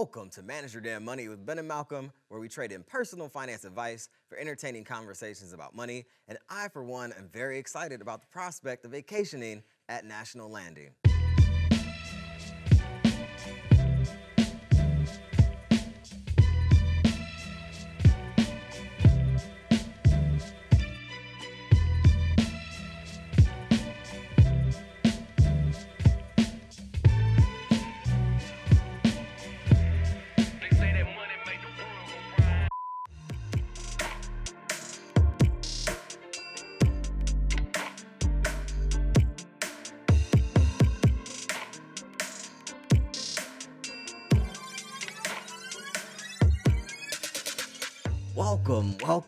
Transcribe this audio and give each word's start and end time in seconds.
Welcome 0.00 0.30
to 0.30 0.42
Manage 0.42 0.72
Your 0.72 0.80
Damn 0.80 1.04
Money 1.04 1.28
with 1.28 1.44
Ben 1.44 1.58
and 1.58 1.68
Malcolm, 1.68 2.10
where 2.28 2.40
we 2.40 2.48
trade 2.48 2.72
in 2.72 2.82
personal 2.82 3.28
finance 3.28 3.66
advice 3.66 4.08
for 4.30 4.38
entertaining 4.38 4.82
conversations 4.82 5.52
about 5.52 5.76
money. 5.76 6.06
And 6.26 6.38
I, 6.48 6.68
for 6.68 6.82
one, 6.82 7.12
am 7.12 7.28
very 7.30 7.58
excited 7.58 8.00
about 8.00 8.22
the 8.22 8.26
prospect 8.28 8.86
of 8.86 8.92
vacationing 8.92 9.62
at 9.90 10.06
National 10.06 10.48
Landing. 10.48 10.92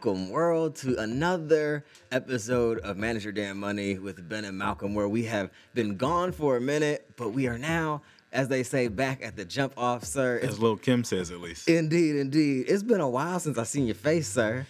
Welcome, 0.05 0.31
world, 0.31 0.75
to 0.77 0.99
another 0.99 1.85
episode 2.11 2.79
of 2.81 2.97
Manage 2.97 3.23
Your 3.23 3.33
Damn 3.33 3.61
Money 3.61 4.01
with 4.01 4.29
Ben 4.29 4.45
and 4.45 4.59
Malcolm, 4.59 4.97
where 4.97 5.09
we 5.09 5.27
have 5.27 5.51
been 5.75 5.97
gone 5.97 6.33
for 6.33 6.57
a 6.57 6.61
minute, 6.61 7.09
but 7.15 7.29
we 7.29 7.47
are 7.47 7.57
now, 7.57 8.03
as 8.33 8.49
they 8.49 8.65
say, 8.65 8.89
back 8.89 9.25
at 9.25 9.37
the 9.37 9.45
jump 9.45 9.75
off, 9.77 10.03
sir. 10.03 10.41
As 10.43 10.59
Lil 10.59 10.77
Kim 10.77 11.05
says, 11.05 11.31
at 11.31 11.41
least. 11.41 11.69
Indeed, 11.69 12.17
indeed. 12.17 12.65
It's 12.69 12.83
been 12.83 13.01
a 13.01 13.09
while 13.09 13.39
since 13.39 13.57
I've 13.57 13.69
seen 13.69 13.87
your 13.87 13.95
face, 13.95 14.27
sir. 14.27 14.67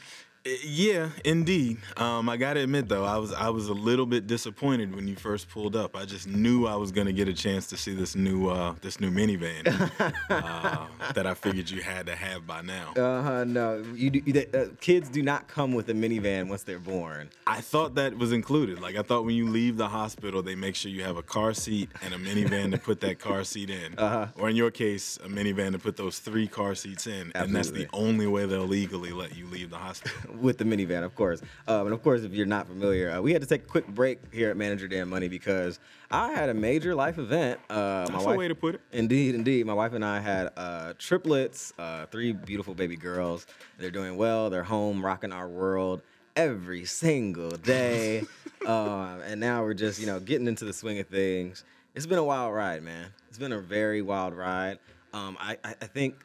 Yeah, 0.65 1.11
indeed. 1.25 1.79
Um, 1.97 2.29
I 2.29 2.37
gotta 2.37 2.61
admit 2.61 2.89
though, 2.89 3.05
I 3.05 3.17
was 3.19 3.33
I 3.33 3.49
was 3.51 3.69
a 3.69 3.73
little 3.73 4.07
bit 4.07 4.27
disappointed 4.27 4.95
when 4.95 5.07
you 5.07 5.15
first 5.15 5.49
pulled 5.49 5.77
up. 5.77 5.95
I 5.95 6.05
just 6.05 6.27
knew 6.27 6.67
I 6.67 6.75
was 6.75 6.91
gonna 6.91 7.13
get 7.13 7.29
a 7.29 7.33
chance 7.33 7.69
to 7.69 7.77
see 7.77 7.95
this 7.95 8.17
new 8.17 8.49
uh, 8.49 8.75
this 8.81 8.99
new 9.01 9.11
minivan 9.11 9.67
uh, 10.31 10.87
that 11.15 11.27
I 11.27 11.35
figured 11.35 11.71
you 11.71 11.81
had 11.83 12.07
to 12.07 12.17
have 12.17 12.45
by 12.47 12.61
now. 12.63 12.93
Uh 12.97 13.23
huh. 13.23 13.45
No, 13.45 13.85
you, 13.95 14.11
do, 14.11 14.23
you 14.27 14.45
uh, 14.53 14.67
kids 14.81 15.09
do 15.09 15.23
not 15.23 15.47
come 15.47 15.73
with 15.75 15.89
a 15.91 15.95
minivan 15.95 16.49
once 16.49 16.65
they're 16.65 16.81
born. 16.81 17.31
I 17.47 17.61
thought 17.61 17.95
that 17.95 18.17
was 18.19 18.33
included. 18.33 18.81
Like 18.81 18.97
I 18.97 19.03
thought 19.03 19.25
when 19.25 19.37
you 19.37 19.49
leave 19.49 19.77
the 19.77 19.89
hospital, 19.89 20.43
they 20.43 20.57
make 20.57 20.75
sure 20.75 20.91
you 20.91 21.05
have 21.05 21.17
a 21.17 21.23
car 21.23 21.55
seat 21.55 21.89
and 22.03 22.13
a 22.15 22.19
minivan 22.19 22.73
to 22.73 22.79
put 22.79 23.01
that 23.03 23.21
car 23.21 23.45
seat 23.45 23.71
in, 23.71 23.95
Uh-huh. 23.99 24.27
or 24.37 24.51
in 24.51 24.57
your 24.57 24.73
case, 24.73 25.19
a 25.25 25.29
minivan 25.29 25.71
to 25.73 25.79
put 25.79 25.97
those 25.97 26.19
three 26.19 26.49
car 26.49 26.75
seats 26.75 27.07
in, 27.07 27.31
and 27.37 27.55
that's 27.55 27.71
the 27.71 27.87
only 27.93 28.27
way 28.27 28.45
they'll 28.47 28.67
legally 28.67 29.13
let 29.13 29.37
you 29.37 29.47
leave 29.47 29.71
the 29.71 29.77
hospital. 29.79 30.32
With 30.41 30.59
the 30.59 30.65
minivan, 30.65 31.05
of 31.05 31.15
course. 31.15 31.43
Um, 31.69 31.87
and 31.87 31.93
of 31.93 32.03
course, 32.03 32.23
if 32.23 32.33
you're 32.33 32.47
not 32.47 32.67
familiar, 32.67 33.11
uh, 33.11 33.21
we 33.21 33.33
had 33.33 33.43
to 33.43 33.49
take 33.49 33.65
a 33.65 33.67
quick 33.67 33.87
break 33.87 34.19
here 34.33 34.51
at 34.51 34.57
Manage 34.57 34.81
Your 34.81 34.89
Damn 34.89 35.09
Money 35.09 35.29
because 35.29 35.79
I 36.11 36.33
had 36.33 36.49
a 36.49 36.55
major 36.55 36.95
life 36.95 37.19
event. 37.19 37.61
Uh, 37.69 38.07
That's 38.07 38.25
a 38.25 38.35
way 38.35 38.49
to 38.49 38.55
put 38.55 38.77
it. 38.77 38.81
Indeed, 38.93 39.35
indeed. 39.35 39.67
My 39.67 39.75
wife 39.75 39.93
and 39.93 40.05
I 40.05 40.21
had 40.21 40.51
uh, 40.57 40.95
triplets, 40.99 41.73
uh, 41.79 42.07
three 42.07 42.33
beautiful 42.33 42.75
baby 42.75 42.97
girls. 42.97 43.47
They're 43.79 43.91
doing 43.91 44.17
well. 44.17 44.51
They're 44.51 44.63
home, 44.63 45.05
rocking 45.05 45.33
our 45.33 45.49
world 45.49 46.03
every 46.37 46.85
single 46.85 47.51
day. 47.51 48.25
um, 48.67 49.21
and 49.27 49.41
now 49.41 49.63
we're 49.63 49.75
just, 49.75 50.01
you 50.01 50.07
know, 50.07 50.21
getting 50.21 50.47
into 50.47 50.65
the 50.65 50.73
swing 50.73 50.99
of 50.99 51.07
things. 51.09 51.65
It's 51.95 52.07
been 52.07 52.19
a 52.19 52.25
wild 52.25 52.55
ride, 52.55 52.83
man. 52.83 53.09
It's 53.29 53.39
been 53.39 53.53
a 53.53 53.61
very 53.61 54.03
wild 54.03 54.35
ride. 54.35 54.79
Um, 55.13 55.37
I, 55.39 55.59
I 55.65 55.73
think 55.73 56.25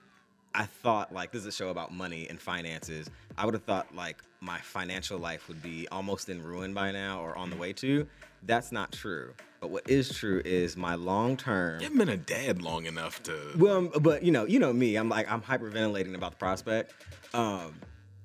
I 0.58 0.66
thought 0.66 1.14
like 1.14 1.32
this 1.32 1.42
is 1.42 1.48
a 1.48 1.52
show 1.52 1.70
about 1.70 1.94
money 1.94 2.28
and 2.28 2.42
finances. 2.42 3.12
I 3.38 3.46
would 3.46 3.54
have 3.54 3.64
thought 3.64 3.96
like 3.96 4.24
my 4.42 4.58
financial 4.58 5.20
life 5.20 5.48
would 5.48 5.62
be 5.62 5.88
almost 5.92 6.30
in 6.30 6.42
ruin 6.42 6.74
by 6.74 6.92
now 6.92 7.22
or 7.22 7.38
on 7.38 7.52
the 7.52 7.56
way 7.56 7.74
to. 7.74 8.08
That's 8.42 8.72
not 8.72 8.92
true. 8.92 9.36
But 9.62 9.70
what 9.70 9.88
is 9.88 10.12
true 10.12 10.42
is 10.44 10.76
my 10.76 10.96
long 10.96 11.38
term. 11.38 11.80
You 11.80 11.84
haven't 11.84 12.00
been 12.00 12.10
a 12.10 12.18
dad 12.18 12.64
long 12.64 12.88
enough 12.88 13.22
to. 13.24 13.38
Well, 13.56 13.78
um, 13.78 13.92
but 14.02 14.24
you 14.24 14.32
know, 14.32 14.46
you 14.46 14.58
know 14.58 14.74
me. 14.74 14.96
I'm 14.96 15.10
like 15.10 15.32
I'm 15.32 15.44
hyperventilating 15.44 16.16
about 16.16 16.32
the 16.32 16.38
prospect. 16.38 16.94
Um, 17.36 17.76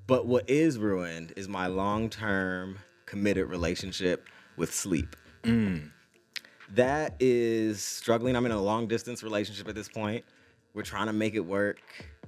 but 0.07 0.27
what 0.27 0.49
is 0.49 0.79
ruined 0.79 1.35
is 1.37 1.49
my 1.49 1.67
long 1.67 2.09
term 2.09 2.79
committed 3.05 3.49
relationship 3.49 4.27
with 4.57 4.73
sleep. 4.75 5.17
That 6.75 7.15
is 7.21 7.83
struggling. 7.83 8.37
I'm 8.37 8.47
in 8.47 8.53
a 8.53 8.61
long 8.61 8.87
distance 8.87 9.23
relationship 9.23 9.69
at 9.69 9.75
this 9.75 9.91
point. 9.91 10.25
We're 10.73 10.83
trying 10.83 11.09
to 11.09 11.13
make 11.13 11.35
it 11.35 11.41
work. 11.41 11.81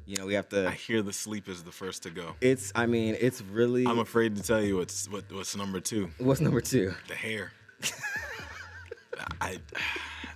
You 0.07 0.17
know, 0.19 0.27
we 0.27 0.35
have 0.35 0.49
to. 0.51 0.69
I 0.69 0.73
hear 0.73 1.01
the 1.03 1.13
sleep 1.13 1.49
is 1.49 1.63
the 1.63 1.73
first 1.73 2.03
to 2.03 2.11
go. 2.11 2.35
It's. 2.41 2.73
I 2.75 2.87
mean, 2.87 3.17
it's 3.21 3.41
really. 3.43 3.87
I'm 3.87 3.99
afraid 3.99 4.37
to 4.37 4.43
tell 4.43 4.61
you 4.63 4.77
what's 4.77 5.09
what, 5.09 5.25
what's 5.33 5.57
number 5.57 5.81
two. 5.81 6.11
What's 6.19 6.41
number 6.41 6.61
two? 6.61 6.95
The 7.09 7.15
hair. 7.15 7.53
I 9.41 9.59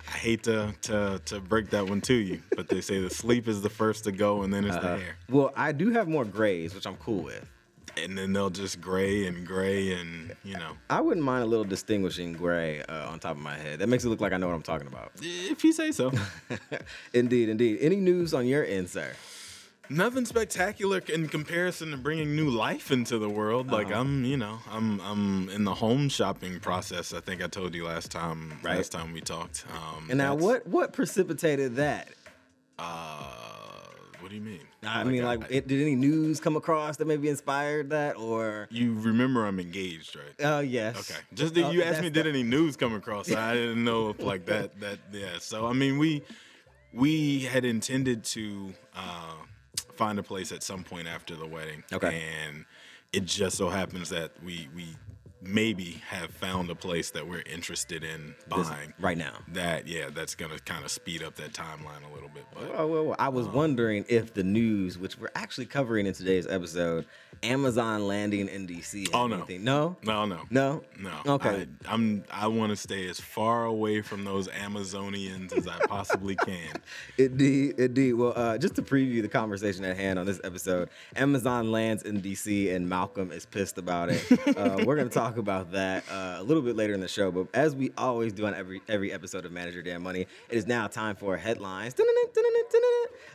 I 0.07 0.17
hate 0.17 0.43
to, 0.43 0.73
to 0.83 1.21
to 1.25 1.39
break 1.39 1.69
that 1.69 1.87
one 1.87 2.01
to 2.01 2.13
you, 2.13 2.41
but 2.55 2.67
they 2.67 2.81
say 2.81 2.99
the 2.99 3.09
sleep 3.09 3.47
is 3.47 3.61
the 3.61 3.69
first 3.69 4.05
to 4.05 4.11
go, 4.11 4.41
and 4.43 4.53
then 4.53 4.65
it's 4.65 4.75
the 4.75 4.97
hair, 4.97 5.17
Well, 5.29 5.51
I 5.55 5.71
do 5.71 5.91
have 5.91 6.07
more 6.07 6.25
grays, 6.25 6.73
which 6.73 6.87
I'm 6.87 6.95
cool 6.97 7.23
with. 7.23 7.47
and 7.97 8.17
then 8.17 8.33
they'll 8.33 8.49
just 8.49 8.79
gray 8.81 9.25
and 9.27 9.45
gray, 9.45 9.93
and 9.93 10.35
you 10.43 10.55
know. 10.55 10.71
I 10.89 11.01
wouldn't 11.01 11.25
mind 11.25 11.43
a 11.43 11.45
little 11.45 11.65
distinguishing 11.65 12.33
gray 12.33 12.81
uh, 12.83 13.09
on 13.09 13.19
top 13.19 13.31
of 13.31 13.41
my 13.43 13.55
head. 13.57 13.79
That 13.79 13.87
makes 13.89 14.03
it 14.03 14.09
look 14.09 14.21
like 14.21 14.33
I 14.33 14.37
know 14.37 14.47
what 14.47 14.55
I'm 14.55 14.63
talking 14.63 14.87
about. 14.87 15.11
If 15.21 15.63
you 15.63 15.73
say 15.73 15.91
so. 15.91 16.11
indeed, 17.13 17.49
indeed. 17.49 17.79
Any 17.81 17.97
news 17.97 18.33
on 18.33 18.47
your 18.47 18.63
end, 18.65 18.89
sir? 18.89 19.13
Nothing 19.91 20.25
spectacular 20.25 21.01
in 21.11 21.27
comparison 21.27 21.91
to 21.91 21.97
bringing 21.97 22.35
new 22.35 22.49
life 22.49 22.91
into 22.91 23.17
the 23.17 23.29
world. 23.29 23.71
Like 23.71 23.87
Uh-huh. 23.87 24.01
I'm, 24.01 24.23
you 24.23 24.37
know, 24.37 24.59
I'm 24.71 24.99
I'm 25.01 25.49
in 25.49 25.63
the 25.63 25.73
home 25.73 26.09
shopping 26.09 26.59
process. 26.59 27.11
I 27.13 27.19
think 27.21 27.43
I 27.43 27.47
told 27.47 27.73
you 27.73 27.85
last 27.85 28.11
time. 28.11 28.53
Right. 28.61 28.77
Last 28.77 28.91
time 28.91 29.13
we 29.13 29.21
talked. 29.21 29.65
Um, 29.73 30.05
And 30.09 30.17
now, 30.19 30.35
what 30.35 30.67
what 30.67 30.93
precipitated 30.93 31.75
that? 31.77 32.09
Uh, 32.77 33.23
what 34.19 34.29
do 34.29 34.35
you 34.35 34.41
mean? 34.41 34.61
I 34.83 35.03
mean, 35.03 35.23
like, 35.23 35.43
I- 35.45 35.59
did 35.59 35.71
any 35.81 35.95
news 35.95 36.39
come 36.39 36.55
across 36.55 36.97
that 36.97 37.05
maybe 37.05 37.27
inspired 37.27 37.89
that, 37.89 38.15
or? 38.15 38.67
you 38.71 38.93
remember 38.93 39.45
I'm 39.45 39.59
engaged, 39.59 40.15
right? 40.15 40.33
Oh 40.41 40.59
yes. 40.59 40.97
Okay. 41.11 41.19
Just 41.33 41.55
that 41.55 41.65
Oh, 41.65 41.71
you 41.71 41.81
asked 41.83 42.01
me, 42.01 42.09
did 42.11 42.27
any 42.27 42.43
news 42.43 42.77
come 42.77 42.93
across? 42.93 43.31
I 43.31 43.53
didn't 43.59 43.83
know 43.83 44.09
if 44.09 44.21
like 44.21 44.45
that. 44.45 44.79
That 44.81 44.99
yeah. 45.11 45.39
So 45.39 45.65
I 45.65 45.73
mean, 45.73 45.97
we 45.97 46.21
we 46.93 47.41
had 47.41 47.65
intended 47.65 48.23
to 48.35 48.73
uh, 48.95 49.33
find 49.99 50.17
a 50.17 50.23
place 50.23 50.53
at 50.53 50.63
some 50.63 50.81
point 50.81 51.09
after 51.09 51.35
the 51.35 51.45
wedding. 51.45 51.83
Okay. 51.91 52.23
And 52.47 52.65
it 53.11 53.25
just 53.25 53.57
so 53.57 53.67
happens 53.67 54.07
that 54.09 54.31
we 54.41 54.69
we 54.73 54.85
maybe 55.41 56.01
have 56.07 56.31
found 56.31 56.69
a 56.69 56.75
place 56.75 57.11
that 57.11 57.27
we're 57.27 57.43
interested 57.43 58.03
in 58.03 58.35
buying 58.47 58.93
right 58.99 59.17
now? 59.17 59.33
That 59.53 59.87
yeah, 59.87 60.09
that's 60.13 60.35
gonna 60.35 60.59
kind 60.59 60.83
of 60.83 60.91
speed 60.91 61.23
up 61.23 61.35
that 61.35 61.53
timeline 61.53 62.09
a 62.09 62.13
little 62.13 62.29
bit. 62.29 62.45
But 62.53 62.71
Oh, 62.75 62.87
well, 62.87 63.05
well, 63.05 63.15
I 63.19 63.29
was 63.29 63.47
wondering 63.47 64.05
if 64.09 64.33
the 64.33 64.43
news, 64.43 64.97
which 64.97 65.17
we're 65.17 65.29
actually 65.35 65.65
covering 65.67 66.05
in 66.05 66.13
today's 66.13 66.47
episode, 66.47 67.05
Amazon 67.43 68.07
landing 68.07 68.47
in 68.49 68.67
DC. 68.67 69.07
Oh, 69.13 69.27
no. 69.27 69.37
anything- 69.37 69.63
no, 69.63 69.95
no, 70.03 70.25
no, 70.25 70.41
no, 70.49 70.83
no. 70.99 71.33
Okay. 71.35 71.67
I, 71.85 71.93
I'm 71.93 72.23
I 72.31 72.47
want 72.47 72.71
to 72.71 72.75
stay 72.75 73.07
as 73.07 73.19
far 73.19 73.65
away 73.65 74.01
from 74.01 74.25
those 74.25 74.47
Amazonians 74.49 75.53
as 75.57 75.67
I 75.67 75.77
possibly 75.87 76.35
can. 76.35 76.81
Indeed, 77.17 77.79
indeed. 77.79 78.13
Well, 78.13 78.33
uh, 78.35 78.57
just 78.57 78.75
to 78.75 78.81
preview 78.81 79.21
the 79.21 79.27
conversation 79.27 79.83
at 79.85 79.95
hand 79.97 80.19
on 80.19 80.25
this 80.25 80.39
episode, 80.43 80.89
Amazon 81.15 81.71
lands 81.71 82.03
in 82.03 82.21
DC 82.21 82.73
and 82.73 82.87
Malcolm 82.87 83.31
is 83.31 83.45
pissed 83.45 83.77
about 83.77 84.09
it. 84.09 84.23
uh, 84.57 84.83
we're 84.85 84.95
going 84.95 85.07
to 85.09 85.13
talk 85.29 85.37
about 85.37 85.71
that 85.71 86.03
uh, 86.11 86.37
a 86.39 86.43
little 86.43 86.63
bit 86.63 86.75
later 86.75 86.93
in 86.93 87.01
the 87.01 87.07
show. 87.07 87.31
But 87.31 87.47
as 87.53 87.75
we 87.75 87.91
always 87.97 88.33
do 88.33 88.47
on 88.47 88.55
every 88.55 88.81
every 88.87 89.11
episode 89.11 89.45
of 89.45 89.51
Manage 89.51 89.75
Your 89.75 89.83
Damn 89.83 90.01
Money, 90.01 90.21
it 90.21 90.57
is 90.57 90.65
now 90.65 90.87
time 90.87 91.15
for 91.15 91.37
headlines. 91.37 91.95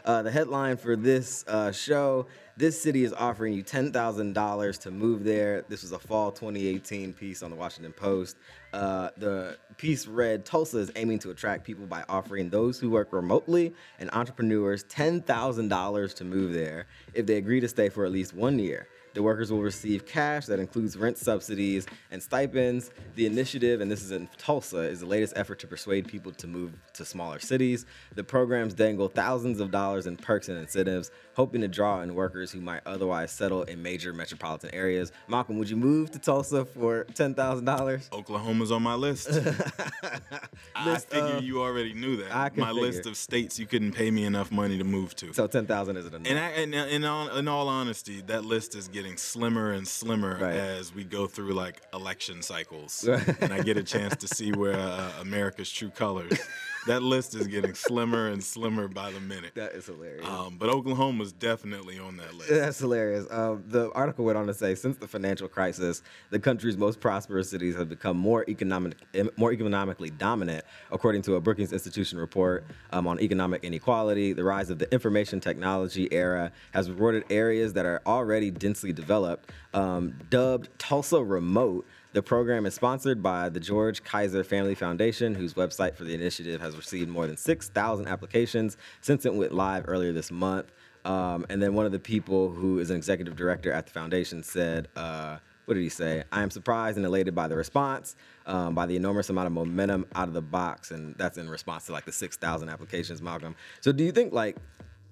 Uh, 0.05 0.23
the 0.23 0.31
headline 0.31 0.77
for 0.77 0.97
this 0.97 1.45
uh, 1.47 1.71
show 1.71 2.27
this 2.57 2.81
city 2.81 3.03
is 3.03 3.13
offering 3.13 3.53
you 3.53 3.65
$10,000 3.65 4.79
to 4.79 4.91
move 4.91 5.25
there. 5.25 5.65
This 5.69 5.83
was 5.83 5.91
a 5.91 5.99
fall 5.99 6.31
2018 6.31 7.13
piece 7.13 7.43
on 7.43 7.51
the 7.51 7.57
Washington 7.57 7.93
Post. 7.93 8.37
Uh, 8.73 9.11
the 9.17 9.57
piece 9.77 10.07
read 10.07 10.45
Tulsa 10.45 10.79
is 10.79 10.93
aiming 10.95 11.19
to 11.21 11.31
attract 11.31 11.65
people 11.65 11.87
by 11.87 12.05
offering 12.09 12.51
those 12.51 12.79
who 12.79 12.91
work 12.91 13.13
remotely 13.13 13.75
and 13.99 14.09
entrepreneurs 14.13 14.85
$10,000 14.85 16.15
to 16.15 16.25
move 16.25 16.53
there 16.53 16.87
if 17.13 17.27
they 17.27 17.39
agree 17.39 17.61
to 17.61 17.69
stay 17.69 17.89
for 17.89 18.05
at 18.05 18.13
least 18.13 18.35
one 18.35 18.59
year. 18.59 18.87
The 19.15 19.23
workers 19.23 19.53
will 19.53 19.63
receive 19.63 20.07
cash 20.07 20.47
that 20.47 20.59
includes 20.59 20.97
rent 20.97 21.19
subsidies 21.19 21.87
and 22.11 22.21
stipends. 22.21 22.91
The 23.15 23.27
initiative, 23.27 23.81
and 23.81 23.89
this 23.89 24.03
is 24.03 24.11
in 24.11 24.29
Tulsa, 24.39 24.79
is 24.79 25.01
the 25.01 25.07
latest 25.07 25.35
effort 25.37 25.61
to 25.61 25.69
persuade 25.69 26.09
people 26.09 26.33
to 26.33 26.49
move 26.49 26.73
to 26.95 27.05
smaller 27.05 27.39
cities. 27.39 27.87
The 28.17 28.25
programs 28.25 28.75
dangle 28.75 29.07
thousands 29.07 29.61
of 29.61 29.71
dollars 29.71 30.09
in 30.09 30.17
perks 30.17 30.49
and 30.49 30.59
incentives, 30.59 31.13
hoping 31.35 31.61
to 31.61 31.69
draw 31.69 32.01
in 32.03 32.15
workers 32.15 32.51
who 32.53 32.61
might 32.61 32.81
otherwise 32.87 33.31
settle 33.33 33.63
in 33.65 33.83
major 33.83 34.13
metropolitan 34.13 34.75
areas. 34.75 35.13
Malcolm, 35.29 35.59
would 35.59 35.69
you 35.71 35.77
move 35.77 36.11
to 36.13 36.19
Tulsa 36.19 36.65
for 36.65 37.05
$10,000? 37.15 38.13
Oklahoma's 38.13 38.71
on 38.73 38.83
my 38.83 38.95
list. 38.95 39.29
I 40.77 40.91
List 40.91 41.09
figure 41.09 41.37
of- 41.37 41.45
you 41.45 41.61
already 41.63 41.93
knew 41.95 42.17
that. 42.19 42.57
My 42.57 42.71
list 42.71 43.07
of 43.07 43.17
states 43.17 43.59
you 43.59 43.67
couldn't 43.67 43.93
pay 43.93 44.11
me 44.11 44.25
enough 44.25 44.51
money 44.53 44.79
to 44.79 44.85
move 44.85 45.15
to. 45.17 45.33
So 45.33 45.47
10000 45.47 45.97
isn't 45.97 46.15
enough. 46.15 46.27
And, 46.31 46.39
I, 46.39 46.49
and 46.51 46.75
in, 46.75 47.05
all, 47.05 47.29
in 47.37 47.49
all 47.49 47.69
honesty, 47.69 48.21
that 48.23 48.45
list 48.45 48.75
is 48.75 48.89
getting 48.89 49.17
slimmer 49.17 49.73
and 49.73 49.87
slimmer 49.87 50.39
Right. 50.41 50.55
as 50.55 50.95
we 50.95 51.05
go 51.05 51.27
through 51.27 51.53
like 51.53 51.81
election 51.93 52.43
cycles, 52.43 53.05
and 53.41 53.53
I 53.53 53.61
get 53.61 53.77
a 53.77 53.83
chance 53.83 54.17
to 54.17 54.29
see 54.29 54.53
where 54.53 54.75
uh, 54.79 55.11
America's 55.21 55.71
true 55.71 55.91
colors. 55.91 56.39
That 56.87 57.03
list 57.03 57.35
is 57.35 57.47
getting 57.47 57.73
slimmer 57.75 58.29
and 58.29 58.45
slimmer 58.45 58.89
by 58.89 59.11
the 59.11 59.21
minute. 59.21 59.55
that 59.55 59.73
is 59.73 59.87
hilarious. 59.87 60.27
Um, 60.27 60.57
but 60.59 60.69
Oklahoma's 60.69 61.33
definitely 61.33 61.99
on 61.99 62.19
that 62.19 62.35
list. 62.35 62.51
That's 62.51 62.79
hilarious. 62.79 63.27
Um, 63.31 63.65
the 63.69 63.91
article 63.93 64.27
went 64.27 64.37
on 64.37 64.47
to 64.49 64.55
say, 64.55 64.75
since 64.75 64.99
the 64.99 65.09
financial 65.09 65.49
crisis, 65.49 66.03
the 66.31 66.39
country's 66.39 66.77
most 66.77 67.01
prosperous 67.01 67.49
cities 67.49 67.75
have 67.77 67.89
become 67.89 68.19
more 68.19 68.45
economic, 68.49 68.97
more 69.37 69.53
economically 69.53 70.11
dominant, 70.11 70.65
according 70.93 71.23
to 71.23 71.37
a 71.37 71.41
Brookings 71.41 71.73
Institution 71.73 72.19
report 72.19 72.65
um, 72.93 73.07
on 73.07 73.19
economic 73.21 73.65
inequality. 73.65 74.35
The 74.35 74.45
rise 74.45 74.69
of 74.69 74.79
the 74.79 74.93
information 74.93 75.41
technology 75.41 76.13
era 76.13 76.53
has 76.73 76.91
rewarded 76.91 77.25
areas 77.31 77.73
that 77.73 77.87
are 77.87 78.03
already 78.05 78.51
densely 78.51 78.93
developed. 78.93 79.51
Um, 79.73 80.15
dubbed 80.31 80.69
Tulsa 80.79 81.23
Remote, 81.25 81.87
the 82.15 82.23
program 82.23 82.65
is 82.65 82.75
sponsored 82.75 83.23
by 83.23 83.49
the 83.49 83.59
George 83.59 84.05
Kaiser 84.05 84.45
Family 84.45 84.77
Foundation, 84.77 85.35
whose 85.35 85.55
website 85.55 85.97
for 85.97 86.05
the 86.05 86.15
initiative 86.15 86.61
has 86.61 86.77
received 86.77 87.11
more 87.11 87.27
than 87.27 87.37
6,000 87.37 88.07
applications 88.07 88.77
since 89.01 89.27
it 89.27 89.35
went 89.35 89.53
live 89.53 89.85
earlier 89.89 90.13
this 90.13 90.31
month. 90.31 90.71
Um, 91.05 91.45
and 91.51 91.61
then 91.61 91.75
one 91.75 91.87
of 91.87 91.93
the 91.93 91.99
people 91.99 92.51
who 92.51 92.79
is 92.79 92.91
an 92.91 92.97
executive 92.97 93.35
director 93.35 93.73
at 93.73 93.87
the 93.87 93.93
foundation 93.93 94.45
said, 94.45 94.87
uh, 94.95 95.39
what 95.65 95.75
did 95.75 95.83
he 95.83 95.89
say? 95.89 96.23
I 96.31 96.43
am 96.43 96.51
surprised 96.51 96.99
and 96.99 97.05
elated 97.05 97.35
by 97.35 97.49
the 97.49 97.57
response, 97.57 98.15
um, 98.47 98.77
by 98.77 98.87
the 98.87 98.95
enormous 98.95 99.29
amount 99.29 99.49
of 99.49 99.53
momentum 99.53 100.07
out 100.15 100.29
of 100.29 100.35
the 100.35 100.43
box. 100.43 100.93
And 100.93 101.17
that's 101.17 101.37
in 101.37 101.51
response 101.51 101.87
to 101.87 101.93
like 101.93 102.05
the 102.05 102.13
6,000 102.13 102.69
applications, 102.69 103.23
Malcolm. 103.23 103.57
So 103.81 103.91
do 103.91 104.05
you 104.05 104.13
think 104.13 104.33
like 104.33 104.57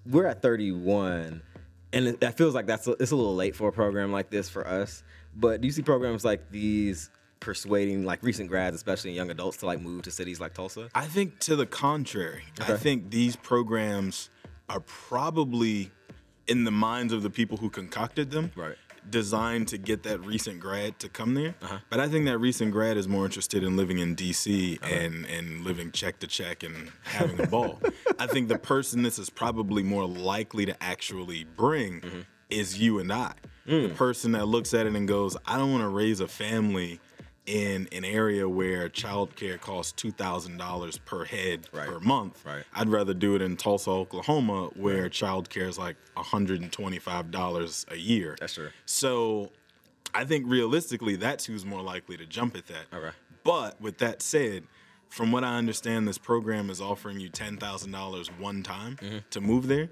we're 0.07 0.27
at 0.27 0.41
31 0.41 1.43
and 1.93 2.09
it, 2.09 2.21
that 2.21 2.37
feels 2.37 2.55
like 2.55 2.67
that's 2.67 2.87
a, 2.87 2.93
it's 2.93 3.11
a 3.11 3.17
little 3.17 3.35
late 3.35 3.55
for 3.55 3.69
a 3.69 3.73
program 3.73 4.13
like 4.13 4.31
this 4.31 4.49
for 4.49 4.67
us. 4.67 5.03
But 5.37 5.61
do 5.61 5.67
you 5.67 5.73
see 5.73 5.83
programs 5.83 6.25
like 6.25 6.51
these 6.51 7.11
persuading 7.41 8.05
like 8.05 8.23
recent 8.23 8.49
grads, 8.49 8.77
especially 8.77 9.13
young 9.13 9.31
adults, 9.31 9.57
to 9.59 9.67
like 9.67 9.81
move 9.81 10.03
to 10.03 10.11
cities 10.11 10.41
like 10.41 10.55
Tulsa? 10.55 10.91
I 10.95 11.07
think 11.07 11.39
to 11.41 11.57
the 11.57 11.67
contrary. 11.67 12.45
I 12.61 12.77
think 12.77 13.11
these 13.11 13.37
programs 13.37 14.31
are 14.69 14.81
probably 14.81 15.91
in 16.47 16.65
the 16.65 16.71
minds 16.71 17.13
of 17.13 17.23
the 17.23 17.31
people 17.31 17.57
who 17.59 17.71
concocted 17.71 18.31
them. 18.31 18.53
Right. 18.57 18.77
Designed 19.11 19.67
to 19.69 19.79
get 19.79 20.05
that 20.05 20.21
recent 20.25 20.61
grad 20.61 21.01
to 21.01 21.09
come 21.09 21.35
there, 21.35 21.57
Uh-huh. 21.61 21.79
but 21.91 21.99
I 21.99 22.07
think 22.09 22.25
that 22.27 22.39
recent 22.39 22.71
grad 22.71 22.97
is 22.97 23.09
more 23.09 23.25
interested 23.25 23.65
in 23.65 23.77
living 23.77 23.99
in 23.99 24.15
DC 24.15 24.79
and 24.81 25.27
and 25.27 25.65
living 25.65 25.91
check 25.91 26.21
to 26.21 26.29
check 26.29 26.63
and 26.63 26.93
having 27.03 27.41
a 27.41 27.49
ball. 27.49 27.81
I 28.21 28.29
think 28.29 28.47
the 28.49 28.59
person 28.61 29.03
this 29.03 29.19
is 29.19 29.29
probably 29.29 29.83
more 29.83 30.07
likely 30.07 30.67
to 30.67 30.81
actually 30.81 31.43
bring 31.43 32.01
Mm-hmm. 32.01 32.21
is 32.49 32.79
you 32.79 33.01
and 33.01 33.13
I. 33.13 33.33
Mm. 33.67 33.89
The 33.91 33.95
person 33.95 34.33
that 34.33 34.47
looks 34.47 34.75
at 34.75 34.87
it 34.87 34.95
and 34.95 35.07
goes, 35.07 35.37
"I 35.47 35.57
don't 35.59 35.71
want 35.71 35.83
to 35.85 35.89
raise 35.89 36.21
a 36.21 36.29
family 36.29 36.99
in 37.47 37.89
an 37.91 38.05
area 38.05 38.49
where 38.49 38.89
childcare 38.89 39.61
costs 39.61 39.93
two 39.93 40.11
thousand 40.13 40.57
dollars 40.59 40.99
per 40.99 41.25
head 41.25 41.69
Right. 41.73 41.89
per 41.89 41.99
month. 42.01 42.45
Right. 42.47 42.63
I'd 42.75 42.89
rather 42.89 43.15
do 43.15 43.35
it 43.35 43.43
in 43.43 43.57
Tulsa, 43.57 43.91
Oklahoma, 43.91 44.71
where 44.77 45.09
childcare 45.09 45.69
is 45.69 45.79
like 45.79 45.97
hundred 46.17 46.61
and 46.61 46.71
twenty-five 46.73 47.31
dollars 47.31 47.85
a 47.89 47.97
year. 47.97 48.37
That's 48.39 48.55
true. 48.55 48.71
So, 48.87 49.51
I 50.15 50.25
think 50.25 50.45
realistically, 50.49 51.17
that's 51.17 51.47
who's 51.47 51.65
more 51.65 51.83
likely 51.83 52.17
to 52.17 52.27
jump 52.27 52.57
at 52.57 52.67
that. 52.69 52.87
Okay. 52.93 53.11
But 53.45 53.81
with 53.81 53.99
that 53.99 54.23
said, 54.23 54.65
from 55.09 55.33
what 55.33 55.43
I 55.43 55.57
understand, 55.57 56.07
this 56.07 56.19
program 56.19 56.71
is 56.71 56.81
offering 56.81 57.19
you 57.19 57.29
ten 57.29 57.57
thousand 57.57 57.91
dollars 57.91 58.29
one 58.39 58.63
time 58.63 58.97
Mm-hmm. 58.97 59.19
to 59.31 59.41
move 59.41 59.67
there. 59.67 59.89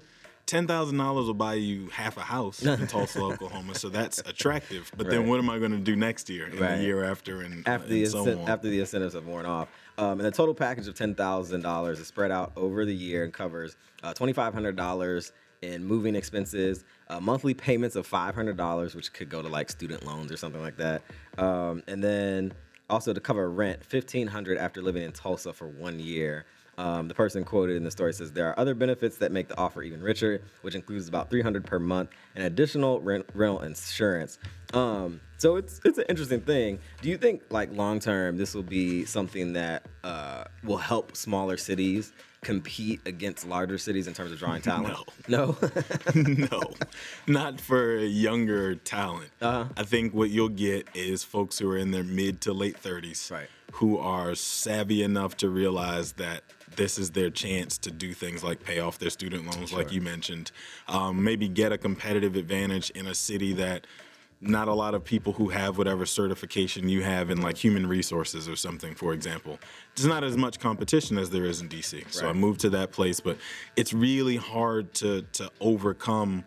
Ten 0.51 0.67
thousand 0.67 0.97
dollars 0.97 1.27
will 1.27 1.33
buy 1.33 1.53
you 1.53 1.87
half 1.87 2.17
a 2.17 2.21
house 2.21 2.61
in 2.61 2.85
Tulsa, 2.87 3.21
Oklahoma. 3.21 3.73
So 3.73 3.87
that's 3.87 4.17
attractive. 4.25 4.91
But 4.97 5.09
then 5.09 5.25
what 5.29 5.39
am 5.39 5.49
I 5.49 5.57
going 5.59 5.71
to 5.71 5.77
do 5.77 5.95
next 5.95 6.29
year, 6.29 6.43
and 6.47 6.59
Right. 6.59 6.75
the 6.75 6.83
year 6.83 7.05
after, 7.05 7.39
and, 7.39 7.65
after 7.65 7.85
and 7.85 7.93
the 7.93 8.05
so 8.05 8.25
incen- 8.25 8.41
on? 8.43 8.49
after 8.49 8.67
the 8.67 8.81
incentives 8.81 9.13
have 9.13 9.25
worn 9.25 9.45
off. 9.45 9.69
Um, 9.97 10.19
and 10.19 10.21
the 10.25 10.31
total 10.31 10.53
package 10.53 10.89
of 10.89 10.95
ten 10.95 11.15
thousand 11.15 11.61
dollars 11.61 12.01
is 12.01 12.07
spread 12.07 12.31
out 12.31 12.51
over 12.57 12.83
the 12.83 12.93
year 12.93 13.23
and 13.23 13.31
covers 13.31 13.77
uh, 14.03 14.13
twenty 14.13 14.33
five 14.33 14.53
hundred 14.53 14.75
dollars 14.75 15.31
in 15.61 15.85
moving 15.85 16.15
expenses, 16.15 16.83
uh, 17.07 17.21
monthly 17.21 17.53
payments 17.53 17.95
of 17.95 18.05
five 18.05 18.35
hundred 18.35 18.57
dollars, 18.57 18.93
which 18.93 19.13
could 19.13 19.29
go 19.29 19.41
to 19.41 19.47
like 19.47 19.69
student 19.69 20.05
loans 20.05 20.33
or 20.33 20.35
something 20.35 20.61
like 20.61 20.75
that, 20.75 21.01
um, 21.37 21.81
and 21.87 22.03
then 22.03 22.51
also 22.89 23.13
to 23.13 23.21
cover 23.21 23.49
rent 23.49 23.81
fifteen 23.85 24.27
hundred 24.27 24.57
after 24.57 24.81
living 24.81 25.03
in 25.03 25.13
Tulsa 25.13 25.53
for 25.53 25.69
one 25.69 25.97
year. 25.97 26.45
Um, 26.81 27.07
the 27.07 27.13
person 27.13 27.43
quoted 27.43 27.75
in 27.75 27.83
the 27.83 27.91
story 27.91 28.11
says 28.11 28.31
there 28.31 28.49
are 28.49 28.59
other 28.59 28.73
benefits 28.73 29.17
that 29.17 29.31
make 29.31 29.47
the 29.47 29.55
offer 29.55 29.83
even 29.83 30.01
richer, 30.01 30.41
which 30.63 30.73
includes 30.73 31.07
about 31.07 31.29
300 31.29 31.63
per 31.63 31.77
month 31.77 32.09
and 32.35 32.45
additional 32.45 32.99
rent, 33.01 33.25
rental 33.33 33.59
insurance. 33.61 34.37
Um, 34.73 35.19
so 35.37 35.55
it's 35.57 35.81
it's 35.83 35.97
an 35.97 36.05
interesting 36.07 36.41
thing. 36.41 36.79
Do 37.01 37.09
you 37.09 37.17
think 37.17 37.41
like 37.49 37.69
long 37.73 37.99
term 37.99 38.37
this 38.37 38.53
will 38.53 38.63
be 38.63 39.05
something 39.05 39.53
that 39.53 39.85
uh, 40.03 40.45
will 40.63 40.77
help 40.77 41.17
smaller 41.17 41.57
cities 41.57 42.13
compete 42.41 42.99
against 43.05 43.45
larger 43.47 43.77
cities 43.77 44.07
in 44.07 44.13
terms 44.13 44.31
of 44.31 44.39
drawing 44.39 44.61
talent? 44.71 44.97
No. 45.27 45.55
no, 45.55 45.57
no, 46.15 46.61
not 47.27 47.59
for 47.59 47.97
younger 47.97 48.75
talent. 48.75 49.29
Uh-huh. 49.41 49.65
I 49.77 49.83
think 49.83 50.13
what 50.13 50.29
you'll 50.29 50.49
get 50.49 50.87
is 50.93 51.23
folks 51.23 51.59
who 51.59 51.69
are 51.69 51.77
in 51.77 51.91
their 51.91 52.03
mid 52.03 52.41
to 52.41 52.53
late 52.53 52.81
30s 52.81 53.29
Right. 53.31 53.47
who 53.73 53.97
are 53.97 54.35
savvy 54.35 55.03
enough 55.03 55.37
to 55.37 55.49
realize 55.49 56.13
that 56.13 56.43
this 56.77 56.97
is 56.97 57.11
their 57.11 57.29
chance 57.29 57.77
to 57.79 57.91
do 57.91 58.13
things 58.13 58.45
like 58.45 58.63
pay 58.63 58.79
off 58.79 58.97
their 58.97 59.09
student 59.09 59.45
loans, 59.45 59.73
like 59.73 59.91
you 59.91 59.99
mentioned. 59.99 60.51
Um, 60.87 61.21
maybe 61.21 61.49
get 61.49 61.73
a 61.73 61.77
competitive 61.77 62.20
advantage 62.23 62.89
in 62.91 63.07
a 63.07 63.15
city 63.15 63.53
that 63.53 63.87
not 64.41 64.67
a 64.67 64.73
lot 64.73 64.95
of 64.95 65.03
people 65.03 65.33
who 65.33 65.49
have 65.49 65.77
whatever 65.77 66.05
certification 66.05 66.89
you 66.89 67.03
have 67.03 67.29
in 67.29 67.41
like 67.41 67.57
human 67.57 67.85
resources 67.87 68.49
or 68.49 68.55
something, 68.55 68.95
for 68.95 69.13
example. 69.13 69.59
There's 69.95 70.07
not 70.07 70.23
as 70.23 70.35
much 70.35 70.59
competition 70.59 71.19
as 71.19 71.29
there 71.29 71.45
is 71.45 71.61
in 71.61 71.69
DC. 71.69 72.11
So 72.11 72.27
I 72.27 72.33
moved 72.33 72.59
to 72.61 72.69
that 72.71 72.91
place, 72.91 73.19
but 73.19 73.37
it's 73.75 73.93
really 73.93 74.37
hard 74.37 74.93
to 74.95 75.21
to 75.33 75.51
overcome 75.59 76.43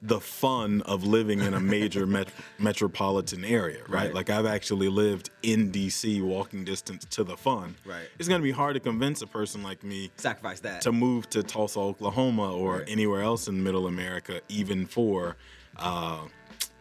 the 0.00 0.20
fun 0.20 0.80
of 0.82 1.02
living 1.04 1.40
in 1.40 1.54
a 1.54 1.60
major 1.60 2.06
met- 2.16 2.28
metropolitan 2.58 3.44
area, 3.44 3.80
right? 3.88 4.04
Right. 4.06 4.14
Like 4.14 4.30
I've 4.30 4.46
actually 4.46 4.88
lived 4.88 5.30
in 5.42 5.72
DC, 5.72 6.22
walking 6.22 6.64
distance 6.64 7.04
to 7.10 7.24
the 7.24 7.36
fun. 7.36 7.74
Right. 7.84 8.08
It's 8.18 8.28
gonna 8.28 8.42
be 8.42 8.52
hard 8.52 8.74
to 8.74 8.80
convince 8.80 9.22
a 9.22 9.26
person 9.26 9.62
like 9.62 9.82
me 9.82 10.10
Sacrifice 10.16 10.60
that. 10.60 10.82
to 10.82 10.92
move 10.92 11.28
to 11.30 11.42
Tulsa, 11.42 11.80
Oklahoma, 11.80 12.54
or 12.54 12.78
Right. 12.78 12.84
anywhere 12.88 13.22
else 13.22 13.48
in 13.48 13.62
Middle 13.62 13.86
America, 13.88 14.40
even 14.48 14.86
for 14.86 15.36
uh, 15.76 16.20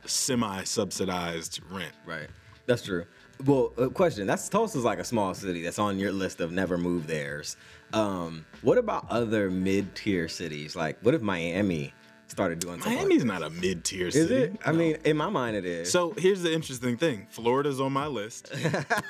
semi-subsidized 0.05 1.59
rent. 1.69 1.93
Right. 2.05 2.27
That's 2.65 2.83
true. 2.83 3.05
Well, 3.45 3.71
uh, 3.77 3.87
question. 3.89 4.25
That's 4.27 4.49
Tulsa's 4.49 4.83
like 4.83 4.99
a 4.99 5.03
small 5.03 5.33
city 5.33 5.61
that's 5.61 5.79
on 5.79 5.99
your 5.99 6.11
list 6.11 6.41
of 6.41 6.51
never 6.51 6.77
move 6.77 7.07
theirs. 7.07 7.55
Um, 7.93 8.45
what 8.61 8.77
about 8.77 9.05
other 9.09 9.49
mid-tier 9.49 10.27
cities? 10.27 10.75
Like, 10.75 10.97
what 11.01 11.13
if 11.13 11.21
Miami 11.21 11.93
started 12.37 12.59
doing 12.59 12.75
something? 12.79 12.93
like 12.99 13.07
Miami's 13.07 13.25
not 13.25 13.41
a 13.41 13.49
mid-tier 13.49 14.11
city. 14.11 14.25
Is 14.25 14.29
it? 14.53 14.59
I 14.63 14.71
No. 14.71 14.77
mean, 14.77 14.97
in 15.03 15.17
my 15.17 15.27
mind, 15.27 15.57
it 15.57 15.65
is. 15.65 15.89
So 15.91 16.13
here's 16.17 16.43
the 16.43 16.53
interesting 16.53 16.95
thing: 16.95 17.25
Florida's 17.31 17.81
on 17.81 17.91
my 17.93 18.05
list. 18.05 18.53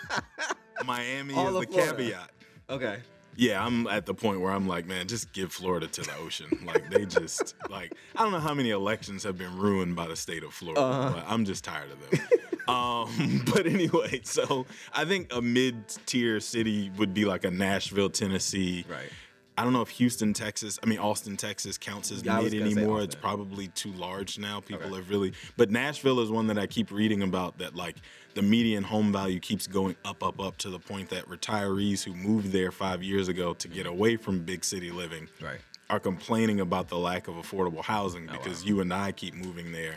Miami 0.86 1.34
All 1.34 1.48
is 1.60 1.66
the 1.68 1.72
Florida. 1.74 1.96
caveat. 1.96 2.30
okay. 2.70 2.98
Yeah, 3.40 3.64
I'm 3.64 3.86
at 3.88 4.08
the 4.08 4.16
point 4.16 4.42
where 4.42 4.52
I'm 4.52 4.68
like, 4.68 4.88
man, 4.88 5.08
just 5.08 5.32
give 5.32 5.52
Florida 5.52 5.86
to 5.88 6.02
the 6.02 6.16
ocean. 6.16 6.48
Like 6.66 6.90
they 6.90 7.06
just 7.06 7.54
like 7.70 7.94
I 8.16 8.24
don't 8.24 8.32
know 8.32 8.40
how 8.40 8.54
many 8.54 8.70
elections 8.72 9.24
have 9.26 9.38
been 9.38 9.56
ruined 9.58 9.96
by 9.96 10.08
the 10.08 10.16
state 10.16 10.44
of 10.44 10.54
Florida, 10.54 10.82
Uh-huh. 10.82 11.12
but 11.16 11.26
I'm 11.28 11.44
just 11.46 11.64
tired 11.66 11.90
of 11.92 12.10
them. 12.10 12.20
um, 12.74 13.44
but 13.54 13.68
anyway, 13.68 14.22
so 14.24 14.66
I 14.94 15.04
think 15.06 15.34
a 15.34 15.42
mid-tier 15.42 16.40
city 16.40 16.92
would 16.98 17.14
be 17.14 17.26
like 17.26 17.44
a 17.44 17.52
Nashville, 17.52 18.10
Tennessee. 18.10 18.86
Right. 18.90 19.10
I 19.58 19.64
don't 19.64 19.74
know 19.74 19.82
if 19.82 19.90
Houston, 19.90 20.34
Texas, 20.34 20.78
I 20.84 20.86
mean 20.86 21.00
Austin, 21.00 21.36
Texas 21.36 21.78
counts 21.80 22.12
as 22.12 22.24
Yeah, 22.24 22.40
mid 22.40 22.54
anymore. 22.54 23.02
It's 23.02 23.16
probably 23.16 23.70
too 23.70 23.92
large 23.94 24.38
now. 24.38 24.60
People 24.60 24.86
Okay. 24.88 24.96
have 24.98 25.10
really 25.10 25.34
but 25.58 25.72
Nashville 25.72 26.20
is 26.20 26.30
one 26.30 26.48
that 26.48 26.60
I 26.60 26.68
keep 26.68 26.92
reading 26.92 27.24
about 27.24 27.58
that 27.58 27.76
like 27.76 27.96
the 28.36 28.44
median 28.44 28.84
home 28.84 29.12
value 29.12 29.40
keeps 29.40 29.66
going 29.66 29.96
up, 30.06 30.22
up, 30.24 30.40
up 30.40 30.58
to 30.58 30.70
the 30.70 30.78
point 30.80 31.10
that 31.10 31.26
retirees 31.28 32.04
who 32.04 32.14
moved 32.14 32.52
there 32.52 32.72
five 32.72 33.02
years 33.02 33.28
ago 33.30 33.56
to 33.56 33.68
get 33.68 33.88
away 33.88 34.16
from 34.16 34.44
big 34.44 34.64
city 34.64 34.92
living 34.92 35.28
Right. 35.42 35.60
are 35.90 36.00
complaining 36.00 36.60
about 36.60 36.90
the 36.90 36.98
lack 36.98 37.28
of 37.28 37.34
affordable 37.36 37.84
housing 37.84 38.28
because 38.28 38.64
you 38.64 38.80
and 38.82 38.94
I 38.94 39.12
keep 39.12 39.34
moving 39.34 39.72
there 39.72 39.96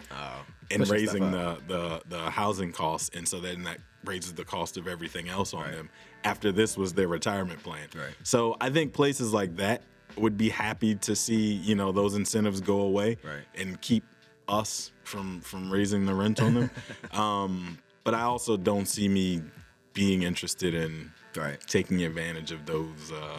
and 0.71 0.89
raising 0.89 1.33
the, 1.33 1.59
the 1.67 2.01
the 2.09 2.31
housing 2.31 2.73
costs, 2.73 3.11
and 3.15 3.27
so 3.29 3.41
then 3.41 3.65
that 3.65 3.79
raises 4.05 4.33
the 4.33 4.45
cost 4.45 4.79
of 4.79 4.87
everything 4.89 5.29
else 5.29 5.53
on 5.53 5.71
them. 5.73 5.91
After 6.25 6.53
this 6.53 6.77
was 6.77 6.93
their 6.93 7.09
retirement 7.09 7.63
plan, 7.63 7.89
Right. 7.95 8.15
so 8.25 8.57
I 8.61 8.69
think 8.71 8.93
places 8.93 9.33
like 9.33 9.57
that 9.57 9.83
would 10.17 10.37
be 10.37 10.49
happy 10.51 10.95
to 10.97 11.17
see 11.17 11.53
you 11.55 11.75
know 11.75 11.93
those 11.93 12.15
incentives 12.15 12.61
go 12.61 12.81
away 12.81 13.17
Right. 13.25 13.45
and 13.55 13.81
keep 13.81 14.05
us 14.49 14.93
from 15.05 15.41
from 15.41 15.71
raising 15.71 16.05
the 16.07 16.15
rent 16.15 16.41
on 16.43 16.55
them. 16.55 16.71
um, 17.13 17.79
but 18.05 18.15
I 18.15 18.23
also 18.23 18.57
don't 18.57 18.87
see 18.87 19.09
me 19.09 19.43
being 19.95 20.23
interested 20.23 20.75
in 20.75 21.13
Right. 21.37 21.59
taking 21.67 22.03
advantage 22.03 22.51
of 22.53 22.67
those. 22.67 23.13
Uh, 23.13 23.39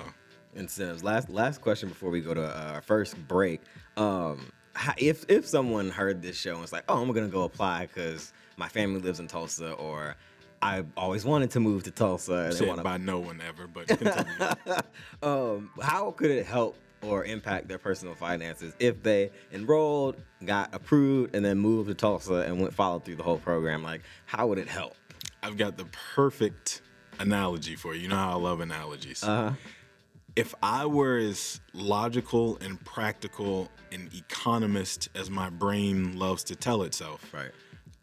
incentives. 0.56 1.04
Last 1.04 1.30
last 1.30 1.62
question 1.62 1.88
before 1.90 2.10
we 2.10 2.20
go 2.22 2.34
to 2.34 2.44
uh, 2.44 2.72
our 2.74 2.82
first 2.82 3.16
break. 3.28 3.62
Um, 3.98 4.52
if 4.98 5.26
if 5.30 5.46
someone 5.48 5.90
heard 5.90 6.22
this 6.22 6.38
show 6.38 6.54
and 6.54 6.62
was 6.62 6.72
like, 6.74 6.84
"Oh, 6.90 7.02
I'm 7.02 7.12
gonna 7.12 7.28
go 7.28 7.44
apply 7.44 7.86
because 7.88 8.34
my 8.58 8.68
family 8.70 9.02
lives 9.02 9.20
in 9.20 9.28
Tulsa," 9.28 9.74
or 9.74 10.16
I 10.62 10.84
always 10.96 11.26
wanted 11.26 11.52
to 11.52 11.60
move 11.60 11.84
to 11.84 11.92
Tulsa, 11.92 12.52
said 12.52 12.68
want 12.68 12.84
by 12.84 12.98
no 12.98 13.20
one 13.20 13.42
ever, 13.48 13.68
but 13.68 13.88
continue. 13.88 14.82
um, 15.24 15.72
how 15.82 16.12
could 16.12 16.32
it 16.32 16.46
help 16.46 16.78
or 17.02 17.26
impact 17.26 17.68
their 17.68 17.80
personal 17.80 18.14
finances 18.14 18.74
if 18.80 19.02
they 19.02 19.32
enrolled, 19.52 20.18
got 20.46 20.74
approved, 20.74 21.36
and 21.36 21.44
then 21.44 21.58
moved 21.58 21.90
to 21.90 21.96
Tulsa 21.96 22.46
and 22.46 22.62
went 22.62 22.74
followed 22.74 23.04
through 23.04 23.16
the 23.16 23.24
whole 23.24 23.40
program? 23.40 23.84
Like, 23.84 24.02
how 24.26 24.48
would 24.48 24.60
it 24.60 24.68
help? 24.68 24.96
I've 25.42 25.58
got 25.58 25.78
the 25.78 25.86
perfect 26.16 26.82
analogy 27.20 27.76
for 27.76 27.96
you. 27.96 28.02
You 28.02 28.08
know 28.10 28.16
how 28.16 28.32
I 28.32 28.42
love 28.42 28.60
analogies. 28.60 29.24
Uh-huh. 29.24 29.54
If 30.36 30.54
I 30.62 30.86
were 30.86 31.18
as 31.18 31.60
logical 31.74 32.58
and 32.62 32.84
practical 32.86 33.70
and 33.92 34.14
economist 34.14 35.10
as 35.16 35.30
my 35.30 35.50
brain 35.50 36.18
loves 36.18 36.44
to 36.46 36.56
tell 36.56 36.84
itself, 36.84 37.34
Right. 37.34 37.52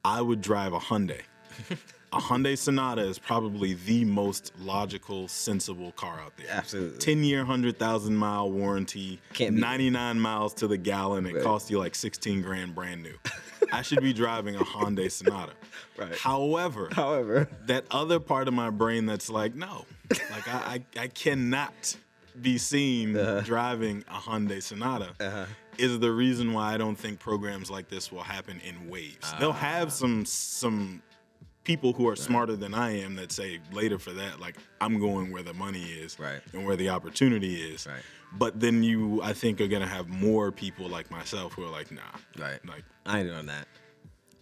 I 0.05 0.21
would 0.21 0.41
drive 0.41 0.73
a 0.73 0.79
Hyundai. 0.79 1.23
a 2.13 2.19
Hyundai 2.19 2.57
Sonata 2.57 3.03
is 3.03 3.19
probably 3.19 3.75
the 3.75 4.05
most 4.05 4.53
logical, 4.61 5.29
sensible 5.29 5.93
car 5.93 6.19
out 6.21 6.37
there. 6.37 6.47
Absolutely. 6.51 6.99
10 6.99 7.23
year, 7.25 7.39
100,000 7.41 8.17
mile 8.17 8.51
warranty, 8.51 9.21
Can't 9.35 9.55
beat 9.55 9.59
it. 9.59 9.61
99 9.61 10.21
miles 10.21 10.55
to 10.55 10.67
the 10.69 10.79
gallon. 10.79 11.27
It 11.27 11.35
Right. 11.35 11.45
costs 11.45 11.71
you 11.71 11.79
like 11.79 11.95
16 11.95 12.41
grand 12.43 12.75
brand 12.75 13.03
new. 13.03 13.15
I 13.73 13.83
should 13.83 14.01
be 14.01 14.13
driving 14.15 14.55
a 14.57 14.61
Hyundai 14.61 15.11
Sonata. 15.11 15.53
Right. 15.99 16.17
However, 16.17 16.89
However, 16.93 17.49
that 17.67 17.85
other 17.91 18.19
part 18.21 18.49
of 18.49 18.55
my 18.55 18.71
brain 18.71 19.05
that's 19.05 19.29
like, 19.29 19.55
no, 19.55 19.85
like 20.11 20.49
I, 20.49 20.83
I, 20.97 21.03
I 21.03 21.07
cannot 21.09 21.97
be 22.41 22.57
seen 22.57 23.17
Uh-huh. 23.17 23.41
driving 23.43 24.05
a 24.09 24.15
Hyundai 24.15 24.63
Sonata 24.63 25.47
is 25.77 25.99
the 25.99 26.11
reason 26.11 26.53
why 26.55 26.73
I 26.73 26.79
don't 26.79 26.97
think 26.97 27.19
programs 27.19 27.71
like 27.71 27.89
this 27.89 28.11
will 28.11 28.23
happen 28.23 28.61
in 28.61 28.89
waves. 28.89 29.31
They'll 29.39 29.51
Ah. 29.51 29.53
have 29.53 29.93
some 29.93 30.25
some 30.25 31.03
people 31.69 31.93
who 31.93 32.09
are 32.09 32.17
smarter 32.17 32.57
than 32.57 32.73
I 32.73 32.99
am 32.99 33.15
that 33.17 33.31
say 33.31 33.61
later 33.73 33.99
for 33.99 34.11
that, 34.13 34.41
like 34.41 34.57
I'm 34.81 34.99
going 34.99 35.31
where 35.31 35.43
the 35.43 35.53
money 35.53 35.83
is 35.83 36.19
Right. 36.19 36.41
and 36.55 36.65
where 36.65 36.77
the 36.77 36.89
opportunity 36.89 37.57
is. 37.57 37.87
Right. 37.87 38.01
But 38.33 38.59
then 38.59 38.83
you, 38.83 39.21
I 39.23 39.35
think, 39.35 39.61
are 39.61 39.69
gonna 39.69 39.87
have 39.87 40.09
more 40.09 40.51
people 40.51 40.89
like 40.89 41.11
myself 41.11 41.53
who 41.53 41.65
are 41.65 41.71
like, 41.71 41.93
nah, 41.93 42.01
Right. 42.39 42.59
like 42.67 42.85
I 43.05 43.19
ain't 43.21 43.29
doing 43.29 43.45
that. 43.47 43.69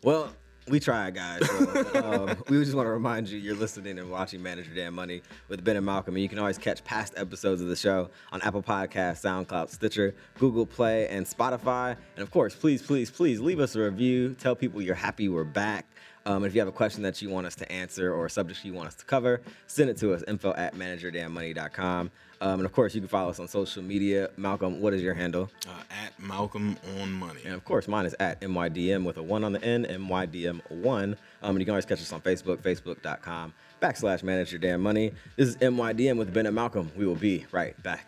Well, 0.04 0.32
we 0.68 0.78
tried, 0.78 1.16
guys. 1.16 1.44
So, 1.48 2.28
um, 2.30 2.42
we 2.48 2.62
just 2.62 2.74
want 2.74 2.86
to 2.86 2.90
remind 2.92 3.28
you 3.28 3.38
you're 3.40 3.56
listening 3.56 3.98
and 3.98 4.08
watching 4.08 4.40
Manage 4.40 4.66
Your 4.68 4.76
Damn 4.76 4.94
Money 4.94 5.22
with 5.48 5.64
Ben 5.64 5.76
and 5.76 5.84
Malcolm. 5.86 6.14
And 6.14 6.22
you 6.22 6.28
can 6.28 6.38
always 6.38 6.58
catch 6.58 6.82
past 6.84 7.12
episodes 7.16 7.60
of 7.60 7.66
the 7.68 7.76
show 7.76 8.08
on 8.32 8.40
Apple 8.42 8.62
Podcasts, 8.62 9.22
SoundCloud, 9.22 9.68
Stitcher, 9.70 10.14
Google 10.38 10.66
Play, 10.66 11.08
and 11.08 11.26
Spotify. 11.26 11.96
And 12.16 12.22
of 12.22 12.30
course, 12.30 12.54
please, 12.54 12.82
please, 12.82 13.10
please 13.10 13.40
leave 13.40 13.58
us 13.58 13.74
a 13.74 13.80
review. 13.80 14.34
Tell 14.34 14.54
people 14.56 14.80
you're 14.80 14.94
happy 14.94 15.28
we're 15.28 15.42
back. 15.44 15.86
Um, 16.26 16.44
if 16.44 16.54
you 16.54 16.60
have 16.60 16.68
a 16.68 16.72
question 16.72 17.02
that 17.04 17.22
you 17.22 17.30
want 17.30 17.46
us 17.46 17.54
to 17.56 17.72
answer 17.72 18.12
or 18.12 18.26
a 18.26 18.30
subject 18.30 18.64
you 18.64 18.74
want 18.74 18.88
us 18.88 18.94
to 18.96 19.04
cover, 19.04 19.40
send 19.68 19.88
it 19.88 19.96
to 19.98 20.12
us 20.12 20.22
info 20.26 20.52
at 20.54 20.74
manageyourdamnmoney.com. 20.74 22.10
Um, 22.40 22.60
and 22.60 22.66
of 22.66 22.72
course, 22.72 22.94
you 22.94 23.00
can 23.00 23.08
follow 23.08 23.30
us 23.30 23.40
on 23.40 23.48
social 23.48 23.82
media. 23.82 24.28
Malcolm, 24.36 24.80
what 24.80 24.92
is 24.92 25.00
your 25.02 25.14
handle? 25.14 25.48
uh, 25.66 25.82
at 25.90 26.18
Malcolm 26.20 26.76
on 27.00 27.12
Money. 27.12 27.40
And 27.44 27.54
of 27.54 27.64
course, 27.64 27.88
mine 27.88 28.04
is 28.04 28.14
at 28.20 28.40
MYDM 28.40 29.04
with 29.04 29.16
a 29.16 29.22
one 29.22 29.44
on 29.44 29.52
the 29.52 29.64
end, 29.64 29.86
MYDM1. 29.86 30.62
Um, 30.82 31.16
and 31.42 31.58
you 31.58 31.64
can 31.64 31.70
always 31.70 31.86
catch 31.86 32.00
us 32.00 32.12
on 32.12 32.20
Facebook, 32.20 32.58
facebook.com 32.58 33.54
backslash 33.80 34.22
manage 34.22 34.52
your 34.52 34.58
damn 34.58 34.82
money. 34.82 35.12
This 35.36 35.50
is 35.50 35.56
MYDM 35.56 36.18
with 36.18 36.32
Ben 36.34 36.46
and 36.46 36.54
Malcolm. 36.54 36.90
We 36.96 37.06
will 37.06 37.14
be 37.14 37.46
right 37.52 37.80
back. 37.82 38.06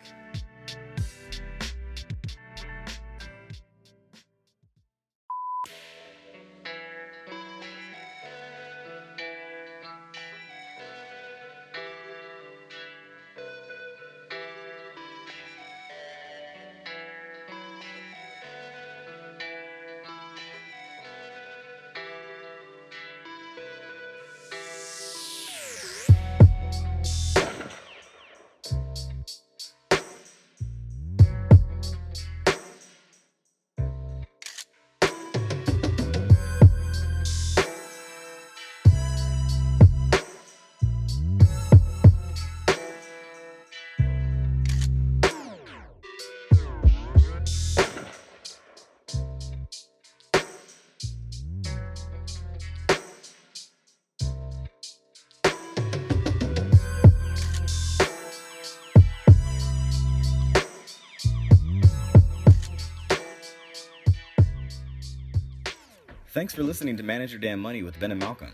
Thanks 66.49 66.57
for 66.57 66.63
listening 66.63 66.97
to 66.97 67.03
Manage 67.03 67.31
Your 67.31 67.39
Damn 67.39 67.59
Money 67.59 67.83
with 67.83 67.99
Ben 67.99 68.09
and 68.09 68.19
Malcolm. 68.19 68.51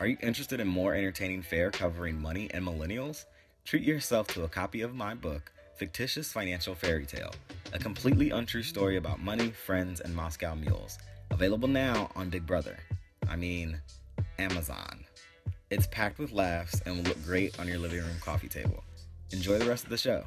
Are 0.00 0.06
you 0.08 0.16
interested 0.20 0.58
in 0.58 0.66
more 0.66 0.96
entertaining 0.96 1.42
fare 1.42 1.70
covering 1.70 2.20
money 2.20 2.50
and 2.52 2.66
millennials? 2.66 3.24
Treat 3.64 3.84
yourself 3.84 4.26
to 4.34 4.42
a 4.42 4.48
copy 4.48 4.80
of 4.80 4.96
my 4.96 5.14
book, 5.14 5.52
Fictitious 5.76 6.32
Financial 6.32 6.74
Fairy 6.74 7.06
Tale, 7.06 7.32
a 7.72 7.78
completely 7.78 8.30
untrue 8.30 8.64
story 8.64 8.96
about 8.96 9.20
money, 9.20 9.52
friends, 9.52 10.00
and 10.00 10.12
Moscow 10.12 10.56
mules. 10.56 10.98
Available 11.30 11.68
now 11.68 12.10
on 12.16 12.30
Big 12.30 12.44
Brother. 12.44 12.78
I 13.28 13.36
mean, 13.36 13.80
Amazon. 14.40 15.04
It's 15.70 15.86
packed 15.86 16.18
with 16.18 16.32
laughs 16.32 16.82
and 16.84 16.96
will 16.96 17.04
look 17.04 17.24
great 17.24 17.60
on 17.60 17.68
your 17.68 17.78
living 17.78 18.00
room 18.00 18.16
coffee 18.20 18.48
table. 18.48 18.82
Enjoy 19.30 19.56
the 19.56 19.68
rest 19.68 19.84
of 19.84 19.90
the 19.90 19.98
show. 19.98 20.24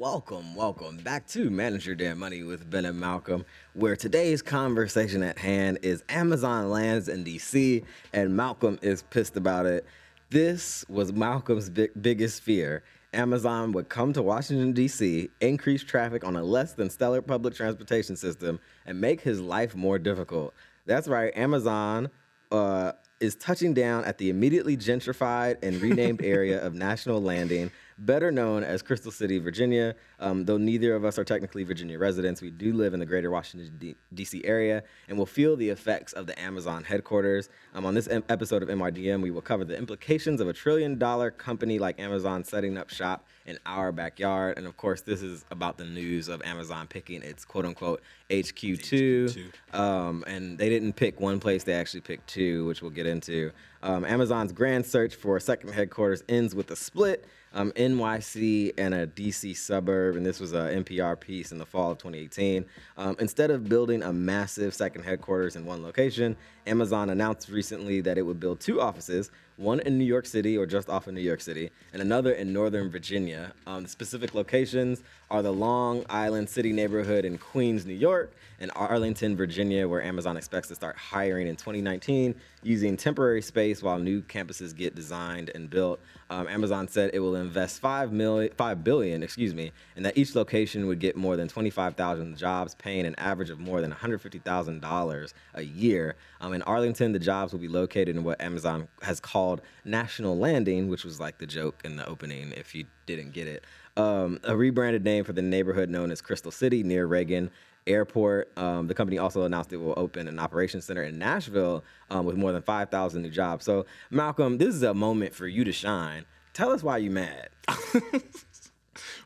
Welcome, 0.00 0.54
welcome 0.54 0.96
back 0.96 1.26
to 1.26 1.50
Manage 1.50 1.86
Your 1.86 1.94
Damn 1.94 2.20
Money 2.20 2.42
with 2.42 2.70
Ben 2.70 2.86
and 2.86 2.98
Malcolm, 2.98 3.44
where 3.74 3.96
today's 3.96 4.40
conversation 4.40 5.22
at 5.22 5.36
hand 5.36 5.80
is 5.82 6.02
Amazon 6.08 6.70
lands 6.70 7.06
in 7.06 7.22
DC, 7.22 7.84
and 8.14 8.34
Malcolm 8.34 8.78
is 8.80 9.02
pissed 9.02 9.36
about 9.36 9.66
it. 9.66 9.84
This 10.30 10.86
was 10.88 11.12
Malcolm's 11.12 11.68
big, 11.68 11.90
biggest 12.00 12.40
fear. 12.40 12.82
Amazon 13.12 13.72
would 13.72 13.90
come 13.90 14.14
to 14.14 14.22
Washington, 14.22 14.72
D.C., 14.72 15.28
increase 15.42 15.84
traffic 15.84 16.24
on 16.24 16.34
a 16.34 16.42
less 16.42 16.72
than 16.72 16.88
stellar 16.88 17.20
public 17.20 17.54
transportation 17.54 18.16
system, 18.16 18.58
and 18.86 18.98
make 18.98 19.20
his 19.20 19.38
life 19.38 19.76
more 19.76 19.98
difficult. 19.98 20.54
That's 20.86 21.08
right, 21.08 21.30
Amazon 21.36 22.08
uh, 22.50 22.92
is 23.20 23.34
touching 23.34 23.74
down 23.74 24.04
at 24.06 24.16
the 24.16 24.30
immediately 24.30 24.78
gentrified 24.78 25.62
and 25.62 25.80
renamed 25.82 26.22
area 26.24 26.64
of 26.64 26.72
National 26.72 27.20
Landing, 27.20 27.70
better 28.00 28.32
known 28.32 28.64
as 28.64 28.82
Crystal 28.82 29.12
City, 29.12 29.38
Virginia. 29.38 29.94
Um, 30.18 30.44
though 30.44 30.56
neither 30.56 30.94
of 30.94 31.04
us 31.04 31.18
are 31.18 31.24
technically 31.24 31.64
Virginia 31.64 31.98
residents, 31.98 32.40
we 32.40 32.50
do 32.50 32.72
live 32.72 32.94
in 32.94 33.00
the 33.00 33.06
greater 33.06 33.30
Washington, 33.30 33.76
D- 33.78 33.96
D.C. 34.12 34.44
area 34.44 34.82
and 35.08 35.18
will 35.18 35.26
feel 35.26 35.56
the 35.56 35.68
effects 35.68 36.12
of 36.12 36.26
the 36.26 36.38
Amazon 36.40 36.84
headquarters. 36.84 37.48
Um, 37.74 37.84
on 37.84 37.94
this 37.94 38.08
em- 38.08 38.24
episode 38.28 38.62
of 38.62 38.68
MYDM, 38.68 39.22
we 39.22 39.30
will 39.30 39.42
cover 39.42 39.64
the 39.64 39.76
implications 39.76 40.40
of 40.40 40.48
a 40.48 40.52
trillion 40.52 40.98
dollar 40.98 41.30
company 41.30 41.78
like 41.78 42.00
Amazon 42.00 42.42
setting 42.44 42.76
up 42.76 42.90
shop 42.90 43.26
in 43.46 43.58
our 43.66 43.92
backyard. 43.92 44.56
And 44.56 44.66
of 44.66 44.76
course, 44.76 45.02
this 45.02 45.22
is 45.22 45.44
about 45.50 45.76
the 45.76 45.84
news 45.84 46.28
of 46.28 46.42
Amazon 46.42 46.86
picking 46.86 47.22
its 47.22 47.44
quote 47.44 47.66
unquote 47.66 48.02
HQ2. 48.30 49.24
HQ2. 49.72 49.78
Um, 49.78 50.24
and 50.26 50.58
they 50.58 50.68
didn't 50.68 50.94
pick 50.94 51.20
one 51.20 51.40
place; 51.40 51.64
they 51.64 51.74
actually 51.74 52.00
picked 52.00 52.28
two, 52.28 52.66
which 52.66 52.82
we'll 52.82 52.90
get 52.90 53.06
into. 53.06 53.52
Um, 53.82 54.04
Amazon's 54.04 54.52
grand 54.52 54.84
search 54.86 55.14
for 55.14 55.36
a 55.36 55.40
second 55.40 55.72
headquarters 55.72 56.22
ends 56.28 56.54
with 56.54 56.70
a 56.70 56.76
split. 56.76 57.26
Um, 57.52 57.72
NYC 57.72 58.74
and 58.78 58.94
a 58.94 59.06
DC 59.08 59.56
suburb, 59.56 60.16
and 60.16 60.24
this 60.24 60.38
was 60.38 60.52
a 60.52 60.70
NPR 60.72 61.18
piece 61.18 61.50
in 61.50 61.58
the 61.58 61.66
fall 61.66 61.90
of 61.90 61.98
2018. 61.98 62.64
Um, 62.96 63.16
instead 63.18 63.50
of 63.50 63.68
building 63.68 64.02
a 64.02 64.12
massive 64.12 64.72
second 64.72 65.02
headquarters 65.02 65.56
in 65.56 65.64
one 65.64 65.82
location, 65.82 66.36
Amazon 66.66 67.10
announced 67.10 67.48
recently 67.48 68.00
that 68.02 68.18
it 68.18 68.22
would 68.22 68.38
build 68.38 68.60
two 68.60 68.80
offices, 68.80 69.30
one 69.56 69.80
in 69.80 69.98
New 69.98 70.04
York 70.04 70.26
City 70.26 70.56
or 70.56 70.64
just 70.64 70.88
off 70.88 71.06
of 71.06 71.14
New 71.14 71.20
York 71.20 71.40
City, 71.40 71.70
and 71.92 72.00
another 72.00 72.32
in 72.32 72.52
Northern 72.52 72.90
Virginia. 72.90 73.52
Um, 73.66 73.82
the 73.82 73.88
specific 73.88 74.34
locations 74.34 75.02
are 75.30 75.42
the 75.42 75.52
Long 75.52 76.04
Island 76.08 76.48
City 76.48 76.72
neighborhood 76.72 77.24
in 77.24 77.36
Queens, 77.36 77.84
New 77.84 77.94
York, 77.94 78.32
and 78.60 78.70
Arlington, 78.76 79.36
Virginia, 79.36 79.88
where 79.88 80.02
Amazon 80.02 80.36
expects 80.36 80.68
to 80.68 80.74
start 80.74 80.96
hiring 80.96 81.46
in 81.46 81.56
2019 81.56 82.34
using 82.62 82.96
temporary 82.96 83.42
space 83.42 83.82
while 83.82 83.98
new 83.98 84.20
campuses 84.22 84.76
get 84.76 84.94
designed 84.94 85.50
and 85.54 85.68
built. 85.68 85.98
Um, 86.30 86.46
Amazon 86.46 86.86
said 86.86 87.10
it 87.12 87.18
will 87.18 87.34
invest 87.34 87.80
five 87.80 88.12
million, 88.12 88.52
five 88.56 88.84
billion, 88.84 89.24
excuse 89.24 89.52
me, 89.52 89.72
and 89.96 90.06
that 90.06 90.16
each 90.16 90.36
location 90.36 90.86
would 90.86 91.00
get 91.00 91.16
more 91.16 91.36
than 91.36 91.48
25,000 91.48 92.38
jobs, 92.38 92.76
paying 92.76 93.04
an 93.04 93.16
average 93.18 93.50
of 93.50 93.58
more 93.58 93.80
than 93.80 93.90
150,000 93.90 94.80
dollars 94.80 95.34
a 95.54 95.62
year. 95.62 96.14
Um, 96.40 96.52
in 96.52 96.62
Arlington, 96.62 97.10
the 97.12 97.18
jobs 97.18 97.52
will 97.52 97.58
be 97.58 97.68
located 97.68 98.16
in 98.16 98.22
what 98.22 98.40
Amazon 98.40 98.86
has 99.02 99.18
called 99.18 99.60
National 99.84 100.38
Landing, 100.38 100.88
which 100.88 101.04
was 101.04 101.18
like 101.18 101.38
the 101.38 101.46
joke 101.46 101.80
in 101.84 101.96
the 101.96 102.06
opening. 102.06 102.52
If 102.52 102.76
you 102.76 102.84
didn't 103.06 103.32
get 103.32 103.48
it, 103.48 103.64
um, 103.96 104.38
a 104.44 104.56
rebranded 104.56 105.04
name 105.04 105.24
for 105.24 105.32
the 105.32 105.42
neighborhood 105.42 105.90
known 105.90 106.12
as 106.12 106.20
Crystal 106.20 106.52
City 106.52 106.84
near 106.84 107.06
Reagan 107.06 107.50
Airport. 107.86 108.56
Um, 108.56 108.86
the 108.86 108.94
company 108.94 109.18
also 109.18 109.42
announced 109.42 109.72
it 109.72 109.78
will 109.78 109.94
open 109.96 110.28
an 110.28 110.38
operations 110.38 110.84
center 110.84 111.02
in 111.02 111.18
Nashville 111.18 111.84
um, 112.10 112.26
with 112.26 112.36
more 112.36 112.52
than 112.52 112.62
5,000 112.62 113.22
new 113.22 113.30
jobs. 113.30 113.64
So, 113.64 113.86
Malcolm, 114.10 114.58
this 114.58 114.74
is 114.74 114.82
a 114.82 114.94
moment 114.94 115.34
for 115.34 115.46
you 115.46 115.64
to 115.64 115.72
shine. 115.72 116.24
Tell 116.52 116.70
us 116.70 116.82
why 116.82 116.98
you 116.98 117.10
mad. 117.10 117.48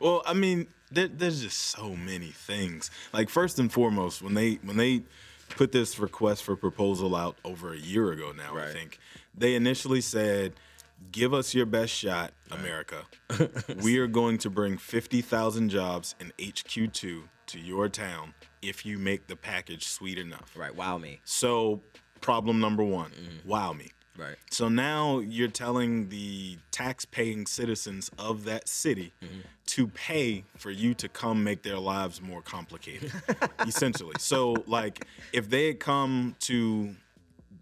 Well, 0.01 0.23
I 0.27 0.35
mean, 0.35 0.67
there, 0.91 1.09
there's 1.09 1.43
just 1.43 1.59
so 1.59 1.95
many 1.97 2.29
things. 2.29 2.91
Like 3.13 3.29
first 3.29 3.59
and 3.59 3.73
foremost, 3.73 4.23
when 4.23 4.35
they 4.35 4.55
when 4.63 4.77
they 4.77 5.03
put 5.51 5.73
this 5.73 5.99
request 5.99 6.45
for 6.45 6.57
proposal 6.57 7.15
out 7.15 7.37
over 7.45 7.73
a 7.73 7.79
year 7.79 8.13
ago 8.13 8.33
now, 8.37 8.57
I 8.57 8.73
think 8.73 8.99
they 9.37 9.55
initially 9.55 10.01
said, 10.01 10.55
"Give 11.11 11.33
us 11.33 11.55
your 11.55 11.67
best 11.67 11.93
shot, 11.93 12.33
America. 12.51 13.05
we 13.83 13.99
are 13.99 14.07
going 14.07 14.39
to 14.39 14.51
bring 14.51 14.77
50,000 14.77 15.69
jobs 15.69 16.15
in 16.21 16.33
HQ2 16.39 17.25
to 17.55 17.61
your 17.61 17.89
town 17.89 18.35
if 18.63 18.85
you 18.87 18.99
make 18.99 19.27
the 19.27 19.37
package 19.37 19.89
sweet 19.89 20.19
enough." 20.19 20.53
Right. 20.57 20.75
Wow 20.75 20.99
me. 20.99 21.21
So, 21.25 21.81
problem 22.21 22.61
number 22.61 22.85
one, 22.85 23.11
Mm-hmm. 23.11 23.49
wow 23.49 23.73
me. 23.73 23.91
Right. 24.17 24.37
So 24.51 24.69
now 24.69 25.19
you're 25.19 25.49
telling 25.49 26.09
the 26.09 26.59
tax-paying 26.71 27.47
citizens 27.47 28.11
of 28.17 28.45
that 28.45 28.69
city 28.69 29.13
Mm-hmm. 29.23 29.41
to 29.67 29.89
pay 29.89 30.45
for 30.57 30.71
you 30.71 30.95
to 30.95 31.09
come 31.09 31.43
make 31.43 31.63
their 31.63 31.79
lives 31.81 32.21
more 32.23 32.41
complicated, 32.43 33.11
essentially. 33.67 34.15
So, 34.19 34.55
like, 34.69 35.07
if 35.33 35.51
they 35.51 35.67
had 35.69 35.81
come 35.81 36.37
to 36.41 36.95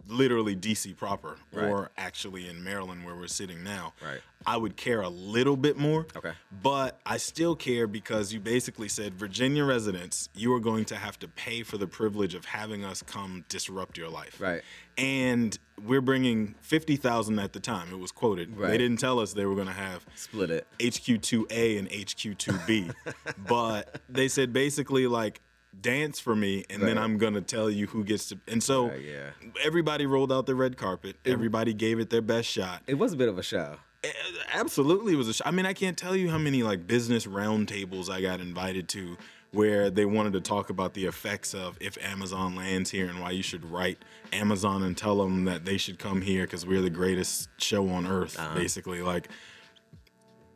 literally 0.07 0.55
DC 0.55 0.93
proper, 0.95 1.37
Right. 1.51 1.65
or 1.69 1.91
actually 1.97 2.47
in 2.49 2.63
Maryland 2.63 3.05
where 3.05 3.15
we're 3.15 3.27
sitting 3.27 3.63
now, 3.63 3.93
Right. 4.05 4.21
I 4.45 4.57
would 4.57 4.75
care 4.75 5.01
a 5.01 5.09
little 5.09 5.55
bit 5.55 5.77
more. 5.77 6.05
Okay. 6.15 6.33
But 6.61 6.99
I 7.05 7.17
still 7.17 7.55
care 7.55 7.87
because 7.87 8.33
you 8.33 8.39
basically 8.41 8.89
said, 8.89 9.13
Virginia 9.13 9.63
residents, 9.63 10.27
you 10.35 10.53
are 10.53 10.59
going 10.59 10.83
to 10.85 10.95
have 10.97 11.17
to 11.19 11.27
pay 11.29 11.63
for 11.63 11.77
the 11.77 11.87
privilege 11.87 12.35
of 12.35 12.45
having 12.45 12.83
us 12.83 13.01
come 13.01 13.45
disrupt 13.47 13.97
your 13.97 14.09
life. 14.09 14.41
Right. 14.41 14.61
And 14.97 15.57
we're 15.81 16.01
bringing 16.01 16.55
50,000 16.61 17.39
at 17.39 17.53
the 17.53 17.59
time. 17.59 17.91
It 17.91 17.99
was 17.99 18.11
quoted. 18.11 18.57
Right. 18.57 18.69
They 18.71 18.77
didn't 18.77 18.97
tell 18.99 19.19
us 19.19 19.33
they 19.33 19.45
were 19.45 19.55
going 19.55 19.67
to 19.67 19.73
have 19.73 20.05
Split 20.15 20.51
it. 20.51 20.67
HQ2A 20.79 21.79
and 21.79 21.89
HQ2B. 21.89 22.93
but 23.47 24.01
they 24.09 24.27
said 24.27 24.51
basically 24.53 25.07
like 25.07 25.41
dance 25.81 26.19
for 26.19 26.35
me 26.35 26.63
and 26.69 26.81
then 26.81 26.97
I'm 26.97 27.17
to 27.33 27.41
tell 27.41 27.69
you 27.69 27.87
who 27.87 28.03
gets 28.03 28.29
to 28.29 28.39
And 28.47 28.61
so 28.63 28.87
Right, 28.89 29.01
yeah. 29.01 29.29
everybody 29.63 30.05
rolled 30.05 30.31
out 30.31 30.45
the 30.45 30.55
red 30.55 30.77
carpet. 30.77 31.15
Everybody 31.25 31.73
gave 31.73 31.99
it 31.99 32.09
their 32.09 32.21
best 32.21 32.47
shot. 32.47 32.81
It 32.87 32.95
was 32.95 33.13
a 33.13 33.17
bit 33.17 33.29
of 33.29 33.37
a 33.37 33.43
show. 33.43 33.77
Eh, 34.03 34.11
Absolutely, 34.53 35.13
it 35.13 35.17
was 35.17 35.27
a. 35.29 35.33
show. 35.33 35.43
I 35.45 35.51
mean, 35.51 35.65
I 35.65 35.73
can't 35.73 35.97
tell 35.97 36.15
you 36.15 36.29
how 36.29 36.37
many 36.37 36.61
like 36.63 36.85
business 36.87 37.25
roundtables 37.25 38.09
I 38.09 38.21
got 38.21 38.39
invited 38.39 38.87
to, 38.89 39.17
where 39.51 39.89
they 39.89 40.05
wanted 40.05 40.33
to 40.33 40.41
talk 40.41 40.69
about 40.69 40.93
the 40.93 41.05
effects 41.05 41.53
of 41.53 41.77
if 41.79 41.97
Amazon 42.03 42.55
lands 42.55 42.89
here 42.89 43.07
and 43.07 43.19
why 43.21 43.31
you 43.31 43.43
should 43.43 43.63
write 43.65 43.97
Amazon 44.31 44.83
and 44.83 44.97
tell 44.97 45.17
them 45.17 45.45
that 45.45 45.63
they 45.65 45.77
should 45.77 45.99
come 45.99 46.21
here 46.21 46.43
because 46.43 46.65
we're 46.65 46.81
the 46.81 46.89
greatest 46.89 47.49
show 47.57 47.87
on 47.89 48.05
earth, 48.07 48.37
basically. 48.55 49.01
Like, 49.01 49.29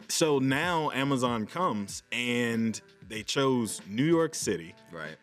so 0.10 0.40
now 0.40 0.90
Amazon 0.92 1.46
comes 1.46 2.04
and 2.12 2.80
they 3.08 3.24
chose 3.24 3.82
New 3.88 4.04
York 4.06 4.36
City 4.36 4.74
Right. 4.92 5.16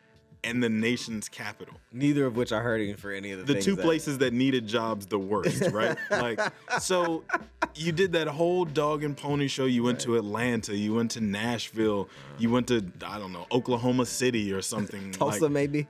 and 0.42 0.62
the 0.62 0.68
nation's 0.68 1.28
capital 1.28 1.74
Neither 1.92 2.26
of 2.26 2.36
which 2.36 2.52
are 2.52 2.62
hurting 2.62 2.96
for 2.96 3.10
any 3.12 3.32
of 3.32 3.46
the, 3.46 3.54
the 3.54 3.60
two 3.60 3.76
that- 3.76 3.82
places 3.84 4.18
that 4.18 4.32
needed 4.32 4.66
jobs 4.66 5.06
the 5.06 5.18
worst, 5.18 5.62
right? 5.72 5.96
like, 6.10 6.40
so 6.80 7.24
you 7.74 7.92
did 7.92 8.12
that 8.12 8.28
whole 8.28 8.64
dog 8.64 9.02
and 9.04 9.16
pony 9.16 9.48
show. 9.48 9.64
You 9.64 9.82
went 9.82 10.00
to 10.00 10.16
Atlanta, 10.16 10.76
you 10.76 10.94
went 10.94 11.10
to 11.12 11.20
Nashville, 11.20 12.08
you 12.38 12.50
went 12.50 12.68
to 12.68 12.84
I 13.06 13.18
don't 13.18 13.32
know 13.32 13.46
Oklahoma 13.52 14.06
City 14.06 14.52
or 14.52 14.62
something. 14.62 15.10
Tulsa, 15.12 15.44
like, 15.44 15.52
maybe. 15.52 15.86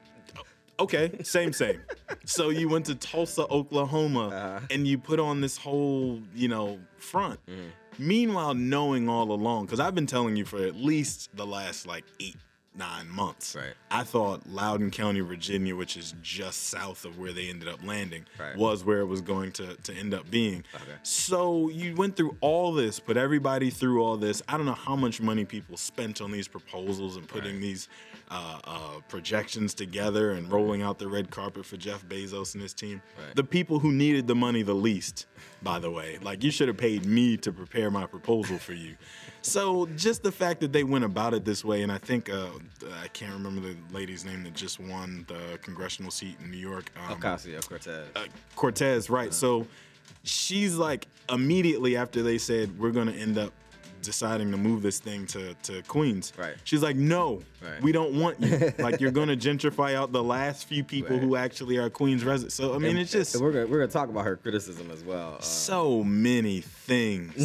Okay, 0.81 1.13
same, 1.23 1.53
same. 1.53 1.81
so 2.25 2.49
you 2.49 2.69
went 2.69 2.87
to 2.87 2.97
Tulsa, 2.97 3.47
Oklahoma, 3.47 4.29
Uh-huh. 4.29 4.61
and 4.71 4.89
you 4.89 4.99
put 4.99 5.21
on 5.21 5.41
this 5.41 5.57
whole, 5.57 6.21
you 6.35 6.49
know, 6.49 6.81
front. 6.99 7.39
Mm-hmm. 7.47 7.69
Meanwhile, 7.99 8.55
knowing 8.55 9.09
all 9.09 9.31
along, 9.31 9.67
because 9.67 9.81
I've 9.81 9.95
been 9.95 10.07
telling 10.07 10.37
you 10.37 10.45
for 10.45 10.65
at 10.65 10.77
least 10.77 11.35
the 11.37 11.47
last 11.47 11.87
like 11.87 12.05
eight, 12.21 12.37
nine 12.77 13.09
months. 13.09 13.55
Right. 13.55 13.75
I 13.91 14.03
thought 14.05 14.47
Loudoun 14.49 14.91
County, 14.91 15.21
Virginia, 15.21 15.77
which 15.77 15.97
is 15.97 16.15
just 16.23 16.65
south 16.69 17.05
of 17.05 17.19
where 17.19 17.33
they 17.33 17.49
ended 17.49 17.69
up 17.69 17.85
landing, 17.85 18.27
Right. 18.39 18.57
was 18.57 18.85
where 18.85 19.01
it 19.01 19.07
was 19.07 19.21
going 19.21 19.53
to, 19.53 19.77
to 19.77 19.95
end 19.95 20.13
up 20.15 20.31
being. 20.31 20.65
Okay. 20.75 20.85
So 21.03 21.69
you 21.69 21.95
went 21.95 22.17
through 22.17 22.37
all 22.41 22.73
this, 22.73 22.99
put 22.99 23.17
everybody 23.17 23.71
through 23.71 24.03
all 24.03 24.17
this. 24.17 24.43
I 24.49 24.57
don't 24.57 24.67
know 24.67 24.73
how 24.73 24.97
much 24.97 25.21
money 25.21 25.45
people 25.45 25.77
spent 25.77 26.21
on 26.21 26.33
these 26.33 26.49
proposals 26.49 27.17
and 27.17 27.29
putting 27.29 27.61
these 27.61 27.89
uh, 28.31 28.59
uh, 28.65 28.79
projections 29.09 29.75
together 29.75 30.33
and 30.33 30.51
rolling 30.51 30.83
out 30.83 30.99
the 30.99 31.09
red 31.09 31.31
carpet 31.31 31.65
for 31.67 31.77
Jeff 31.77 32.05
Bezos 32.07 32.55
and 32.55 32.63
his 32.63 32.75
team. 32.75 33.01
Right. 33.19 33.37
The 33.37 33.45
people 33.45 33.79
who 33.79 33.93
needed 33.93 34.27
the 34.27 34.35
money 34.35 34.63
the 34.63 34.75
least, 34.75 35.27
by 35.63 35.79
the 35.79 35.91
way. 35.91 36.19
Like 36.23 36.43
you 36.43 36.51
should 36.51 36.69
have 36.69 36.77
paid 36.77 37.05
me 37.07 37.37
to 37.39 37.53
prepare 37.53 37.91
my 37.91 38.07
proposal 38.07 38.59
for 38.59 38.73
you. 38.73 38.97
So 39.47 39.85
just 39.95 40.23
the 40.23 40.33
fact 40.33 40.61
that 40.63 40.73
they 40.73 40.85
went 40.85 41.05
about 41.05 41.35
it 41.35 41.45
this 41.45 41.63
way, 41.63 41.83
and 41.83 41.93
I 41.93 41.99
think 41.99 42.31
uh, 42.31 42.47
I 43.03 43.09
can't 43.09 43.33
remember 43.33 43.61
the 43.61 43.77
lady's 43.93 44.25
name 44.25 44.45
that 44.45 44.55
just 44.55 44.81
won 44.81 45.25
the 45.29 45.59
congressional 45.63 46.11
seat 46.11 46.37
in 46.43 46.51
New 46.51 46.57
York. 46.59 46.91
Um, 47.09 47.19
Ocasio 47.21 47.67
Cortez. 47.67 48.07
uh, 48.17 48.25
Cortez, 48.57 49.11
right? 49.11 49.33
So 49.33 49.67
she's 50.23 50.77
like 50.77 51.07
immediately 51.29 51.97
after 51.97 52.23
they 52.23 52.39
said 52.39 52.79
we're 52.79 52.91
gonna 52.91 53.13
end 53.13 53.39
up 53.39 53.53
deciding 54.05 54.51
to 54.51 54.57
move 54.57 54.83
this 54.83 54.99
thing 54.99 55.27
to, 55.29 55.55
to 55.65 55.83
Queens. 55.83 56.33
Right. 56.39 56.55
She's 56.65 56.83
like, 56.83 56.97
no, 56.97 57.43
Right. 57.63 57.81
we 57.83 57.93
don't 57.93 58.19
want 58.21 58.41
you. 58.41 58.73
like 58.79 59.01
you're 59.01 59.11
gonna 59.11 59.37
gentrify 59.37 59.95
out 59.95 60.13
the 60.13 60.23
last 60.23 60.67
few 60.69 60.85
people 60.85 61.19
who 61.19 61.37
actually 61.37 61.79
are 61.79 61.89
Queens 61.91 62.25
residents. 62.25 62.55
So 62.55 62.75
I 62.75 62.79
mean, 62.79 62.91
And- 62.93 63.01
it's 63.01 63.13
just 63.13 63.41
we're 63.41 63.53
gonna 63.53 63.67
we're 63.67 63.79
gonna 63.81 63.91
talk 63.91 64.09
about 64.11 64.25
her 64.27 64.37
criticism 64.37 64.91
as 64.91 65.03
well. 65.03 65.37
Uh, 65.39 65.43
so 65.43 66.05
many 66.05 66.61
things. 66.61 67.35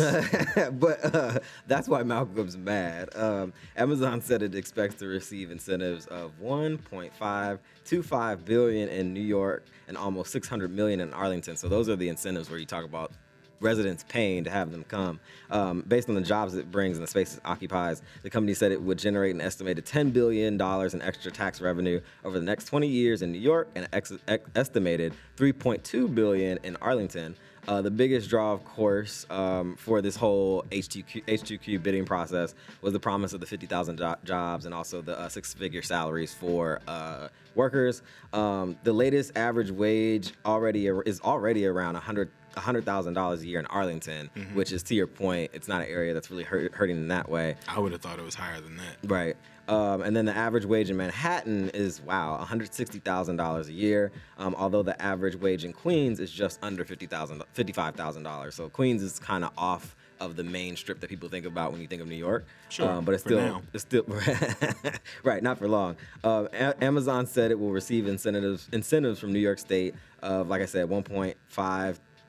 but 0.73 1.15
uh, 1.15 1.39
that's 1.67 1.87
why 1.87 2.03
Malcolm's 2.03 2.57
mad. 2.57 3.09
Um, 3.15 3.53
Amazon 3.77 4.21
said 4.21 4.41
it 4.43 4.55
expects 4.55 4.95
to 4.95 5.07
receive 5.07 5.51
incentives 5.51 6.05
of 6.07 6.31
1.525 6.41 8.45
billion 8.45 8.89
in 8.89 9.13
New 9.13 9.21
York 9.21 9.65
and 9.87 9.97
almost 9.97 10.31
600 10.31 10.71
million 10.71 10.99
in 10.99 11.13
Arlington. 11.13 11.57
So 11.57 11.67
those 11.67 11.89
are 11.89 11.95
the 11.95 12.09
incentives 12.09 12.49
where 12.49 12.59
you 12.59 12.65
talk 12.65 12.85
about 12.85 13.11
residents 13.59 14.05
paying 14.07 14.43
to 14.43 14.49
have 14.49 14.71
them 14.71 14.83
come. 14.87 15.19
Um, 15.49 15.83
based 15.87 16.09
on 16.09 16.15
the 16.15 16.21
jobs 16.21 16.55
it 16.55 16.71
brings 16.71 16.97
and 16.97 17.03
the 17.03 17.09
space 17.09 17.35
it 17.35 17.41
occupies, 17.45 18.01
the 18.23 18.29
company 18.29 18.53
said 18.53 18.71
it 18.71 18.81
would 18.81 18.97
generate 18.97 19.35
an 19.35 19.41
estimated 19.41 19.85
$10 19.85 20.13
billion 20.13 20.59
in 20.59 21.01
extra 21.01 21.31
tax 21.31 21.61
revenue 21.61 22.01
over 22.23 22.39
the 22.39 22.45
next 22.45 22.65
20 22.65 22.87
years 22.87 23.21
in 23.21 23.31
New 23.31 23.39
York 23.39 23.67
and 23.75 23.87
ex- 23.93 24.13
ex- 24.27 24.49
estimated 24.55 25.13
3.2 25.37 26.13
billion 26.13 26.59
in 26.63 26.75
Arlington. 26.77 27.35
Uh, 27.67 27.81
the 27.81 27.91
biggest 27.91 28.29
draw, 28.29 28.53
of 28.53 28.65
course, 28.65 29.27
um, 29.29 29.75
for 29.75 30.01
this 30.01 30.15
whole 30.15 30.63
H2Q, 30.71 31.25
H2Q 31.25 31.83
bidding 31.83 32.05
process 32.05 32.55
was 32.81 32.93
the 32.93 32.99
promise 32.99 33.33
of 33.33 33.41
the 33.41 33.45
50,000 33.45 33.97
jo- 33.97 34.15
jobs 34.23 34.65
and 34.65 34.73
also 34.73 35.01
the 35.01 35.19
uh, 35.19 35.29
six-figure 35.29 35.83
salaries 35.83 36.33
for 36.33 36.79
uh, 36.87 37.27
workers. 37.53 38.01
Um, 38.33 38.77
the 38.83 38.93
latest 38.93 39.37
average 39.37 39.69
wage 39.69 40.33
already 40.45 40.87
is 40.87 41.19
already 41.21 41.67
around 41.67 41.93
100 41.93 42.31
hundred 42.59 42.85
thousand 42.85 43.13
dollars 43.13 43.41
a 43.41 43.47
year 43.47 43.59
in 43.59 43.65
Arlington, 43.67 44.29
Mm-hmm. 44.35 44.55
which 44.55 44.71
is 44.71 44.83
to 44.83 44.95
your 44.95 45.07
point, 45.07 45.51
it's 45.53 45.67
not 45.67 45.81
an 45.81 45.87
area 45.87 46.13
that's 46.13 46.29
really 46.31 46.43
hurt, 46.43 46.73
hurting 46.73 46.97
in 46.97 47.07
that 47.09 47.29
way. 47.29 47.55
I 47.67 47.79
would 47.79 47.91
have 47.91 48.01
thought 48.01 48.19
it 48.19 48.25
was 48.25 48.35
higher 48.35 48.59
than 48.61 48.77
that. 48.77 48.97
Right. 49.03 49.35
Um, 49.67 50.01
and 50.01 50.15
then 50.15 50.25
the 50.25 50.35
average 50.35 50.65
wage 50.65 50.89
in 50.89 50.97
Manhattan 50.97 51.69
is 51.75 52.01
wow, 52.01 52.37
one 52.37 52.47
hundred 52.47 52.73
sixty 52.73 52.97
thousand 52.99 53.35
dollars 53.37 53.69
a 53.69 53.73
year. 53.73 54.11
Um, 54.39 54.55
although 54.57 54.81
the 54.83 54.99
average 55.01 55.35
wage 55.35 55.63
in 55.63 55.73
Queens 55.73 56.19
is 56.19 56.31
just 56.31 56.57
under 56.63 56.83
fifty 56.83 57.05
thousand, 57.05 57.43
fifty-five 57.53 57.95
thousand 57.95 58.23
dollars. 58.23 58.55
So 58.55 58.67
Queens 58.69 59.03
is 59.03 59.19
kind 59.19 59.43
of 59.45 59.51
off 59.57 59.95
of 60.19 60.35
the 60.35 60.43
main 60.43 60.75
strip 60.75 60.99
that 60.99 61.09
people 61.09 61.29
think 61.29 61.45
about 61.45 61.71
when 61.71 61.79
you 61.79 61.87
think 61.87 62.01
of 62.01 62.07
New 62.07 62.15
York. 62.15 62.45
Sure, 62.67 62.89
Um, 62.89 63.05
but 63.05 63.13
it's 63.13 63.23
still, 63.23 63.61
it's 63.73 63.83
still 63.83 64.03
right, 65.23 65.41
not 65.41 65.57
for 65.57 65.67
long. 65.67 65.95
Um, 66.25 66.49
A- 66.53 66.83
Amazon 66.83 67.25
said 67.25 67.51
it 67.51 67.59
will 67.59 67.71
receive 67.71 68.07
incentives 68.07 68.67
incentives 68.73 69.19
from 69.19 69.31
New 69.33 69.39
York 69.39 69.59
State 69.59 69.95
of, 70.21 70.49
like 70.49 70.61
I 70.61 70.65
said, 70.65 70.89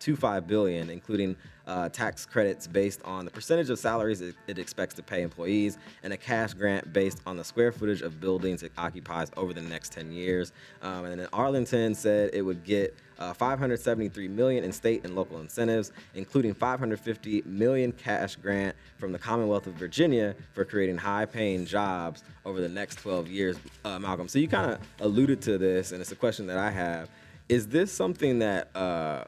1.525 0.00 0.46
billion, 0.46 0.90
including 0.90 1.36
uh, 1.66 1.88
tax 1.88 2.26
credits 2.26 2.66
based 2.66 3.00
on 3.04 3.24
the 3.24 3.30
percentage 3.30 3.70
of 3.70 3.78
salaries 3.78 4.20
it, 4.20 4.34
it 4.48 4.58
expects 4.58 4.94
to 4.94 5.02
pay 5.02 5.22
employees, 5.22 5.78
and 6.02 6.12
a 6.12 6.16
cash 6.16 6.52
grant 6.52 6.92
based 6.92 7.20
on 7.26 7.36
the 7.36 7.44
square 7.44 7.70
footage 7.70 8.02
of 8.02 8.20
buildings 8.20 8.62
it 8.62 8.72
occupies 8.76 9.30
over 9.36 9.52
the 9.52 9.60
next 9.60 9.92
10 9.92 10.10
years. 10.10 10.52
Um, 10.82 11.04
and 11.04 11.20
then 11.20 11.28
Arlington 11.32 11.94
said 11.94 12.30
it 12.32 12.42
would 12.42 12.64
get 12.64 12.96
uh, 13.20 13.34
573 13.34 14.28
million 14.28 14.64
in 14.64 14.72
state 14.72 15.04
and 15.04 15.14
local 15.14 15.40
incentives, 15.40 15.92
including 16.14 16.54
550 16.54 17.42
million 17.44 17.92
cash 17.92 18.34
grant 18.36 18.74
from 18.96 19.12
the 19.12 19.18
Commonwealth 19.18 19.66
of 19.66 19.74
Virginia 19.74 20.34
for 20.54 20.64
creating 20.64 20.96
high-paying 20.96 21.66
jobs 21.66 22.24
over 22.44 22.60
the 22.60 22.68
next 22.68 22.96
12 22.96 23.28
years. 23.28 23.58
Uh, 23.84 23.98
Malcolm, 23.98 24.26
so 24.26 24.38
you 24.38 24.48
kind 24.48 24.72
of 24.72 24.80
alluded 25.00 25.40
to 25.42 25.58
this, 25.58 25.92
and 25.92 26.00
it's 26.00 26.12
a 26.12 26.16
question 26.16 26.46
that 26.46 26.56
I 26.56 26.70
have: 26.70 27.10
Is 27.48 27.68
this 27.68 27.92
something 27.92 28.38
that, 28.38 28.74
uh, 28.74 29.24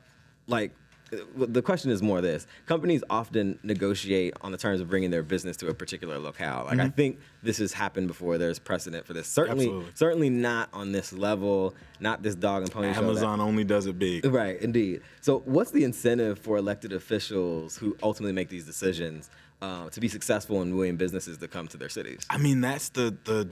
like? 0.46 0.72
uh, 1.12 1.16
The 1.36 1.62
question 1.62 1.90
is 1.90 2.02
more 2.02 2.20
this: 2.20 2.46
companies 2.66 3.02
often 3.10 3.58
negotiate 3.62 4.34
on 4.40 4.50
the 4.52 4.58
terms 4.58 4.80
of 4.80 4.88
bringing 4.88 5.10
their 5.10 5.22
business 5.22 5.56
to 5.58 5.68
a 5.68 5.74
particular 5.74 6.18
locale. 6.18 6.64
Like 6.66 6.78
I 6.80 6.88
think 6.88 7.18
this 7.42 7.58
has 7.58 7.72
happened 7.72 8.08
before. 8.08 8.38
There's 8.38 8.58
precedent 8.58 9.06
for 9.06 9.12
this. 9.12 9.26
Certainly, 9.28 9.66
Absolutely. 9.66 9.90
certainly 9.94 10.30
not 10.30 10.68
on 10.72 10.92
this 10.92 11.12
level. 11.12 11.74
Not 12.00 12.22
this 12.22 12.34
dog 12.34 12.62
and 12.62 12.70
pony 12.72 12.88
that- 12.88 12.96
Amazon 12.96 13.40
only 13.40 13.64
does 13.64 13.86
it 13.86 13.98
big. 13.98 14.24
Right, 14.24 14.60
indeed. 14.60 15.02
So, 15.20 15.40
what's 15.44 15.70
the 15.70 15.84
incentive 15.84 16.38
for 16.38 16.56
elected 16.56 16.92
officials 16.92 17.76
who 17.76 17.96
ultimately 18.02 18.32
make 18.32 18.48
these 18.48 18.64
decisions 18.64 19.28
uh, 19.60 19.88
to 19.90 20.00
be 20.00 20.08
successful 20.08 20.62
in 20.62 20.74
wooing 20.76 20.96
businesses 20.96 21.38
to 21.38 21.46
come 21.48 21.68
to 21.68 21.76
their 21.76 21.88
cities? 21.90 22.20
I 22.30 22.38
mean, 22.38 22.60
that's 22.62 22.88
the 22.88 23.14
the 23.24 23.48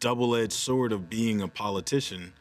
double-edged 0.00 0.52
sword 0.52 0.92
of 0.92 1.08
being 1.08 1.40
a 1.40 1.48
politician 1.48 2.32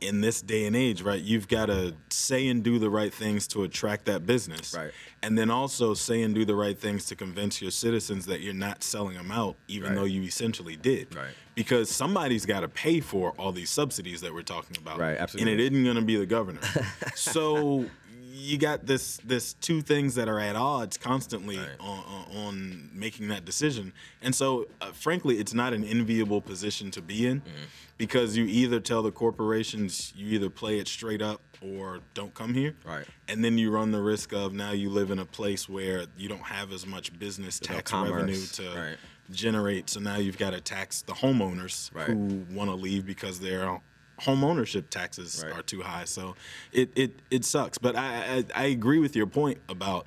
in 0.00 0.20
this 0.20 0.40
day 0.40 0.66
and 0.66 0.76
age, 0.76 1.02
right? 1.02 1.20
You've 1.20 1.48
got 1.48 1.66
to 1.66 1.94
say 2.08 2.46
and 2.48 2.62
do 2.62 2.78
the 2.78 2.88
right 2.88 3.12
things 3.12 3.48
to 3.48 3.64
attract 3.64 4.04
that 4.04 4.26
business, 4.26 4.74
Right. 4.74 4.92
And 5.22 5.36
then 5.36 5.50
also 5.50 5.94
say 5.94 6.22
and 6.22 6.32
do 6.34 6.44
the 6.44 6.54
right 6.54 6.78
things 6.78 7.06
to 7.06 7.16
convince 7.16 7.60
your 7.60 7.72
citizens 7.72 8.26
that 8.26 8.40
you're 8.40 8.54
not 8.54 8.84
selling 8.84 9.16
them 9.16 9.32
out, 9.32 9.56
even 9.66 9.90
Right. 9.90 9.96
though 9.96 10.04
you 10.04 10.22
essentially 10.22 10.76
did, 10.76 11.14
Right. 11.16 11.34
Because 11.56 11.90
somebody's 11.90 12.46
got 12.46 12.60
to 12.60 12.68
pay 12.68 13.00
for 13.00 13.32
all 13.32 13.50
these 13.50 13.70
subsidies 13.70 14.20
that 14.20 14.32
we're 14.32 14.42
talking 14.42 14.76
about, 14.76 14.98
Right, 15.00 15.16
absolutely. 15.18 15.52
And 15.52 15.60
it 15.60 15.72
isn't 15.72 15.82
going 15.84 15.96
to 15.96 16.02
be 16.02 16.16
the 16.16 16.26
governor. 16.26 16.60
so 17.16 17.86
you 18.38 18.56
got 18.56 18.86
this 18.86 19.18
this 19.24 19.54
two 19.54 19.80
things 19.80 20.14
that 20.14 20.28
are 20.28 20.38
at 20.38 20.54
odds 20.56 20.96
constantly 20.96 21.58
Right. 21.58 21.68
on, 21.80 21.98
on, 21.98 22.36
on 22.46 22.90
making 22.92 23.28
that 23.28 23.44
decision. 23.44 23.92
And 24.22 24.34
so, 24.34 24.68
uh, 24.80 24.92
frankly, 24.92 25.38
it's 25.38 25.54
not 25.54 25.72
an 25.72 25.82
enviable 25.84 26.40
position 26.40 26.90
to 26.92 27.02
be 27.02 27.26
in 27.26 27.40
Mm-hmm. 27.40 27.64
because 27.96 28.36
you 28.36 28.44
either 28.44 28.78
tell 28.80 29.02
the 29.02 29.10
corporations 29.10 30.12
you 30.14 30.28
either 30.34 30.50
play 30.50 30.78
it 30.78 30.86
straight 30.88 31.20
up 31.22 31.40
or 31.60 32.00
don't 32.14 32.32
come 32.34 32.54
here. 32.54 32.76
Right. 32.84 33.04
And 33.26 33.44
then 33.44 33.58
you 33.58 33.70
run 33.72 33.90
the 33.90 34.00
risk 34.02 34.32
of 34.32 34.52
now 34.52 34.70
you 34.70 34.88
live 34.90 35.10
in 35.10 35.18
a 35.18 35.24
place 35.26 35.68
where 35.68 36.04
you 36.16 36.28
don't 36.28 36.38
have 36.44 36.72
as 36.72 36.86
much 36.86 37.18
business 37.18 37.58
There's 37.58 37.70
no 37.70 37.76
tax 37.76 37.92
revenue 37.92 38.46
to 38.46 38.62
Right. 38.78 38.96
generate. 39.32 39.90
So 39.90 39.98
now 40.00 40.16
you've 40.18 40.38
got 40.38 40.50
to 40.50 40.60
tax 40.60 41.02
the 41.02 41.14
homeowners 41.14 41.92
Right. 41.94 42.06
who 42.06 42.46
want 42.52 42.70
to 42.70 42.74
leave 42.76 43.04
because 43.04 43.40
their 43.40 43.80
home 44.18 44.44
ownership 44.44 44.90
taxes 44.90 45.42
Right. 45.44 45.52
are 45.58 45.62
too 45.62 45.82
high. 45.82 46.04
So 46.04 46.34
it 46.72 46.90
it 46.96 47.12
it 47.30 47.44
sucks. 47.44 47.78
But 47.78 47.96
I, 47.96 48.44
I 48.54 48.62
I 48.62 48.64
agree 48.66 48.98
with 48.98 49.14
your 49.16 49.26
point 49.26 49.58
about 49.68 50.06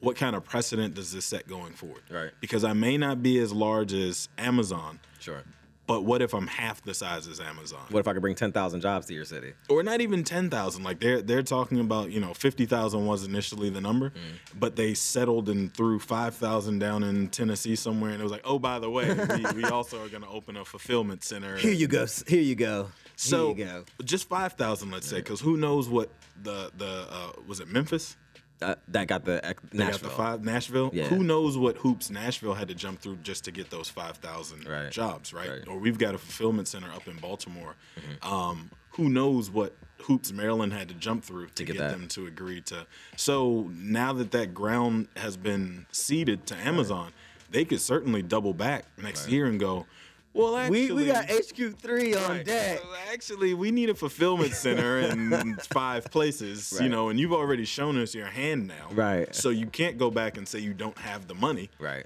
what 0.00 0.16
kind 0.16 0.36
of 0.36 0.44
precedent 0.44 0.94
does 0.94 1.12
this 1.12 1.24
set 1.24 1.48
going 1.48 1.72
forward? 1.72 2.02
Right. 2.10 2.30
Because 2.40 2.62
I 2.64 2.74
may 2.74 2.98
not 2.98 3.22
be 3.22 3.38
as 3.38 3.52
large 3.52 3.94
as 3.94 4.28
Amazon, 4.36 5.00
Sure. 5.18 5.42
but 5.86 6.04
what 6.04 6.20
if 6.20 6.34
I'm 6.34 6.46
half 6.46 6.82
the 6.82 6.92
size 6.92 7.26
as 7.26 7.40
Amazon? 7.40 7.80
What 7.88 8.00
if 8.00 8.08
I 8.08 8.12
could 8.12 8.20
bring 8.20 8.34
10,000 8.34 8.82
jobs 8.82 9.06
to 9.06 9.14
your 9.14 9.24
city? 9.24 9.54
or 9.70 9.82
not 9.82 10.02
even 10.02 10.22
10,000 10.22 10.82
like 10.82 11.00
they're 11.00 11.22
they're 11.22 11.42
talking 11.42 11.80
about 11.80 12.10
you 12.10 12.20
know 12.20 12.34
50,000 12.34 13.06
was 13.06 13.24
initially 13.24 13.70
the 13.70 13.80
number 13.80 14.10
Mm. 14.10 14.58
but 14.60 14.76
they 14.76 14.92
settled 14.92 15.48
and 15.48 15.72
threw 15.72 15.98
5,000 15.98 16.78
down 16.80 17.02
in 17.02 17.28
Tennessee 17.28 17.74
somewhere 17.76 18.10
and 18.10 18.20
it 18.20 18.22
was 18.22 18.32
like 18.32 18.42
oh 18.44 18.58
by 18.58 18.78
the 18.78 18.90
way 18.90 19.10
we, 19.14 19.62
we 19.62 19.64
also 19.64 20.04
are 20.04 20.08
going 20.10 20.22
to 20.22 20.28
open 20.28 20.58
a 20.58 20.66
fulfillment 20.66 21.24
center 21.24 21.56
Here 21.56 21.72
you 21.72 21.86
go. 21.88 22.04
Here 22.26 22.42
you 22.42 22.56
go. 22.56 22.90
So 23.16 23.54
Here 23.54 23.66
you 23.66 23.72
go. 23.72 23.84
just 24.04 24.28
5,000 24.28 24.90
let's 24.90 25.06
say 25.08 25.22
cuz 25.22 25.40
who 25.40 25.56
knows 25.56 25.88
what 25.88 26.10
the 26.42 26.70
the 26.76 27.06
uh, 27.10 27.32
was 27.46 27.60
it 27.60 27.68
Memphis 27.68 28.16
Uh, 28.62 28.74
that 28.88 29.08
got 29.08 29.24
the 29.24 29.36
ec- 29.48 29.60
They 29.70 29.78
got 29.78 29.86
Nashville. 29.88 30.08
the 30.10 30.14
five 30.16 30.44
Nashville. 30.44 30.90
Yeah. 30.94 31.08
Who 31.08 31.22
knows 31.24 31.58
what 31.58 31.76
hoops 31.78 32.08
Nashville 32.10 32.54
had 32.54 32.68
to 32.68 32.74
jump 32.74 33.00
through 33.00 33.16
just 33.16 33.44
to 33.44 33.50
get 33.52 33.68
those 33.70 33.88
five 33.90 34.16
thousand 34.18 34.66
Right. 34.66 34.90
jobs, 34.92 35.32
right? 35.34 35.48
Right. 35.48 35.60
Mm-hmm. 35.62 35.70
Or 35.72 35.78
we've 35.78 35.98
got 35.98 36.14
a 36.14 36.18
fulfillment 36.18 36.68
center 36.68 36.90
up 36.92 37.06
in 37.08 37.16
Baltimore. 37.18 37.74
Um, 38.22 38.70
who 38.92 39.08
knows 39.08 39.50
what 39.50 39.76
hoops 40.02 40.30
Maryland 40.32 40.72
had 40.72 40.88
to 40.88 40.94
jump 40.94 41.24
through 41.24 41.48
to, 41.56 41.64
get 41.64 41.76
get, 41.76 41.90
them 41.90 42.06
to 42.08 42.26
agree 42.26 42.60
to? 42.62 42.86
So 43.16 43.70
now 43.74 44.12
that 44.14 44.30
that 44.30 44.54
ground 44.54 45.08
has 45.16 45.36
been 45.36 45.86
ceded 45.90 46.46
to 46.46 46.54
Amazon, 46.56 47.12
they 47.50 47.64
could 47.64 47.80
certainly 47.80 48.22
double 48.22 48.54
back 48.54 48.84
next 48.96 49.28
year 49.28 49.46
and 49.46 49.58
go. 49.60 49.86
Well, 50.34 50.56
actually, 50.56 50.90
we, 50.90 51.04
we 51.04 51.06
got 51.06 51.28
HQ3 51.28 52.16
on 52.24 52.30
Right. 52.30 52.44
deck. 52.44 52.78
So 52.80 52.88
actually, 53.12 53.54
we 53.54 53.70
need 53.70 53.88
a 53.88 53.94
fulfillment 53.94 54.52
center 54.52 54.98
in 54.98 55.56
five 55.72 56.10
places, 56.10 56.76
you 56.82 56.88
know, 56.88 57.08
and 57.08 57.20
you've 57.20 57.32
already 57.32 57.64
shown 57.64 57.96
us 57.98 58.14
your 58.14 58.26
hand 58.26 58.66
now. 58.66 58.88
Right. 58.90 59.32
So 59.34 59.50
you 59.50 59.66
can't 59.66 59.96
go 59.96 60.10
back 60.10 60.36
and 60.36 60.46
say 60.46 60.58
you 60.58 60.74
don't 60.74 60.98
have 60.98 61.28
the 61.28 61.34
money. 61.34 61.70
Right. 61.78 62.04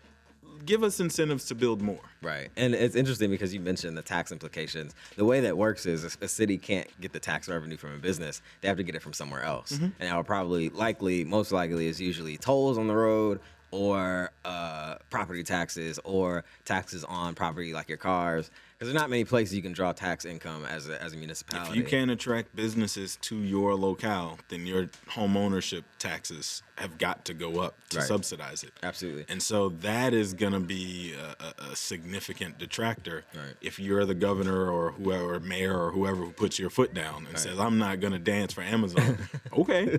Give 0.67 0.83
us 0.83 1.01
incentives 1.01 1.47
to 1.47 1.55
build 1.55 1.81
more. 1.81 2.01
Right. 2.21 2.51
And 2.57 2.75
it's 2.75 2.95
interesting 2.97 3.31
because 3.31 3.55
you 3.55 3.61
mentioned 3.61 3.97
the 3.97 4.03
tax 4.03 4.31
implications. 4.33 4.95
The 5.17 5.25
way 5.25 5.41
that 5.41 5.57
works 5.57 5.87
is 5.87 6.19
a, 6.21 6.29
city 6.29 6.59
can't 6.59 6.89
get 7.01 7.15
the 7.15 7.21
tax 7.21 7.49
revenue 7.49 7.79
from 7.79 7.95
a 7.95 7.99
business, 7.99 8.43
they 8.61 8.69
have 8.69 8.77
to 8.77 8.83
get 8.83 8.95
it 8.95 9.01
from 9.01 9.15
somewhere 9.15 9.43
else. 9.43 9.73
Mm-hmm. 9.73 9.85
And 9.85 10.11
that 10.11 10.15
will 10.15 10.25
probably, 10.25 10.69
likely, 10.69 11.25
most 11.25 11.53
likely, 11.53 11.87
is 11.87 11.99
usually 11.99 12.37
tolls 12.37 12.77
on 12.77 12.89
the 12.89 12.95
road 12.95 13.41
or 13.71 14.31
uh, 14.45 14.97
property 15.11 15.43
taxes 15.43 15.99
or 16.05 16.45
taxes 16.65 17.05
on 17.05 17.35
property 17.35 17.73
like 17.73 17.89
your 17.89 17.99
cars. 17.99 18.51
Because 18.79 18.93
there's 18.93 19.01
not 19.01 19.11
many 19.11 19.25
places 19.25 19.55
you 19.55 19.63
can 19.63 19.73
draw 19.73 19.93
tax 19.93 20.25
income 20.25 20.65
as 20.65 20.89
a, 20.89 21.03
as 21.03 21.13
a 21.13 21.17
municipality. 21.17 21.71
If 21.71 21.77
you 21.77 21.83
can't 21.83 22.11
attract 22.11 22.55
businesses 22.55 23.17
to 23.23 23.37
your 23.37 23.75
locale, 23.75 24.39
then 24.49 24.67
your 24.67 24.89
home 25.09 25.37
ownership 25.37 25.85
taxes 25.99 26.63
have 26.79 26.99
got 26.99 27.25
to 27.27 27.35
go 27.35 27.61
up 27.61 27.75
to 27.91 27.99
Right. 27.99 28.07
subsidize 28.07 28.63
it. 28.63 28.73
Absolutely. 28.83 29.25
And 29.29 29.43
so 29.43 29.69
that 29.81 30.15
is 30.15 30.35
going 30.35 30.53
to 30.53 30.61
be 30.61 31.15
a, 31.15 31.73
a, 31.73 31.77
significant 31.77 32.59
detractor 32.59 33.25
Right. 33.35 33.55
if 33.61 33.79
you're 33.79 34.05
the 34.05 34.15
governor 34.15 34.71
or 34.71 34.93
whoever, 34.93 35.41
mayor 35.41 35.79
or 35.79 35.91
whoever 35.93 36.17
who 36.25 36.31
puts 36.33 36.59
your 36.59 36.71
foot 36.71 36.95
down 36.95 37.27
and 37.27 37.39
says, 37.39 37.59
I'm 37.59 37.79
not 37.79 38.01
going 38.01 38.13
to 38.13 38.19
dance 38.19 38.53
for 38.53 38.63
Amazon. 38.63 39.19
okay. 39.53 39.99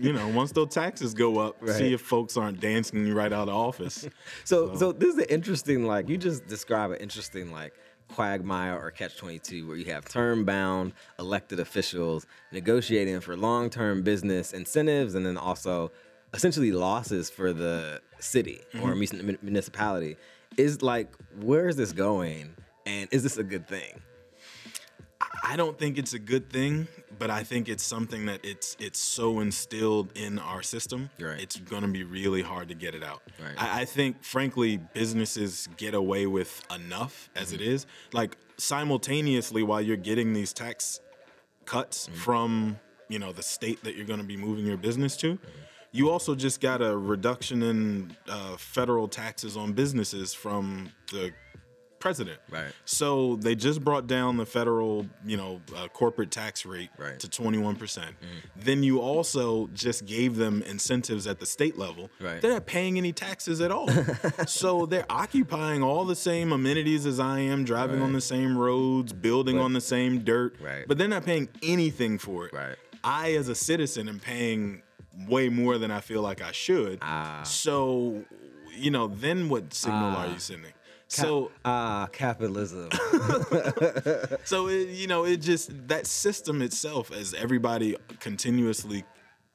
you 0.00 0.12
know, 0.12 0.28
once 0.28 0.52
those 0.52 0.68
taxes 0.68 1.14
go 1.14 1.38
up, 1.38 1.56
Right. 1.60 1.76
see 1.76 1.92
if 1.94 2.00
folks 2.00 2.36
aren't 2.36 2.60
dancing 2.60 3.06
you 3.06 3.14
right 3.14 3.32
out 3.32 3.48
of 3.48 3.54
office. 3.54 4.06
So, 4.44 4.74
so 4.76 4.92
this 4.92 5.14
is 5.14 5.18
an 5.18 5.26
interesting, 5.30 5.86
like 5.86 6.08
you 6.08 6.18
just 6.18 6.46
describe 6.46 6.90
an 6.90 6.98
interesting, 6.98 7.50
like 7.52 7.72
quagmire 8.08 8.78
or 8.78 8.90
catch 8.90 9.16
twenty 9.16 9.38
two, 9.38 9.66
where 9.66 9.76
you 9.76 9.86
have 9.86 10.04
term 10.04 10.44
bound 10.44 10.92
elected 11.18 11.60
officials 11.60 12.26
negotiating 12.52 13.20
for 13.20 13.36
long 13.36 13.70
term 13.70 14.02
business 14.02 14.52
incentives, 14.52 15.14
and 15.14 15.24
then 15.24 15.36
also 15.36 15.90
essentially 16.32 16.72
losses 16.72 17.30
for 17.30 17.52
the 17.52 18.00
city 18.18 18.60
or 18.74 18.94
mm-hmm. 18.94 19.36
municipality. 19.42 20.16
Is 20.56 20.82
like, 20.82 21.12
where 21.40 21.68
is 21.68 21.76
this 21.76 21.92
going, 21.92 22.54
and 22.86 23.08
is 23.12 23.22
this 23.22 23.38
a 23.38 23.42
good 23.42 23.66
thing? 23.66 24.00
I 25.42 25.56
don't 25.56 25.78
think 25.78 25.98
it's 25.98 26.14
a 26.14 26.18
good 26.18 26.50
thing, 26.50 26.86
but 27.18 27.30
I 27.30 27.42
think 27.42 27.68
it's 27.68 27.82
something 27.82 28.26
that 28.26 28.44
it's 28.44 28.76
it's 28.78 28.98
so 28.98 29.40
instilled 29.40 30.10
in 30.16 30.38
our 30.38 30.62
system. 30.62 31.10
Right. 31.18 31.40
It's 31.40 31.56
gonna 31.56 31.88
be 31.88 32.04
really 32.04 32.42
hard 32.42 32.68
to 32.68 32.74
get 32.74 32.94
it 32.94 33.02
out. 33.02 33.22
Right. 33.42 33.54
I, 33.56 33.82
I 33.82 33.84
think, 33.84 34.22
frankly, 34.22 34.78
businesses 34.94 35.68
get 35.76 35.94
away 35.94 36.26
with 36.26 36.62
enough 36.74 37.30
as 37.34 37.46
Mm-hmm. 37.52 37.54
it 37.56 37.60
is. 37.62 37.86
Like 38.12 38.36
simultaneously, 38.56 39.62
while 39.62 39.80
you're 39.80 39.96
getting 39.96 40.32
these 40.32 40.52
tax 40.52 41.00
cuts 41.64 42.06
Mm-hmm. 42.06 42.18
from 42.18 42.76
you 43.08 43.18
know 43.18 43.32
the 43.32 43.42
state 43.42 43.82
that 43.84 43.96
you're 43.96 44.06
gonna 44.06 44.22
be 44.24 44.36
moving 44.36 44.66
your 44.66 44.76
business 44.78 45.16
to. 45.18 45.34
Mm-hmm. 45.34 45.48
You 45.92 46.10
also 46.10 46.34
just 46.34 46.60
got 46.60 46.82
a 46.82 46.96
reduction 46.96 47.62
in 47.62 48.16
uh, 48.28 48.56
federal 48.56 49.06
taxes 49.06 49.56
on 49.56 49.72
businesses 49.74 50.34
from 50.34 50.90
the 51.12 51.32
president. 52.04 52.38
Right. 52.50 52.70
So 52.84 53.36
they 53.36 53.54
just 53.54 53.82
brought 53.82 54.06
down 54.06 54.36
the 54.36 54.44
federal, 54.44 55.06
you 55.24 55.38
know, 55.38 55.62
uh, 55.74 55.88
corporate 55.88 56.30
tax 56.30 56.66
rate 56.66 56.90
Right. 56.98 57.18
to 57.18 57.26
21%. 57.28 57.78
percent 57.78 58.14
Then 58.54 58.82
you 58.82 59.00
also 59.00 59.68
just 59.68 60.04
gave 60.04 60.36
them 60.36 60.60
incentives 60.62 61.26
at 61.26 61.40
the 61.40 61.46
state 61.46 61.78
level. 61.78 62.10
Right. 62.20 62.42
They're 62.42 62.52
not 62.52 62.66
paying 62.66 62.98
any 62.98 63.14
taxes 63.14 63.62
at 63.62 63.70
all. 63.72 63.88
so 64.46 64.84
they're 64.84 65.06
occupying 65.08 65.82
all 65.82 66.04
the 66.04 66.14
same 66.14 66.52
amenities 66.52 67.06
as 67.06 67.18
I 67.18 67.38
am, 67.40 67.64
driving 67.64 68.02
on 68.02 68.12
the 68.12 68.20
same 68.20 68.58
roads, 68.58 69.14
building 69.14 69.56
But- 69.56 69.62
on 69.64 69.72
the 69.72 69.80
same 69.80 70.18
dirt. 70.24 70.56
Right. 70.60 70.84
But 70.86 70.98
they're 70.98 71.08
not 71.08 71.24
paying 71.24 71.48
anything 71.62 72.18
for 72.18 72.44
it. 72.46 72.52
Right. 72.52 72.76
I, 73.02 73.32
as 73.32 73.48
a 73.48 73.54
citizen, 73.54 74.10
am 74.10 74.20
paying 74.20 74.82
way 75.26 75.48
more 75.48 75.78
than 75.78 75.90
I 75.90 76.00
feel 76.00 76.20
like 76.20 76.42
I 76.42 76.52
should. 76.52 76.98
Ah. 77.00 77.42
So, 77.44 78.24
you 78.76 78.90
know, 78.90 79.06
then 79.06 79.48
what 79.48 79.72
signal 79.72 80.14
are 80.16 80.26
you 80.26 80.38
sending? 80.38 80.72
So, 81.14 81.50
ah, 81.64 82.08
capitalism. 82.12 82.90
so 84.44 84.68
it, 84.68 84.88
you 84.88 85.06
know, 85.06 85.24
it 85.24 85.38
just 85.38 85.70
that 85.88 86.06
system 86.06 86.62
itself, 86.62 87.12
as 87.12 87.34
everybody 87.34 87.96
continuously 88.20 89.04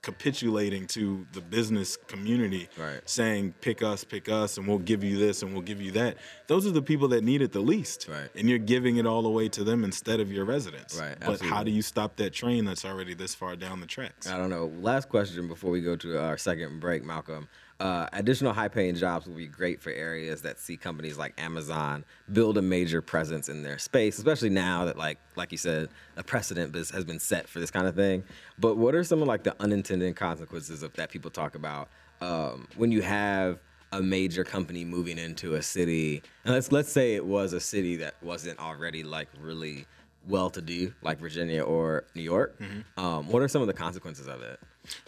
capitulating 0.02 0.88
to 0.88 1.28
the 1.34 1.41
business 1.41 1.98
community, 2.08 2.69
Right. 2.78 3.02
saying 3.04 3.54
pick 3.60 3.84
us, 3.84 4.06
pick 4.06 4.30
us, 4.30 4.58
and 4.58 4.65
we'll 4.65 4.78
give 4.80 5.04
you 5.04 5.17
this 5.17 5.41
and 5.43 5.52
we'll 5.52 5.62
give 5.62 5.82
you 5.82 5.91
that. 5.91 6.15
Those 6.48 6.65
are 6.65 6.72
the 6.72 6.82
people 6.82 7.10
that 7.10 7.22
need 7.24 7.41
it 7.41 7.52
the 7.52 7.60
least, 7.60 8.08
Right. 8.10 8.30
And 8.36 8.50
you're 8.50 8.60
giving 8.60 8.95
it 8.95 9.06
all 9.06 9.26
away 9.26 9.50
to 9.50 9.63
them 9.65 9.84
instead 9.84 10.22
of 10.22 10.32
your 10.32 10.45
residents, 10.45 10.98
Right, 10.98 11.17
But 11.19 11.41
how 11.41 11.63
do 11.63 11.72
you 11.72 11.82
stop 11.82 12.15
that 12.15 12.32
train 12.32 12.63
that's 12.63 12.86
already 12.86 13.13
this 13.13 13.36
far 13.36 13.58
down 13.58 13.82
the 13.82 13.88
tracks? 13.88 14.28
I 14.28 14.38
don't 14.38 14.50
know. 14.50 14.72
Last 14.80 15.10
question 15.10 15.50
before 15.50 15.69
we 15.69 15.82
go 15.82 15.98
to 15.98 16.17
our 16.22 16.38
second 16.38 16.80
break, 16.80 17.04
Malcolm. 17.04 17.50
Uh, 17.80 18.08
additional 18.12 18.52
high 18.52 18.68
paying 18.68 18.94
jobs 18.94 19.26
will 19.26 19.36
be 19.36 19.48
great 19.48 19.82
for 19.82 19.89
areas 19.92 20.42
that 20.42 20.60
see 20.60 20.76
companies 20.76 21.18
like 21.18 21.34
Amazon 21.38 22.04
build 22.34 22.58
a 22.58 22.62
major 22.62 23.02
presence 23.02 23.48
in 23.48 23.63
their 23.63 23.78
space, 23.78 24.18
especially 24.18 24.50
now 24.50 24.84
that, 24.84 24.98
like, 24.98 25.18
like 25.38 25.52
you 25.54 25.58
said, 25.58 25.88
a 26.18 26.24
precedent 26.24 26.76
has 26.76 27.06
been 27.06 27.20
set 27.20 27.48
for 27.48 27.62
this 27.62 27.72
kind 27.72 27.88
of 27.88 27.96
thing. 27.96 28.24
But 28.58 28.76
what 28.76 28.96
are 28.96 29.04
some 29.06 29.22
of 29.22 29.30
like 29.30 29.44
the 29.44 29.56
unintended 29.62 30.18
consequences 30.18 30.84
of 30.84 30.92
that 30.94 31.10
people 31.10 31.32
talk 31.32 31.56
about 31.56 31.88
um, 32.20 32.68
when 32.76 32.92
you 32.92 33.02
have 33.02 33.60
a 33.94 34.02
major 34.02 34.44
company 34.44 34.84
moving 34.84 35.18
into 35.18 35.56
a 35.56 35.62
city? 35.62 36.22
And 36.44 36.54
let's 36.54 36.74
let's 36.74 36.92
say 36.92 37.15
it 37.15 37.26
was 37.26 37.54
a 37.54 37.62
city 37.62 37.96
that 37.98 38.15
wasn't 38.22 38.60
already 38.60 39.04
like 39.04 39.30
really 39.39 39.86
well 40.28 40.50
to 40.50 40.62
do, 40.62 40.94
like 41.02 41.18
Virginia 41.18 41.63
or 41.63 42.04
New 42.13 42.24
York. 42.24 42.60
Um, 42.98 43.30
what 43.30 43.42
are 43.42 43.48
some 43.48 43.62
of 43.62 43.68
the 43.68 43.74
consequences 43.74 44.28
of 44.28 44.42
it? 44.42 44.60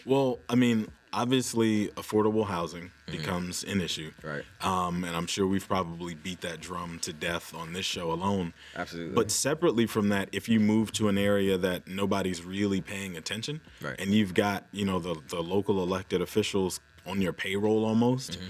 Well, 0.04 0.38
I 0.48 0.54
mean, 0.54 0.88
obviously, 1.12 1.88
affordable 1.88 2.46
housing 2.46 2.90
becomes 3.06 3.64
an 3.64 3.80
issue. 3.80 4.10
Mm-hmm. 4.12 4.26
Right. 4.28 4.44
Um, 4.60 5.04
and 5.04 5.14
I'm 5.16 5.26
sure 5.26 5.46
we've 5.46 5.66
probably 5.66 6.14
beat 6.14 6.40
that 6.42 6.60
drum 6.60 6.98
to 7.00 7.12
death 7.12 7.54
on 7.54 7.72
this 7.72 7.84
show 7.86 8.12
alone. 8.12 8.54
Absolutely. 8.76 9.14
But 9.14 9.30
separately 9.30 9.86
from 9.86 10.08
that, 10.10 10.28
if 10.32 10.48
you 10.48 10.60
move 10.60 10.92
to 10.92 11.08
an 11.08 11.18
area 11.18 11.58
that 11.58 11.86
nobody's 11.86 12.44
really 12.44 12.80
paying 12.80 13.16
attention, 13.16 13.60
Right. 13.80 13.98
and 14.00 14.12
you've 14.12 14.34
got 14.34 14.66
you 14.72 14.84
know 14.84 14.98
the 14.98 15.16
the 15.28 15.42
local 15.42 15.82
elected 15.82 16.20
officials 16.22 16.80
on 17.06 17.20
your 17.20 17.32
payroll 17.32 17.84
almost. 17.84 18.32
Mm-hmm. 18.32 18.46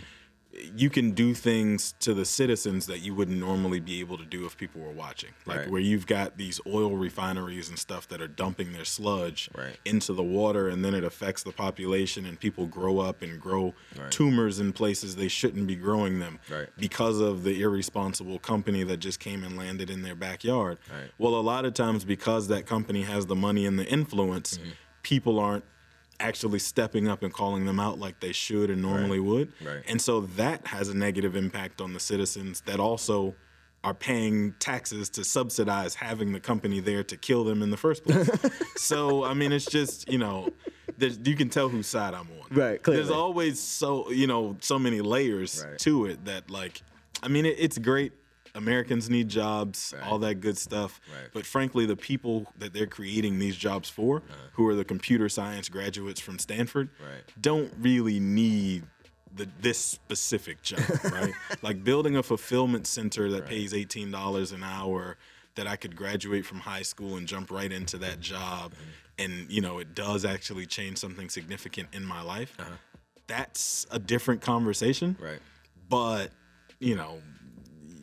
You 0.53 0.91
can 0.91 1.13
do 1.13 1.33
things 1.33 1.95
to 2.01 2.13
the 2.13 2.27
citizens 2.27 2.85
that 2.87 2.99
you 3.01 3.15
wouldn't 3.15 3.39
normally 3.39 3.81
be 3.81 4.01
able 4.01 4.19
to 4.19 4.25
do 4.27 4.45
if 4.45 4.57
people 4.59 4.83
were 4.83 4.91
watching. 4.93 5.31
Like 5.47 5.61
Right. 5.61 5.71
where 5.71 5.81
you've 5.81 6.07
got 6.07 6.37
these 6.37 6.61
oil 6.67 6.95
refineries 6.97 7.71
and 7.71 7.79
stuff 7.79 8.07
that 8.09 8.21
are 8.21 8.29
dumping 8.29 8.75
their 8.75 8.85
sludge 8.85 9.49
Right. 9.57 9.79
into 9.87 10.13
the 10.13 10.23
water 10.23 10.69
and 10.69 10.85
then 10.85 10.95
it 10.95 11.05
affects 11.05 11.43
the 11.43 11.53
population 11.53 12.27
and 12.27 12.39
people 12.39 12.67
grow 12.67 12.99
up 12.99 13.23
and 13.23 13.41
grow 13.41 13.75
Right. 13.99 14.11
tumors 14.11 14.61
in 14.61 14.75
places 14.75 15.17
they 15.17 15.29
shouldn't 15.29 15.67
be 15.67 15.75
growing 15.77 16.19
them 16.19 16.39
Right. 16.51 16.69
because 16.77 17.19
of 17.19 17.45
the 17.45 17.63
irresponsible 17.63 18.39
company 18.39 18.83
that 18.85 18.99
just 18.99 19.21
came 19.21 19.43
and 19.45 19.57
landed 19.57 19.89
in 19.89 20.03
their 20.03 20.15
backyard. 20.15 20.77
Right. 20.91 21.11
Well, 21.17 21.35
a 21.35 21.41
lot 21.41 21.65
of 21.65 21.73
times 21.73 22.05
because 22.05 22.49
that 22.49 22.67
company 22.67 23.03
has 23.05 23.25
the 23.25 23.37
money 23.37 23.65
and 23.65 23.79
the 23.79 23.87
influence, 23.87 24.59
Mm-hmm. 24.59 24.71
people 25.03 25.39
aren't 25.39 25.65
actually 26.23 26.61
stepping 26.61 27.09
up 27.09 27.23
and 27.23 27.33
calling 27.33 27.67
them 27.67 27.81
out 27.81 27.99
like 27.99 28.21
they 28.21 28.33
should 28.33 28.71
and 28.71 28.81
normally 28.81 29.21
would. 29.21 29.53
Right. 29.63 29.83
And 29.87 30.01
so 30.01 30.23
that 30.37 30.67
has 30.69 30.89
a 30.89 30.97
negative 30.97 31.37
impact 31.37 31.81
on 31.81 31.93
the 31.93 32.01
citizens 32.01 32.63
that 32.63 32.81
also 32.81 33.35
are 33.85 33.93
paying 33.95 34.55
taxes 34.61 35.11
to 35.11 35.25
subsidize 35.25 35.97
having 35.97 36.33
the 36.33 36.39
company 36.39 36.79
there 36.79 37.03
to 37.03 37.17
kill 37.17 37.43
them 37.43 37.63
in 37.63 37.71
the 37.71 37.77
first 37.77 38.05
place. 38.05 38.31
so, 38.77 39.25
I 39.25 39.35
mean, 39.35 39.51
it's 39.53 39.67
just, 39.67 40.09
you 40.09 40.19
know, 40.19 40.51
you 40.99 41.35
can 41.35 41.49
tell 41.49 41.69
whose 41.69 41.89
side 41.89 42.15
I'm 42.15 42.29
on. 42.41 42.57
Right, 42.57 42.81
clearly. 42.81 43.03
There's 43.03 43.11
always 43.15 43.59
so, 43.59 44.09
you 44.13 44.29
know, 44.29 44.57
so 44.61 44.79
many 44.79 45.01
layers 45.01 45.65
Right. 45.69 45.79
to 45.81 46.07
it 46.07 46.25
that, 46.27 46.49
like, 46.49 46.81
I 47.25 47.29
mean, 47.29 47.45
it, 47.45 47.57
it's 47.59 47.77
great. 47.79 48.13
Americans 48.55 49.09
need 49.09 49.29
jobs, 49.29 49.95
Right. 49.97 50.07
all 50.07 50.19
that 50.21 50.37
good 50.37 50.59
stuff. 50.59 51.01
Right. 51.11 51.29
But 51.33 51.47
frankly, 51.47 51.87
the 51.87 51.97
people 51.97 52.53
that 52.59 52.73
they're 52.73 52.87
creating 52.87 53.39
these 53.39 53.57
jobs 53.57 53.89
for, 53.89 54.19
uh-huh. 54.19 54.37
who 54.55 54.69
are 54.69 54.75
the 54.75 54.85
computer 54.85 55.29
science 55.29 55.69
graduates 55.69 56.21
from 56.21 56.39
Stanford, 56.39 56.91
Right. 57.01 57.23
don't 57.41 57.73
really 57.79 58.21
need 58.21 58.85
the 59.35 59.49
this 59.61 59.79
specific 59.79 60.63
job, 60.63 60.81
right? 61.13 61.33
like 61.63 61.83
building 61.83 62.17
a 62.17 62.23
fulfillment 62.23 62.87
center 62.87 63.31
that 63.31 63.47
pays 63.47 63.73
eighteen 63.73 64.11
dollars 64.11 64.53
an 64.53 64.63
hour 64.63 65.17
that 65.55 65.67
I 65.67 65.77
could 65.77 65.97
graduate 65.97 66.47
from 66.47 66.61
high 66.61 66.83
school 66.83 67.17
and 67.17 67.27
jump 67.27 67.51
right 67.51 67.71
into 67.73 67.97
that 67.99 68.13
mm-hmm. 68.13 68.21
job, 68.21 68.73
mm-hmm. 68.73 68.83
and 69.19 69.51
you 69.51 69.61
know 69.63 69.79
it 69.79 69.95
does 69.95 70.25
actually 70.27 70.67
change 70.67 70.99
something 70.99 71.29
significant 71.31 71.89
in 71.93 72.05
my 72.05 72.21
life. 72.23 72.55
Uh-huh. 72.59 72.71
That's 73.27 73.87
a 73.91 73.99
different 73.99 74.43
conversation, 74.43 75.17
Right. 75.19 75.39
but 75.89 76.33
you 76.79 76.97
know 76.97 77.21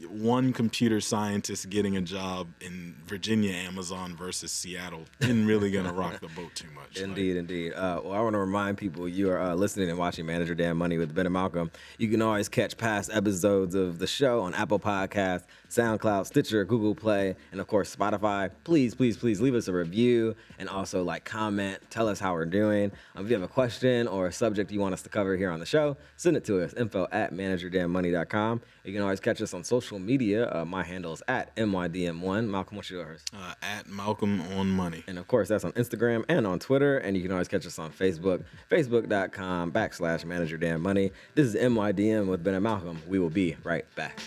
one 0.09 0.53
computer 0.53 0.99
scientist 1.01 1.69
getting 1.69 1.97
a 1.97 2.01
job 2.01 2.47
in 2.61 2.95
Virginia 3.05 3.51
Amazon 3.53 4.15
versus 4.15 4.51
Seattle 4.51 5.05
isn't 5.19 5.45
really 5.45 5.71
gonna 5.71 5.93
rock 5.93 6.19
the 6.19 6.27
boat 6.29 6.53
too 6.55 6.67
much. 6.71 6.75
Like, 6.89 7.03
Indeed, 7.03 7.37
indeed. 7.37 7.73
Uh, 7.73 8.01
well, 8.03 8.13
I 8.13 8.19
want 8.21 8.33
to 8.33 8.39
remind 8.39 8.79
people 8.79 9.07
you 9.07 9.29
are 9.29 9.39
uh, 9.39 9.53
listening 9.53 9.89
and 9.91 9.99
watching 9.99 10.25
Manage 10.25 10.47
Your 10.47 10.55
Damn 10.55 10.75
Money 10.75 10.97
with 10.97 11.13
Ben 11.13 11.27
and 11.27 11.33
Malcolm. 11.33 11.69
You 11.99 12.07
can 12.09 12.19
always 12.19 12.49
catch 12.49 12.77
past 12.77 13.11
episodes 13.13 13.75
of 13.75 13.99
the 13.99 14.07
show 14.07 14.39
on 14.41 14.55
Apple 14.55 14.79
Podcasts, 14.79 15.43
SoundCloud, 15.69 16.25
Stitcher, 16.25 16.65
Google 16.65 16.95
Play, 16.95 17.35
and 17.51 17.61
of 17.61 17.67
course 17.67 17.95
Spotify. 17.95 18.49
Please, 18.63 18.95
please, 18.95 19.17
please 19.17 19.39
leave 19.39 19.53
us 19.53 19.67
a 19.67 19.73
review 19.73 20.35
and 20.57 20.67
also 20.67 21.03
like 21.03 21.25
comment, 21.25 21.79
tell 21.91 22.07
us 22.07 22.19
how 22.19 22.33
we're 22.33 22.45
doing. 22.45 22.91
Um, 23.15 23.25
if 23.25 23.29
you 23.29 23.35
have 23.35 23.43
a 23.43 23.47
question 23.47 24.07
or 24.07 24.25
a 24.25 24.33
subject 24.33 24.71
you 24.71 24.79
want 24.79 24.93
us 24.95 25.03
to 25.03 25.09
cover 25.09 25.37
here 25.37 25.51
on 25.51 25.59
the 25.59 25.67
show, 25.67 25.95
send 26.17 26.37
it 26.37 26.43
to 26.45 26.63
us. 26.63 26.73
Info 26.73 27.07
at 27.11 27.33
manageyourdamnmoney.com. 27.33 28.61
You 28.83 28.93
can 28.93 29.03
always 29.03 29.19
catch 29.19 29.41
us 29.43 29.53
on 29.53 29.63
social 29.63 29.98
media. 30.05 30.51
Uh, 30.53 30.65
my 30.65 30.83
handle 30.83 31.13
is 31.13 31.21
at 31.27 31.55
mydm1. 31.55 32.47
Malcolm, 32.47 32.77
what's 32.77 32.89
yours? 32.89 33.23
uh, 33.33 33.53
at 33.61 33.87
Malcolm 33.87 34.41
on 34.57 34.69
Money. 34.69 35.03
And 35.07 35.17
of 35.19 35.27
course, 35.27 35.47
that's 35.47 35.63
on 35.63 35.71
Instagram 35.73 36.25
and 36.29 36.45
on 36.47 36.59
Twitter. 36.59 36.97
And 36.97 37.15
you 37.15 37.23
can 37.23 37.31
always 37.31 37.47
catch 37.47 37.65
us 37.65 37.79
on 37.79 37.91
Facebook, 37.91 38.43
facebook.com 38.69 39.71
backslash 39.71 40.25
manage 40.25 40.49
your 40.49 40.59
damn 40.59 40.81
money. 40.81 41.11
This 41.35 41.47
is 41.47 41.55
MYDM 41.55 42.27
with 42.27 42.43
Ben 42.43 42.53
and 42.53 42.63
Malcolm. 42.63 43.01
We 43.07 43.19
will 43.19 43.29
be 43.29 43.55
right 43.63 43.85
back. 43.95 44.19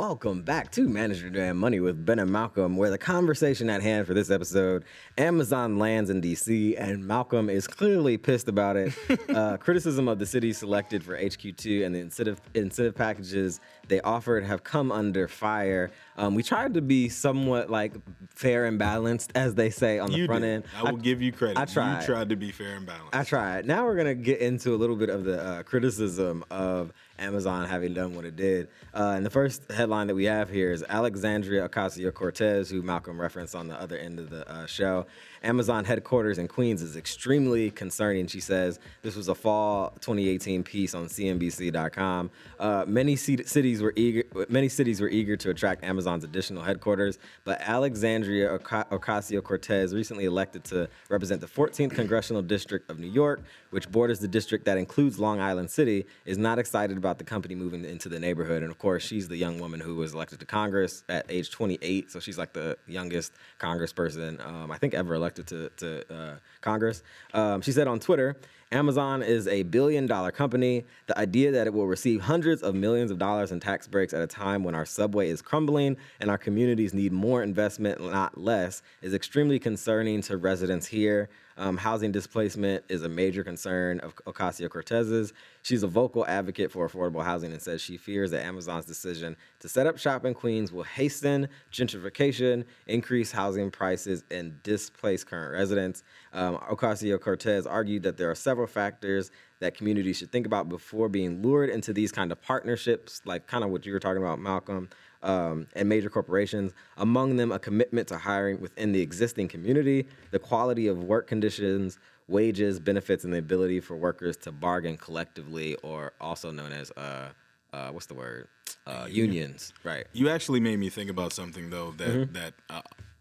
Welcome 0.00 0.40
back 0.40 0.72
to 0.72 0.88
Manage 0.88 1.20
Your 1.20 1.28
Damn 1.28 1.58
Money 1.58 1.78
with 1.78 2.06
Ben 2.06 2.20
and 2.20 2.30
Malcolm, 2.30 2.78
where 2.78 2.88
the 2.88 2.96
conversation 2.96 3.68
at 3.68 3.82
hand 3.82 4.06
for 4.06 4.14
this 4.14 4.30
episode 4.30 4.86
Amazon 5.18 5.78
lands 5.78 6.08
in 6.08 6.22
DC, 6.22 6.74
and 6.78 7.06
Malcolm 7.06 7.50
is 7.50 7.66
clearly 7.66 8.16
pissed 8.16 8.48
about 8.48 8.78
it. 8.78 8.94
uh, 9.28 9.58
criticism 9.58 10.08
of 10.08 10.18
the 10.18 10.24
city 10.24 10.54
selected 10.54 11.04
for 11.04 11.18
HQ2 11.18 11.84
and 11.84 11.94
the 11.94 11.98
incentive, 11.98 12.40
incentive 12.54 12.94
packages 12.94 13.60
they 13.88 14.00
offered 14.00 14.42
have 14.42 14.64
come 14.64 14.90
under 14.90 15.28
fire. 15.28 15.90
Um, 16.16 16.34
we 16.34 16.42
tried 16.42 16.72
to 16.74 16.80
be 16.80 17.10
somewhat 17.10 17.68
like 17.68 17.92
fair 18.34 18.64
and 18.64 18.78
balanced, 18.78 19.32
as 19.34 19.54
they 19.54 19.68
say 19.68 19.98
on 19.98 20.12
the 20.12 20.16
You 20.16 20.24
front 20.26 20.44
did. 20.44 20.50
end. 20.50 20.64
I 20.78 20.90
will 20.90 20.98
give 20.98 21.20
you 21.20 21.30
credit. 21.30 21.58
I 21.58 21.66
tried. 21.66 22.00
You 22.00 22.06
tried 22.06 22.30
to 22.30 22.36
be 22.36 22.52
fair 22.52 22.76
and 22.76 22.86
balanced. 22.86 23.14
I 23.14 23.22
tried. 23.22 23.66
Now 23.66 23.84
we're 23.84 23.96
gonna 23.96 24.14
get 24.14 24.40
into 24.40 24.74
a 24.74 24.76
little 24.76 24.96
bit 24.96 25.10
of 25.10 25.24
the 25.24 25.42
uh, 25.42 25.62
criticism 25.62 26.42
of 26.50 26.90
Amazon 27.20 27.68
having 27.68 27.94
done 27.94 28.14
what 28.14 28.24
it 28.24 28.36
did. 28.36 28.68
Uh, 28.94 29.14
and 29.16 29.24
the 29.24 29.30
first 29.30 29.70
headline 29.70 30.06
that 30.08 30.14
we 30.14 30.24
have 30.24 30.48
here 30.48 30.72
is 30.72 30.82
Alexandria 30.88 31.68
Ocasio 31.68 32.12
Cortez, 32.12 32.70
who 32.70 32.82
Malcolm 32.82 33.20
referenced 33.20 33.54
on 33.54 33.68
the 33.68 33.80
other 33.80 33.96
end 33.96 34.18
of 34.18 34.30
the 34.30 34.50
uh, 34.50 34.66
show. 34.66 35.06
Amazon 35.42 35.84
headquarters 35.84 36.38
in 36.38 36.48
Queens 36.48 36.82
is 36.82 36.96
extremely 36.96 37.70
concerning. 37.70 38.26
She 38.26 38.40
says 38.40 38.78
this 39.02 39.16
was 39.16 39.28
a 39.28 39.34
fall 39.34 39.90
2018 40.00 40.62
piece 40.62 40.94
on 40.94 41.06
CNBC.com. 41.06 42.30
Uh, 42.58 42.84
many 42.86 43.16
ci- 43.16 43.44
cities 43.44 43.82
were 43.82 43.92
eager. 43.96 44.24
Many 44.48 44.68
cities 44.68 45.00
were 45.00 45.08
eager 45.08 45.36
to 45.38 45.50
attract 45.50 45.84
Amazon's 45.84 46.24
additional 46.24 46.62
headquarters, 46.62 47.18
but 47.44 47.60
Alexandria 47.60 48.50
Oca- 48.50 48.86
Ocasio 48.90 49.42
Cortez, 49.42 49.94
recently 49.94 50.24
elected 50.24 50.64
to 50.64 50.88
represent 51.08 51.40
the 51.40 51.46
14th 51.46 51.92
congressional 51.92 52.42
district 52.42 52.90
of 52.90 52.98
New 52.98 53.10
York, 53.10 53.40
which 53.70 53.90
borders 53.90 54.20
the 54.20 54.28
district 54.28 54.64
that 54.66 54.76
includes 54.76 55.18
Long 55.18 55.40
Island 55.40 55.70
City, 55.70 56.04
is 56.26 56.36
not 56.36 56.58
excited 56.58 56.96
about 56.96 57.09
the 57.18 57.24
company 57.24 57.54
moving 57.54 57.84
into 57.84 58.08
the 58.08 58.18
neighborhood. 58.18 58.62
And 58.62 58.70
of 58.70 58.78
course, 58.78 59.02
she's 59.02 59.28
the 59.28 59.36
young 59.36 59.58
woman 59.58 59.80
who 59.80 59.96
was 59.96 60.14
elected 60.14 60.40
to 60.40 60.46
Congress 60.46 61.04
at 61.08 61.26
age 61.28 61.50
28, 61.50 62.10
so 62.10 62.20
she's 62.20 62.38
like 62.38 62.52
the 62.52 62.76
youngest 62.86 63.32
congressperson 63.58 64.44
um, 64.44 64.70
I 64.70 64.78
think 64.78 64.94
ever 64.94 65.14
elected 65.14 65.46
to 65.48 65.70
to 65.76 66.14
uh, 66.14 66.34
Congress. 66.60 67.02
Um, 67.34 67.60
she 67.60 67.72
said 67.72 67.88
on 67.88 68.00
Twitter. 68.00 68.36
Amazon 68.72 69.20
is 69.20 69.48
a 69.48 69.64
billion 69.64 70.06
dollar 70.06 70.30
company. 70.30 70.84
The 71.08 71.18
idea 71.18 71.50
that 71.50 71.66
it 71.66 71.74
will 71.74 71.88
receive 71.88 72.20
hundreds 72.20 72.62
of 72.62 72.76
millions 72.76 73.10
of 73.10 73.18
dollars 73.18 73.50
in 73.50 73.58
tax 73.58 73.88
breaks 73.88 74.14
at 74.14 74.22
a 74.22 74.28
time 74.28 74.62
when 74.62 74.76
our 74.76 74.86
subway 74.86 75.28
is 75.28 75.42
crumbling 75.42 75.96
and 76.20 76.30
our 76.30 76.38
communities 76.38 76.94
need 76.94 77.10
more 77.10 77.42
investment, 77.42 78.00
not 78.00 78.38
less, 78.38 78.82
is 79.02 79.12
extremely 79.12 79.58
concerning 79.58 80.22
to 80.22 80.36
residents 80.36 80.86
here. 80.86 81.28
Um, 81.60 81.76
housing 81.76 82.10
displacement 82.10 82.84
is 82.88 83.02
a 83.02 83.08
major 83.10 83.44
concern 83.44 84.00
of 84.00 84.14
Ocasio 84.24 84.70
Cortez's. 84.70 85.34
She's 85.60 85.82
a 85.82 85.86
vocal 85.86 86.26
advocate 86.26 86.72
for 86.72 86.88
affordable 86.88 87.22
housing 87.22 87.52
and 87.52 87.60
says 87.60 87.82
she 87.82 87.98
fears 87.98 88.30
that 88.30 88.46
Amazon's 88.46 88.86
decision 88.86 89.36
to 89.58 89.68
set 89.68 89.86
up 89.86 89.98
shop 89.98 90.24
in 90.24 90.32
Queens 90.32 90.72
will 90.72 90.84
hasten 90.84 91.50
gentrification, 91.70 92.64
increase 92.86 93.30
housing 93.30 93.70
prices, 93.70 94.24
and 94.30 94.62
displace 94.62 95.22
current 95.22 95.52
residents. 95.52 96.02
Um, 96.32 96.56
Ocasio 96.70 97.20
Cortez 97.20 97.66
argued 97.66 98.04
that 98.04 98.16
there 98.16 98.30
are 98.30 98.34
several 98.34 98.66
factors 98.66 99.30
that 99.58 99.74
communities 99.74 100.16
should 100.16 100.32
think 100.32 100.46
about 100.46 100.70
before 100.70 101.10
being 101.10 101.42
lured 101.42 101.68
into 101.68 101.92
these 101.92 102.10
kind 102.10 102.32
of 102.32 102.40
partnerships, 102.40 103.20
like 103.26 103.46
kind 103.46 103.64
of 103.64 103.70
what 103.70 103.84
you 103.84 103.92
were 103.92 104.00
talking 104.00 104.22
about, 104.22 104.38
Malcolm 104.38 104.88
um, 105.22 105.66
and 105.74 105.88
major 105.88 106.08
corporations, 106.10 106.72
among 106.96 107.36
them 107.36 107.52
a 107.52 107.58
commitment 107.58 108.08
to 108.08 108.16
hiring 108.18 108.60
within 108.60 108.92
the 108.92 109.00
existing 109.00 109.48
community, 109.48 110.06
the 110.30 110.38
quality 110.38 110.86
of 110.86 111.04
work 111.04 111.26
conditions, 111.26 111.98
wages, 112.28 112.78
benefits, 112.80 113.24
and 113.24 113.32
the 113.32 113.38
ability 113.38 113.80
for 113.80 113.96
workers 113.96 114.36
to 114.38 114.52
bargain 114.52 114.96
collectively, 114.96 115.74
or 115.76 116.12
also 116.20 116.50
known 116.50 116.72
as 116.72 116.90
uh, 116.92 117.28
uh, 117.72 117.90
what's 117.90 118.06
the 118.06 118.14
word? 118.14 118.48
Uh, 118.86 119.06
unions, 119.10 119.72
right? 119.84 120.06
you 120.12 120.28
actually 120.28 120.58
made 120.60 120.78
me 120.78 120.88
think 120.88 121.10
about 121.10 121.32
something 121.32 121.70
though 121.70 121.90
that 121.92 122.08
Mm-hmm. 122.08 122.32
that 122.32 122.54
uh, 122.70 122.80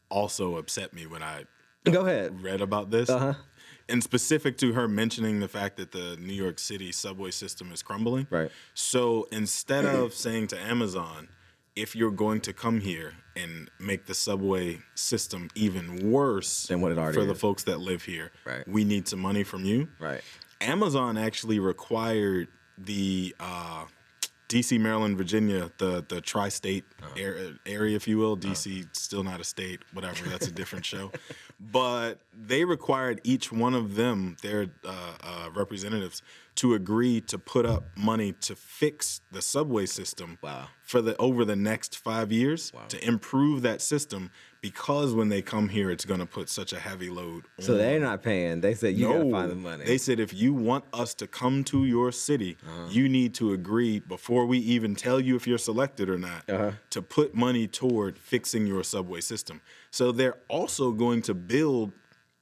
also 0.10 0.58
upset 0.58 0.94
me 0.94 1.06
when 1.06 1.22
I 1.22 1.44
Go 1.86 2.02
ahead. 2.06 2.42
read 2.42 2.62
about 2.62 2.92
this. 2.92 3.10
Uh-huh. 3.10 3.34
And 3.88 4.04
specific 4.04 4.58
to 4.60 4.74
her 4.74 4.88
mentioning 4.88 5.40
the 5.40 5.48
fact 5.48 5.78
that 5.78 5.92
the 5.92 6.16
New 6.20 6.34
York 6.34 6.60
City 6.60 6.92
subway 6.92 7.32
system 7.32 7.72
is 7.72 7.82
crumbling. 7.82 8.28
Right. 8.30 8.52
So 8.76 9.28
instead 9.32 9.86
of 9.86 10.14
saying 10.14 10.48
to 10.48 10.60
Amazon, 10.60 11.28
if 11.76 11.96
you're 11.96 12.12
going 12.12 12.42
to 12.42 12.54
come 12.54 12.80
here 12.82 13.14
and 13.36 13.70
make 13.80 14.06
the 14.06 14.14
subway 14.14 14.80
system 14.96 15.50
even 15.56 16.12
worse 16.12 16.68
Than 16.68 16.82
what 16.82 16.92
it 16.92 16.98
already 16.98 17.18
is 17.18 17.24
for 17.24 17.26
the 17.28 17.36
folks 17.36 17.64
that 17.64 17.80
live 17.80 18.04
here, 18.04 18.32
Right. 18.46 18.68
we 18.68 18.84
need 18.84 19.08
some 19.08 19.20
money 19.20 19.44
from 19.44 19.64
you. 19.66 19.88
Right. 20.00 20.22
Amazon 20.62 21.18
actually 21.18 21.60
required 21.60 22.50
the 22.78 23.34
uh, 23.40 23.86
DC, 24.50 24.80
Maryland, 24.80 25.16
Virginia, 25.18 25.72
the 25.78 26.04
the 26.10 26.20
tri-state 26.22 26.84
Uh-huh. 27.02 27.24
ar- 27.24 27.54
area, 27.66 27.96
if 27.96 28.08
you 28.08 28.18
will. 28.18 28.36
DC 28.36 28.88
still 28.96 29.24
not 29.24 29.40
a 29.40 29.44
state, 29.44 29.80
whatever. 29.94 30.28
That's 30.28 30.48
a 30.48 30.52
different 30.52 30.86
show. 30.86 31.12
But 31.62 32.22
they 32.34 32.64
required 32.64 33.20
each 33.26 33.52
one 33.52 33.74
of 33.74 33.96
them, 33.96 34.38
their 34.42 34.68
uh, 34.86 35.14
uh, 35.22 35.50
representatives, 35.54 36.22
to 36.56 36.74
agree 36.74 37.22
to 37.22 37.38
put 37.40 37.66
up 37.66 37.84
money 37.96 38.34
to 38.34 38.56
fix 38.56 39.22
the 39.32 39.42
subway 39.42 39.86
system 39.86 40.38
Wow. 40.42 40.68
for 40.84 41.02
the 41.02 41.16
over 41.18 41.46
the 41.46 41.56
next 41.56 41.98
five 41.98 42.32
years 42.32 42.72
to 42.90 43.08
improve 43.08 43.62
that 43.62 43.82
system 43.82 44.32
because 44.62 45.14
when 45.14 45.30
they 45.30 45.42
come 45.42 45.70
here, 45.70 45.90
it's 45.90 46.04
going 46.04 46.20
to 46.20 46.26
put 46.26 46.50
such 46.50 46.74
a 46.74 46.80
heavy 46.80 47.10
load. 47.10 47.46
So 47.60 47.76
they're 47.78 47.98
not 48.00 48.22
paying. 48.24 48.60
They 48.60 48.74
said 48.74 48.96
you 48.98 49.08
gotta 49.08 49.32
find 49.32 49.52
the 49.52 49.56
money. 49.56 49.86
they 49.86 49.98
said 49.98 50.20
if 50.20 50.34
you 50.34 50.54
want 50.54 50.84
us 50.92 51.14
to 51.16 51.28
come 51.28 51.64
to 51.66 51.86
your 51.86 52.12
city, 52.12 52.58
Uh-huh. 52.68 52.88
you 52.92 53.08
need 53.08 53.34
to 53.36 53.54
agree 53.54 54.00
before 54.00 54.46
we 54.46 54.58
even 54.60 54.96
tell 54.96 55.20
you 55.22 55.38
if 55.38 55.48
you're 55.48 55.58
selected 55.58 56.10
or 56.10 56.18
not 56.18 56.50
Uh-huh. 56.50 56.72
to 56.90 57.02
put 57.02 57.34
money 57.34 57.68
toward 57.68 58.18
fixing 58.18 58.68
your 58.68 58.84
subway 58.84 59.22
system. 59.22 59.62
So 59.92 60.12
they're 60.12 60.38
also 60.50 60.92
going 60.92 61.22
to 61.24 61.34
build. 61.34 61.94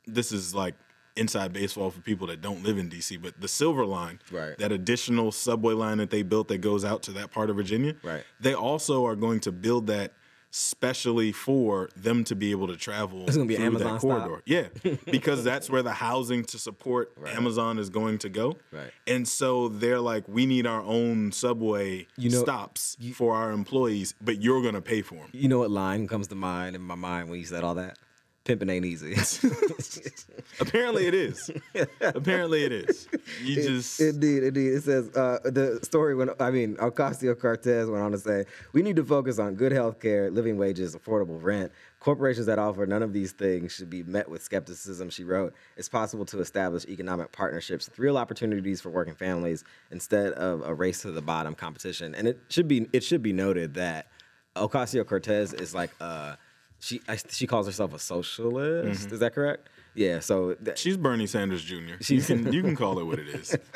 This 0.07 0.31
is 0.31 0.55
like 0.55 0.73
inside 1.17 1.51
baseball 1.53 1.89
for 1.91 1.99
people 2.01 2.27
that 2.27 2.41
don't 2.41 2.63
live 2.63 2.77
in 2.77 2.89
DC, 2.89 3.17
but 3.21 3.39
the 3.41 3.47
Silver 3.47 3.85
Line, 3.85 4.19
Right. 4.31 4.57
that 4.57 4.71
additional 4.71 5.31
subway 5.31 5.73
line 5.73 5.97
that 5.97 6.09
they 6.09 6.21
built 6.23 6.47
that 6.49 6.59
goes 6.59 6.85
out 6.85 7.03
to 7.03 7.11
that 7.13 7.31
part 7.31 7.49
of 7.49 7.55
Virginia, 7.55 7.95
Right. 8.03 8.23
They 8.39 8.53
also 8.53 9.05
are 9.05 9.15
going 9.15 9.39
to 9.41 9.51
build 9.51 9.87
that 9.87 10.13
specially 10.49 11.31
for 11.33 11.89
them 11.95 12.23
to 12.23 12.33
be 12.35 12.51
able 12.51 12.67
to 12.67 12.77
travel 12.77 13.25
It's 13.27 13.35
gonna 13.35 13.47
be 13.47 13.57
through 13.57 13.65
Amazon 13.65 13.93
that 13.93 13.99
stop? 13.99 14.21
corridor. 14.23 14.41
Yeah, 14.45 14.67
because 15.11 15.43
that's 15.43 15.69
where 15.69 15.83
the 15.83 15.91
housing 15.91 16.45
to 16.45 16.57
support 16.57 17.11
Amazon 17.27 17.77
is 17.77 17.89
going 17.89 18.17
to 18.19 18.29
go. 18.29 18.55
Right. 18.71 18.91
And 19.05 19.27
so 19.27 19.67
they're 19.67 19.99
like, 19.99 20.23
we 20.27 20.45
need 20.45 20.65
our 20.65 20.81
own 20.81 21.31
subway 21.33 22.07
You 22.17 22.29
know- 22.29 22.39
stops 22.41 22.97
for 23.13 23.35
our 23.35 23.51
employees, 23.51 24.15
but 24.21 24.41
you're 24.41 24.61
going 24.61 24.73
to 24.75 24.81
pay 24.81 25.01
for 25.01 25.15
them. 25.15 25.29
you 25.33 25.49
know 25.49 25.59
what 25.59 25.69
line 25.69 26.07
comes 26.07 26.27
to 26.29 26.35
mind 26.35 26.75
in 26.75 26.81
my 26.81 26.95
mind 26.95 27.29
when 27.29 27.39
you 27.39 27.45
said 27.45 27.63
all 27.63 27.75
that? 27.75 27.99
Pimping 28.47 28.69
ain't 28.69 28.85
easy. 28.85 29.13
Apparently 30.61 31.05
it 31.05 31.13
is. 31.13 31.51
Apparently 31.99 32.63
it 32.63 32.71
is. 32.71 33.05
You 33.43 33.55
just 33.55 33.99
Indeed, 33.99 34.43
indeed. 34.43 34.69
It 34.69 34.83
says 34.83 35.09
uh, 35.17 35.39
the 35.43 35.81
story 35.83 36.15
when 36.15 36.29
I 36.39 36.49
mean 36.51 36.77
Ocasio 36.77 37.37
Cortez 37.37 37.89
went 37.89 38.01
on 38.01 38.13
to 38.13 38.17
say 38.17 38.45
we 38.71 38.81
need 38.81 38.95
to 38.95 39.03
focus 39.03 39.37
on 39.37 39.55
good 39.55 39.73
health 39.73 39.99
care, 39.99 40.31
living 40.31 40.57
wages, 40.57 40.95
affordable 40.95 41.43
rent. 41.43 41.73
Corporations 41.99 42.45
that 42.45 42.57
offer 42.57 42.85
none 42.85 43.03
of 43.03 43.11
these 43.11 43.33
things 43.33 43.73
should 43.73 43.89
be 43.89 44.03
met 44.03 44.29
with 44.29 44.41
skepticism. 44.41 45.09
She 45.09 45.25
wrote, 45.25 45.53
"It's 45.75 45.89
possible 45.89 46.23
to 46.27 46.39
establish 46.39 46.85
economic 46.85 47.33
partnerships 47.33 47.89
with 47.89 47.99
real 47.99 48.17
opportunities 48.17 48.79
for 48.79 48.91
working 48.91 49.15
families 49.15 49.65
instead 49.91 50.31
of 50.33 50.61
a 50.61 50.73
race 50.73 51.01
to 51.01 51.11
the 51.11 51.21
bottom 51.21 51.53
competition." 51.53 52.15
And 52.15 52.29
it 52.29 52.39
should 52.47 52.69
be 52.69 52.87
it 52.93 53.03
should 53.03 53.21
be 53.21 53.33
noted 53.33 53.73
that 53.73 54.07
Ocasio 54.55 55.05
Cortez 55.05 55.53
is 55.53 55.75
like 55.75 55.91
uh, 55.99 56.37
she 56.79 57.01
I, 57.07 57.17
she 57.29 57.47
calls 57.47 57.65
herself 57.65 57.93
a 57.93 57.99
socialist. 57.99 59.11
Is 59.11 59.19
that 59.19 59.33
correct? 59.33 59.69
Yeah. 59.93 60.19
So 60.19 60.55
that, 60.61 60.77
she's 60.77 60.97
Bernie 60.97 61.27
Sanders 61.27 61.63
Jr. 61.63 61.95
You 62.07 62.21
can 62.21 62.53
you 62.53 62.61
can 62.61 62.75
call 62.75 62.99
it 62.99 63.05
what 63.05 63.19
it 63.19 63.27
is. 63.27 63.55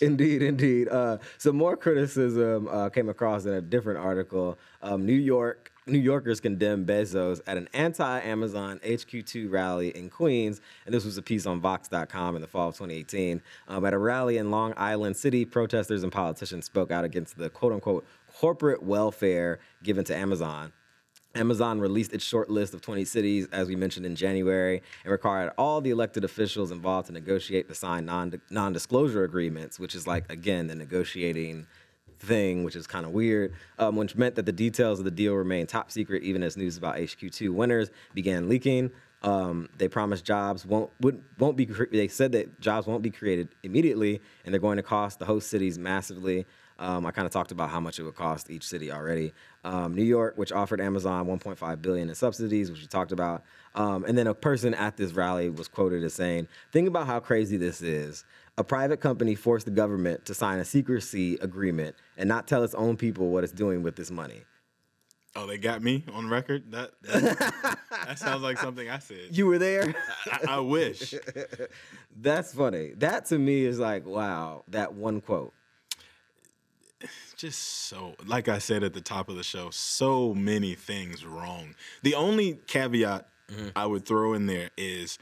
Indeed, 0.00 0.42
indeed. 0.42 0.88
Uh, 0.88 1.18
some 1.38 1.56
more 1.56 1.76
criticism 1.76 2.68
uh, 2.68 2.90
came 2.90 3.08
across 3.08 3.44
in 3.44 3.54
a 3.54 3.60
different 3.60 3.98
article. 3.98 4.56
Um, 4.82 5.04
New 5.04 5.12
York 5.12 5.72
New 5.86 5.98
Yorkers 5.98 6.40
condemned 6.40 6.86
Bezos 6.86 7.42
at 7.46 7.58
an 7.58 7.68
anti-Amazon 7.74 8.80
HQ2 8.82 9.50
rally 9.50 9.90
in 9.90 10.08
Queens, 10.08 10.62
and 10.86 10.94
this 10.94 11.04
was 11.04 11.18
a 11.18 11.22
piece 11.22 11.44
on 11.44 11.60
Vox.com 11.60 12.36
in 12.36 12.40
the 12.40 12.48
fall 12.48 12.70
of 12.70 12.74
2018. 12.74 13.42
Um, 13.68 13.84
at 13.84 13.92
a 13.92 13.98
rally 13.98 14.38
in 14.38 14.50
Long 14.50 14.72
Island 14.78 15.14
City, 15.14 15.44
protesters 15.44 16.02
and 16.02 16.10
politicians 16.10 16.64
spoke 16.64 16.90
out 16.90 17.04
against 17.04 17.36
the 17.36 17.50
quote-unquote 17.50 18.06
corporate 18.32 18.82
welfare 18.82 19.58
given 19.82 20.04
to 20.06 20.16
Amazon. 20.16 20.72
Amazon 21.34 21.80
released 21.80 22.12
its 22.12 22.24
short 22.24 22.48
list 22.48 22.74
of 22.74 22.80
20 22.80 23.04
cities, 23.04 23.48
as 23.52 23.68
we 23.68 23.76
mentioned 23.76 24.06
in 24.06 24.14
January, 24.14 24.82
and 25.02 25.10
required 25.10 25.52
all 25.58 25.80
the 25.80 25.90
elected 25.90 26.24
officials 26.24 26.70
involved 26.70 27.08
to 27.08 27.12
negotiate 27.12 27.68
to 27.68 27.74
sign 27.74 28.06
non 28.06 28.72
disclosure 28.72 29.24
agreements, 29.24 29.78
which 29.78 29.94
is 29.94 30.06
like, 30.06 30.30
again, 30.30 30.66
the 30.66 30.74
negotiating 30.74 31.66
thing, 32.20 32.64
which 32.64 32.76
is 32.76 32.86
kind 32.86 33.04
of 33.04 33.12
weird, 33.12 33.52
um, 33.78 33.96
which 33.96 34.16
meant 34.16 34.34
that 34.36 34.46
the 34.46 34.52
details 34.52 34.98
of 34.98 35.04
the 35.04 35.10
deal 35.10 35.34
remained 35.34 35.68
top 35.68 35.90
secret, 35.90 36.22
even 36.22 36.42
as 36.42 36.56
news 36.56 36.76
about 36.76 36.96
HQ2 36.96 37.50
winners 37.50 37.90
began 38.14 38.48
leaking. 38.48 38.90
Um, 39.22 39.70
they 39.78 39.88
promised 39.88 40.24
jobs 40.24 40.66
won't 40.66 40.90
would, 41.00 41.22
won't 41.38 41.56
be. 41.56 41.64
They 41.64 42.08
said 42.08 42.32
that 42.32 42.60
jobs 42.60 42.86
won't 42.86 43.02
be 43.02 43.10
created 43.10 43.48
immediately, 43.62 44.20
and 44.44 44.52
they're 44.52 44.60
going 44.60 44.76
to 44.76 44.82
cost 44.82 45.18
the 45.18 45.24
host 45.24 45.48
cities 45.48 45.78
massively. 45.78 46.46
Um, 46.84 47.06
I 47.06 47.12
kind 47.12 47.24
of 47.24 47.32
talked 47.32 47.50
about 47.50 47.70
how 47.70 47.80
much 47.80 47.98
it 47.98 48.02
would 48.02 48.14
cost 48.14 48.50
each 48.50 48.64
city 48.64 48.92
already. 48.92 49.32
Um, 49.64 49.94
New 49.94 50.02
York, 50.02 50.36
which 50.36 50.52
offered 50.52 50.82
Amazon 50.82 51.26
1.5 51.26 51.80
billion 51.80 52.10
in 52.10 52.14
subsidies, 52.14 52.70
which 52.70 52.82
we 52.82 52.86
talked 52.86 53.10
about. 53.10 53.42
Um, 53.74 54.04
and 54.04 54.18
then 54.18 54.26
a 54.26 54.34
person 54.34 54.74
at 54.74 54.98
this 54.98 55.12
rally 55.12 55.48
was 55.48 55.66
quoted 55.66 56.04
as 56.04 56.12
saying, 56.12 56.46
"Think 56.72 56.86
about 56.86 57.06
how 57.06 57.20
crazy 57.20 57.56
this 57.56 57.80
is. 57.80 58.26
A 58.58 58.64
private 58.64 59.00
company 59.00 59.34
forced 59.34 59.64
the 59.64 59.72
government 59.72 60.26
to 60.26 60.34
sign 60.34 60.58
a 60.58 60.64
secrecy 60.64 61.36
agreement 61.36 61.96
and 62.18 62.28
not 62.28 62.46
tell 62.46 62.62
its 62.62 62.74
own 62.74 62.98
people 62.98 63.30
what 63.30 63.44
it's 63.44 63.52
doing 63.52 63.82
with 63.82 63.96
this 63.96 64.10
money." 64.10 64.42
Oh, 65.36 65.46
they 65.46 65.56
got 65.56 65.82
me 65.82 66.04
on 66.12 66.28
record. 66.28 66.70
That 66.70 66.92
that, 67.02 67.78
that 68.06 68.18
sounds 68.18 68.42
like 68.42 68.58
something 68.58 68.90
I 68.90 68.98
said. 68.98 69.28
You 69.30 69.46
were 69.46 69.58
there. 69.58 69.94
I, 70.30 70.56
I 70.56 70.58
wish. 70.60 71.14
That's 72.16 72.52
funny. 72.52 72.92
That 72.98 73.24
to 73.26 73.38
me 73.38 73.64
is 73.64 73.78
like, 73.80 74.06
wow, 74.06 74.64
that 74.68 74.92
one 74.94 75.22
quote. 75.22 75.52
just 77.36 77.60
so 77.60 78.14
like 78.26 78.48
I 78.48 78.58
said 78.58 78.82
at 78.82 78.94
the 78.94 79.00
top 79.00 79.28
of 79.28 79.36
the 79.36 79.42
show, 79.42 79.70
so 79.70 80.34
many 80.34 80.74
things 80.74 81.24
wrong. 81.24 81.74
The 82.02 82.14
only 82.14 82.60
caveat 82.66 83.28
mm-hmm. 83.50 83.68
I 83.76 83.86
would 83.86 84.06
throw 84.06 84.34
in 84.34 84.46
there 84.46 84.70
is 84.76 85.18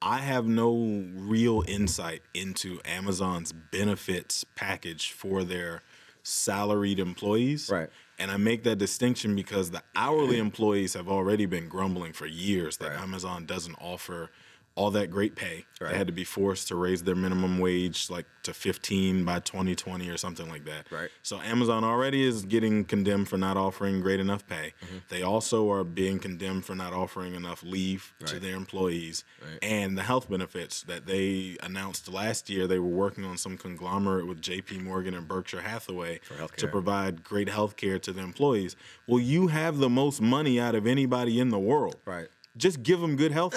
I 0.00 0.18
have 0.18 0.46
no 0.46 0.72
real 1.16 1.64
insight 1.66 2.22
into 2.34 2.80
Amazon's 2.84 3.52
benefits 3.52 4.44
package 4.54 5.12
for 5.12 5.42
their 5.42 5.82
salaried 6.22 7.00
employees. 7.00 7.68
Right. 7.70 7.88
And 8.18 8.30
I 8.30 8.36
make 8.36 8.64
that 8.64 8.76
distinction 8.76 9.34
because 9.34 9.70
the 9.70 9.82
hourly 9.96 10.38
employees 10.48 10.94
have 10.94 11.08
already 11.08 11.46
been 11.46 11.68
grumbling 11.68 12.12
for 12.12 12.26
years 12.26 12.76
that 12.78 12.90
Right. 12.90 13.00
Amazon 13.00 13.46
doesn't 13.46 13.76
offer 13.80 14.30
all 14.78 14.92
that 14.92 15.10
great 15.10 15.34
pay. 15.34 15.64
Right. 15.80 15.90
They 15.90 15.98
had 15.98 16.06
to 16.06 16.12
be 16.12 16.24
forced 16.24 16.68
to 16.68 16.76
raise 16.76 17.02
their 17.02 17.14
minimum 17.16 17.58
wage 17.58 18.08
like 18.10 18.26
to 18.44 18.54
15 18.54 19.24
by 19.24 19.40
2020 19.40 20.08
or 20.08 20.16
something 20.16 20.48
like 20.48 20.64
that. 20.66 20.86
Right. 20.90 21.10
So 21.22 21.40
Amazon 21.40 21.82
already 21.84 22.22
is 22.24 22.44
getting 22.44 22.84
condemned 22.84 23.28
for 23.28 23.36
not 23.38 23.56
offering 23.56 24.00
great 24.00 24.20
enough 24.20 24.46
pay. 24.46 24.72
Mm-hmm. 24.84 24.96
They 25.08 25.22
also 25.22 25.70
are 25.72 25.82
being 25.84 26.18
condemned 26.20 26.64
for 26.64 26.74
not 26.76 26.92
offering 26.92 27.34
enough 27.34 27.62
leave 27.62 28.14
to 28.26 28.38
their 28.38 28.54
employees 28.56 29.24
Right. 29.42 29.58
and 29.62 29.98
the 29.98 30.02
health 30.02 30.30
benefits 30.30 30.82
that 30.84 31.06
they 31.06 31.56
announced 31.62 32.10
last 32.12 32.48
year. 32.48 32.66
They 32.66 32.78
were 32.78 32.86
working 32.88 33.24
on 33.24 33.36
some 33.36 33.56
conglomerate 33.58 34.26
with 34.28 34.40
J.P. 34.40 34.78
Morgan 34.78 35.14
and 35.14 35.26
Berkshire 35.26 35.62
Hathaway 35.62 36.20
to 36.56 36.68
provide 36.68 37.24
great 37.24 37.48
health 37.48 37.76
care 37.76 37.98
to 37.98 38.12
their 38.12 38.24
employees. 38.24 38.76
Well, 39.06 39.20
you 39.20 39.48
have 39.48 39.78
the 39.78 39.88
most 39.90 40.20
money 40.20 40.60
out 40.60 40.74
of 40.76 40.86
anybody 40.86 41.40
in 41.40 41.50
the 41.50 41.58
world 41.58 41.96
Right. 42.04 42.28
Just 42.58 42.82
give 42.82 43.00
them 43.00 43.16
good 43.16 43.32
health 43.32 43.54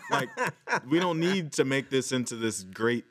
like 0.10 0.30
we 0.88 0.98
don't 0.98 1.20
need 1.20 1.52
to 1.52 1.64
make 1.64 1.90
this 1.90 2.12
into 2.12 2.36
this 2.36 2.62
great 2.62 3.04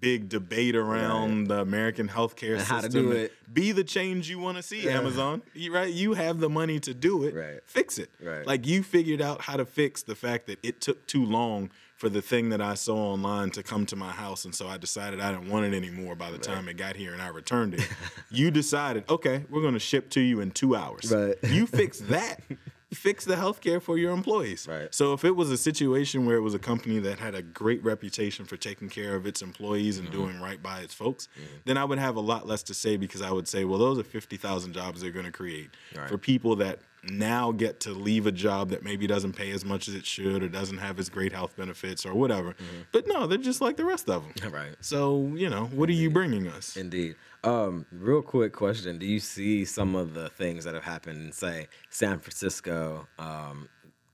big 0.00 0.28
debate 0.28 0.74
around 0.74 1.48
the 1.48 1.60
American 1.60 2.08
healthcare 2.08 2.52
And 2.52 2.60
system. 2.60 2.76
how 2.76 2.80
to 2.80 2.88
do 2.88 3.10
it. 3.12 3.32
Be 3.52 3.72
the 3.72 3.84
change 3.84 4.30
you 4.30 4.38
want 4.38 4.56
to 4.56 4.62
see, 4.62 4.88
Amazon. 4.88 5.42
You, 5.52 5.74
right? 5.74 5.92
You 5.92 6.14
have 6.14 6.40
the 6.40 6.48
money 6.48 6.80
to 6.80 6.94
do 6.94 7.24
it. 7.24 7.34
Right. 7.34 7.60
Fix 7.66 7.98
it. 7.98 8.10
Right. 8.22 8.46
Like 8.46 8.66
you 8.66 8.82
figured 8.82 9.20
out 9.20 9.42
how 9.42 9.58
to 9.58 9.66
fix 9.66 10.02
the 10.02 10.14
fact 10.14 10.46
that 10.46 10.58
it 10.62 10.80
took 10.80 11.06
too 11.06 11.24
long 11.24 11.70
for 11.96 12.08
the 12.08 12.22
thing 12.22 12.48
that 12.48 12.62
I 12.62 12.74
saw 12.74 13.12
online 13.12 13.50
to 13.50 13.62
come 13.62 13.84
to 13.84 13.96
my 13.96 14.10
house, 14.10 14.46
and 14.46 14.54
so 14.54 14.66
I 14.66 14.78
decided 14.78 15.20
I 15.20 15.32
didn't 15.32 15.50
want 15.50 15.66
it 15.66 15.76
anymore 15.76 16.14
by 16.14 16.30
the 16.30 16.38
time 16.38 16.66
it 16.70 16.78
got 16.78 16.96
here 16.96 17.12
and 17.12 17.20
I 17.20 17.28
returned 17.28 17.74
it. 17.74 17.86
you 18.30 18.50
decided, 18.50 19.04
okay, 19.10 19.44
we're 19.50 19.60
going 19.60 19.74
to 19.74 19.78
ship 19.80 20.08
to 20.10 20.20
you 20.22 20.40
in 20.40 20.50
two 20.50 20.74
hours. 20.74 21.12
Right. 21.14 21.36
You 21.44 21.66
fix 21.66 22.00
that. 22.00 22.40
Fix 22.92 23.24
the 23.24 23.36
healthcare 23.36 23.80
for 23.80 23.96
your 23.96 24.12
employees. 24.12 24.66
Right. 24.68 24.92
So 24.92 25.12
if 25.12 25.24
it 25.24 25.36
was 25.36 25.50
a 25.50 25.56
situation 25.56 26.26
where 26.26 26.36
it 26.36 26.40
was 26.40 26.54
a 26.54 26.58
company 26.58 26.98
that 27.00 27.20
had 27.20 27.34
a 27.34 27.42
great 27.42 27.82
reputation 27.84 28.44
for 28.44 28.56
taking 28.56 28.88
care 28.88 29.14
of 29.14 29.26
its 29.26 29.42
employees 29.42 29.98
and 29.98 30.08
mm-hmm. 30.08 30.18
doing 30.18 30.40
right 30.40 30.60
by 30.60 30.80
its 30.80 30.92
folks, 30.92 31.28
mm-hmm. 31.38 31.56
then 31.66 31.76
I 31.76 31.84
would 31.84 31.98
have 31.98 32.16
a 32.16 32.20
lot 32.20 32.46
less 32.48 32.62
to 32.64 32.74
say 32.74 32.96
because 32.96 33.22
I 33.22 33.30
would 33.30 33.46
say, 33.46 33.64
well, 33.64 33.78
those 33.78 33.98
are 33.98 34.02
50,000 34.02 34.72
jobs 34.72 35.00
they're 35.00 35.10
going 35.10 35.24
to 35.24 35.32
create 35.32 35.70
Right. 35.96 36.08
for 36.08 36.18
people 36.18 36.56
that 36.56 36.80
now 37.08 37.52
get 37.52 37.80
to 37.80 37.90
leave 37.92 38.26
a 38.26 38.32
job 38.32 38.70
that 38.70 38.84
maybe 38.84 39.06
doesn't 39.06 39.32
pay 39.32 39.50
as 39.52 39.64
much 39.64 39.88
as 39.88 39.94
it 39.94 40.04
should 40.04 40.42
or 40.42 40.48
doesn't 40.48 40.78
have 40.78 40.98
as 40.98 41.08
great 41.08 41.32
health 41.32 41.56
benefits 41.56 42.04
or 42.04 42.14
whatever. 42.14 42.50
Mm-hmm. 42.50 42.82
But 42.92 43.06
no, 43.06 43.26
they're 43.26 43.38
just 43.38 43.60
like 43.60 43.76
the 43.76 43.84
rest 43.84 44.08
of 44.08 44.22
them. 44.22 44.34
Right. 44.50 44.74
So, 44.80 45.32
you 45.36 45.48
know, 45.48 45.66
what 45.66 45.88
are 45.88 45.92
you 45.92 46.10
bringing 46.10 46.48
us? 46.48 46.76
Indeed. 46.76 47.14
Um, 47.42 47.86
real 47.90 48.22
quick 48.22 48.52
question: 48.52 48.98
Do 48.98 49.06
you 49.06 49.20
see 49.20 49.64
some 49.64 49.94
of 49.94 50.14
the 50.14 50.28
things 50.28 50.64
that 50.64 50.74
have 50.74 50.84
happened 50.84 51.22
in, 51.24 51.32
say, 51.32 51.68
San 51.88 52.18
Francisco, 52.20 53.06
um, 53.18 53.68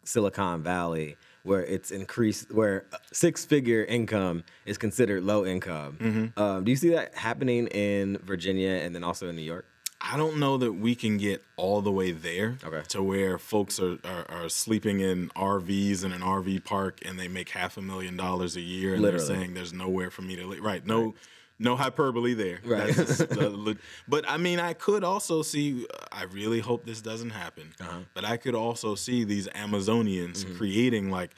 Silicon 0.05 0.62
Valley, 0.62 1.16
where 1.43 1.64
it's 1.64 1.91
increased, 1.91 2.53
where 2.53 2.87
six-figure 3.12 3.85
income 3.85 4.45
is 4.64 4.79
considered 4.79 5.24
low 5.24 5.45
income? 5.45 5.99
Mm-hmm. 6.01 6.41
Um, 6.41 6.64
do 6.64 6.70
you 6.70 6.77
see 6.77 6.91
that 6.91 7.14
happening 7.16 7.66
in 7.68 8.18
Virginia 8.18 8.70
and 8.70 8.95
then 8.95 9.03
also 9.03 9.29
in 9.29 9.37
New 9.37 9.43
York? 9.43 9.66
I 10.01 10.16
don't 10.18 10.39
know 10.39 10.59
that 10.59 10.72
we 10.74 10.95
can 10.95 11.16
get 11.16 11.43
all 11.57 11.81
the 11.81 11.91
way 11.91 12.12
there 12.12 12.59
Okay. 12.62 12.83
to 12.89 13.03
where 13.03 13.39
folks 13.39 13.81
are, 13.81 13.99
are, 14.05 14.31
are 14.31 14.49
sleeping 14.51 15.01
in 15.01 15.31
RVs 15.31 16.05
in 16.05 16.12
an 16.12 16.20
RV 16.20 16.64
park 16.64 17.01
and 17.05 17.18
they 17.18 17.29
make 17.29 17.49
half 17.49 17.77
a 17.79 17.83
million 17.83 18.14
dollars 18.16 18.57
a 18.57 18.61
year 18.61 18.93
and 18.93 19.03
Literally. 19.03 19.27
they're 19.27 19.37
saying 19.37 19.55
there's 19.55 19.72
nowhere 19.72 20.11
for 20.11 20.20
me 20.22 20.37
to 20.37 20.47
live. 20.47 20.61
Right. 20.61 20.85
No 20.87 21.14
no 21.59 21.75
hyperbole 21.77 22.35
there. 22.35 22.59
Right. 22.65 22.95
That's 22.95 23.19
just, 23.19 23.33
uh, 23.41 23.75
but 24.09 24.25
I 24.29 24.37
mean, 24.37 24.61
I 24.61 24.73
could 24.75 25.05
also 25.05 25.43
see, 25.43 25.87
I 26.13 26.25
really 26.25 26.61
hope 26.61 26.85
this 26.85 27.01
doesn't 27.01 27.31
happen, 27.31 27.73
Uh-huh. 27.81 28.01
but 28.15 28.25
I 28.25 28.37
could 28.37 28.55
also 28.55 28.95
see 28.95 29.25
these 29.25 29.49
Amazonians 29.49 30.45
Mm-hmm. 30.45 30.57
creating 30.57 31.11
like 31.11 31.31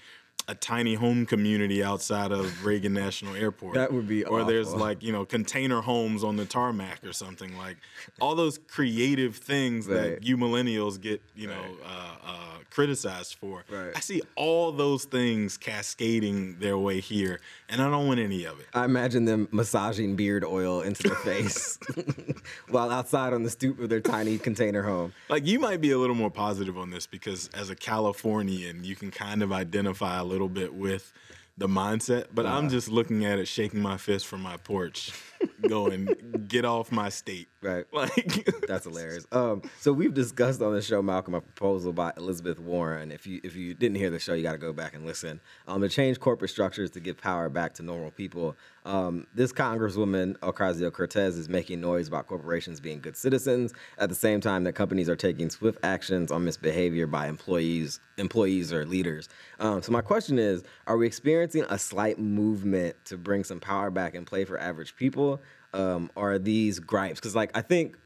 a 0.49 0.55
tiny 0.55 0.95
home 0.95 1.27
community 1.27 1.85
outside 1.85 2.33
of 2.33 2.65
Reagan 2.65 2.95
National 2.95 3.37
Airport. 3.37 3.75
That 3.75 3.93
would 3.93 4.09
be 4.09 4.25
Or 4.25 4.45
there's 4.45 4.73
like, 4.75 5.03
you 5.03 5.13
know, 5.13 5.27
container 5.27 5.83
homes 5.83 6.25
on 6.25 6.37
the 6.37 6.47
tarmac 6.47 7.05
or 7.05 7.13
something 7.13 7.57
like 7.59 7.77
all 8.21 8.35
those 8.35 8.59
creative 8.67 9.37
things 9.37 9.87
Right. 9.87 9.95
that 10.21 10.25
you 10.25 10.39
millennials 10.39 10.99
get, 11.01 11.21
you 11.37 11.49
know, 11.49 11.63
uh, 11.85 12.17
uh, 12.25 12.35
criticized 12.71 13.35
for. 13.35 13.65
Right. 13.71 13.93
I 13.95 14.01
see 14.01 14.23
all 14.37 14.73
those 14.73 15.05
things 15.05 15.57
cascading 15.59 16.59
their 16.61 16.79
way 16.79 17.01
here, 17.01 17.41
and 17.69 17.83
I 17.83 17.91
don't 17.91 18.07
want 18.07 18.21
any 18.21 18.45
of 18.45 18.61
it. 18.61 18.67
I 18.73 18.85
imagine 18.85 19.25
them 19.25 19.49
massaging 19.51 20.17
beard 20.17 20.45
oil 20.45 20.81
into 20.83 21.03
their 21.03 21.17
face 21.17 21.79
while 22.69 22.91
outside 22.91 23.33
on 23.33 23.43
the 23.43 23.51
stoop 23.51 23.81
of 23.81 23.89
their 23.89 24.01
tiny 24.01 24.39
container 24.39 24.83
home. 24.83 25.13
Like 25.29 25.47
you 25.47 25.59
might 25.59 25.81
be 25.81 25.91
a 25.91 25.99
little 25.99 26.15
more 26.17 26.31
positive 26.31 26.79
on 26.79 26.91
this 26.91 27.07
because 27.07 27.49
as 27.53 27.69
a 27.69 27.75
Californian, 27.77 28.85
you 28.85 28.95
can 28.95 29.11
kind 29.11 29.43
of 29.43 29.51
identify 29.53 30.19
a 30.19 30.25
little 30.25 30.38
bit 30.47 30.75
with 30.75 31.13
the 31.57 31.67
mindset, 31.67 32.27
but 32.33 32.47
I'm 32.47 32.69
just 32.69 32.89
looking 32.89 33.25
at 33.25 33.41
it, 33.41 33.49
shaking 33.49 33.81
my 33.81 33.97
fist 33.97 34.27
from 34.29 34.43
my 34.43 34.57
porch, 34.59 35.11
going, 35.69 36.45
"Get 36.49 36.65
off 36.65 36.91
my 36.93 37.09
state!" 37.09 37.49
Right. 37.61 37.87
Like 37.99 38.49
That's 38.69 38.85
hilarious. 38.85 39.27
Um, 39.33 39.63
so 39.81 39.93
we've 39.93 40.15
discussed 40.15 40.63
on 40.63 40.73
the 40.73 40.81
show, 40.81 41.03
Malcolm, 41.03 41.35
a 41.35 41.41
proposal 41.41 41.93
by 41.93 42.13
Elizabeth 42.17 42.61
Warren. 42.61 43.11
If 43.11 43.27
you 43.27 43.41
if 43.43 43.57
you 43.57 43.75
didn't 43.75 43.97
hear 43.97 44.11
the 44.11 44.21
show, 44.21 44.35
you 44.35 44.45
got 44.45 44.53
to 44.53 44.59
go 44.59 44.73
back 44.73 44.95
and 44.95 45.05
listen. 45.05 45.41
Um, 45.67 45.81
to 45.81 45.89
change 45.89 46.21
corporate 46.21 46.51
structures 46.51 46.91
to 46.93 47.01
give 47.01 47.17
power 47.17 47.49
back 47.49 47.75
to 47.75 47.83
normal 47.83 48.13
people. 48.13 48.57
Um, 48.85 49.27
this 49.35 49.53
Congresswoman 49.53 50.39
Ocasio 50.39 50.93
Cortez 50.93 51.37
is 51.37 51.49
making 51.49 51.81
noise 51.81 52.09
about 52.09 52.27
corporations 52.27 52.81
being 52.81 53.01
good 53.01 53.17
citizens 53.17 53.75
at 53.99 54.09
the 54.09 54.15
same 54.15 54.41
time 54.41 54.65
that 54.65 54.73
companies 54.75 55.09
are 55.09 55.17
taking 55.17 55.51
swift 55.51 55.79
actions 55.83 56.31
on 56.31 56.45
misbehavior 56.45 57.07
by 57.07 57.27
employees, 57.27 58.01
employees 58.17 58.73
or 58.73 58.87
leaders. 58.87 59.29
Um, 59.59 59.83
so 59.83 59.91
my 59.91 60.01
question 60.01 60.39
is: 60.39 60.63
Are 60.87 60.97
we 60.97 61.07
experiencing 61.07 61.65
a 61.69 61.79
slight 61.79 62.19
movement 62.19 62.97
to 63.07 63.19
bring 63.19 63.43
some 63.45 63.59
power 63.59 63.91
back 63.91 64.15
and 64.15 64.27
play 64.27 64.45
for 64.45 64.59
average 64.59 64.95
people? 64.97 65.28
Um, 65.75 66.11
are 66.17 66.39
these 66.39 66.79
gripes? 66.79 67.21
Because 67.21 67.35
like 67.35 67.51
I 67.57 67.63
think 67.63 67.97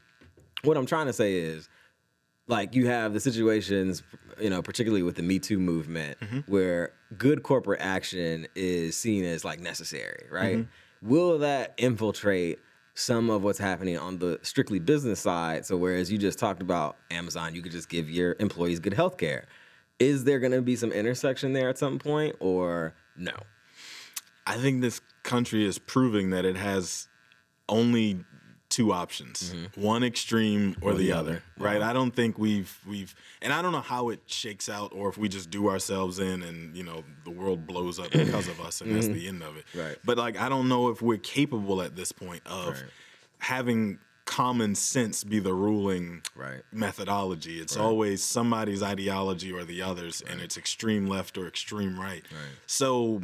what 0.63 0.77
I'm 0.77 0.85
trying 0.85 1.07
to 1.07 1.13
say 1.13 1.35
is, 1.35 1.69
like, 2.47 2.75
you 2.75 2.87
have 2.87 3.13
the 3.13 3.19
situations, 3.21 4.03
you 4.39 4.49
know, 4.49 4.61
particularly 4.61 5.03
with 5.03 5.15
the 5.15 5.23
Me 5.23 5.39
Too 5.39 5.59
movement, 5.59 6.17
where 6.47 6.91
good 7.17 7.43
corporate 7.43 7.79
action 7.81 8.47
is 8.55 8.97
seen 8.97 9.23
as 9.23 9.45
like 9.45 9.59
necessary, 9.61 10.25
right? 10.29 10.57
Will 11.01 11.37
that 11.39 11.73
infiltrate 11.77 12.59
some 12.95 13.29
of 13.29 13.43
what's 13.43 13.59
happening 13.59 13.97
on 13.97 14.19
the 14.19 14.39
strictly 14.41 14.79
business 14.79 15.19
side? 15.21 15.65
So, 15.65 15.77
whereas 15.77 16.11
you 16.11 16.17
just 16.17 16.37
talked 16.37 16.61
about 16.61 16.97
Amazon, 17.11 17.55
you 17.55 17.61
could 17.61 17.71
just 17.71 17.89
give 17.89 18.09
your 18.09 18.35
employees 18.39 18.79
good 18.79 18.93
health 18.93 19.17
care. 19.17 19.45
Is 19.99 20.25
there 20.25 20.39
going 20.39 20.51
to 20.51 20.61
be 20.61 20.75
some 20.75 20.91
intersection 20.91 21.53
there 21.53 21.69
at 21.69 21.77
some 21.77 21.97
point, 21.97 22.35
or 22.39 22.93
no? 23.15 23.33
I 24.45 24.57
think 24.57 24.81
this 24.81 24.99
country 25.23 25.65
is 25.65 25.79
proving 25.79 26.31
that 26.31 26.43
it 26.43 26.57
has 26.57 27.07
only 27.73 28.23
two 28.69 28.91
options 28.91 29.53
mm-hmm. 29.53 29.79
one 29.79 30.03
extreme 30.03 30.75
or, 30.81 30.93
the, 30.93 31.03
the 31.03 31.11
other, 31.11 31.31
other. 31.31 31.41
right? 31.59 31.81
I 31.83 31.93
don't 31.93 32.09
think 32.09 32.39
we've 32.39 32.75
we've 32.87 33.13
and 33.43 33.53
i 33.53 33.61
don't 33.61 33.71
know 33.71 33.81
how 33.81 34.09
it 34.09 34.21
shakes 34.25 34.67
out 34.67 34.91
or 34.95 35.09
if 35.09 35.17
we 35.17 35.29
just 35.29 35.51
do 35.51 35.69
ourselves 35.69 36.17
in 36.17 36.41
and 36.41 36.75
you 36.75 36.83
know 36.83 37.03
the 37.23 37.29
world 37.29 37.67
blows 37.67 37.99
up 37.99 38.09
because 38.11 38.47
of 38.47 38.59
us 38.59 38.81
and 38.81 38.95
that's 38.95 39.05
mm-hmm. 39.05 39.13
the 39.15 39.27
end 39.27 39.43
of 39.43 39.57
it. 39.57 39.65
Right. 39.75 39.97
but 40.03 40.17
like 40.17 40.39
i 40.41 40.49
don't 40.49 40.67
know 40.69 40.89
if 40.89 41.03
we're 41.03 41.19
capable 41.19 41.83
at 41.83 41.95
this 41.95 42.11
point 42.11 42.41
of 42.47 42.69
Right. 42.69 42.89
having 43.37 43.99
common 44.25 44.73
sense 44.73 45.23
be 45.23 45.39
the 45.39 45.53
ruling 45.53 46.23
Right. 46.33 46.63
methodology. 46.71 47.59
It's 47.59 47.77
always 47.77 48.23
somebody's 48.23 48.81
ideology 48.81 49.51
or 49.51 49.63
the 49.65 49.83
others 49.83 50.23
and 50.27 50.41
it's 50.41 50.57
extreme 50.57 51.05
left 51.05 51.37
or 51.37 51.45
extreme 51.47 51.99
right, 51.99 52.23
so 52.65 53.21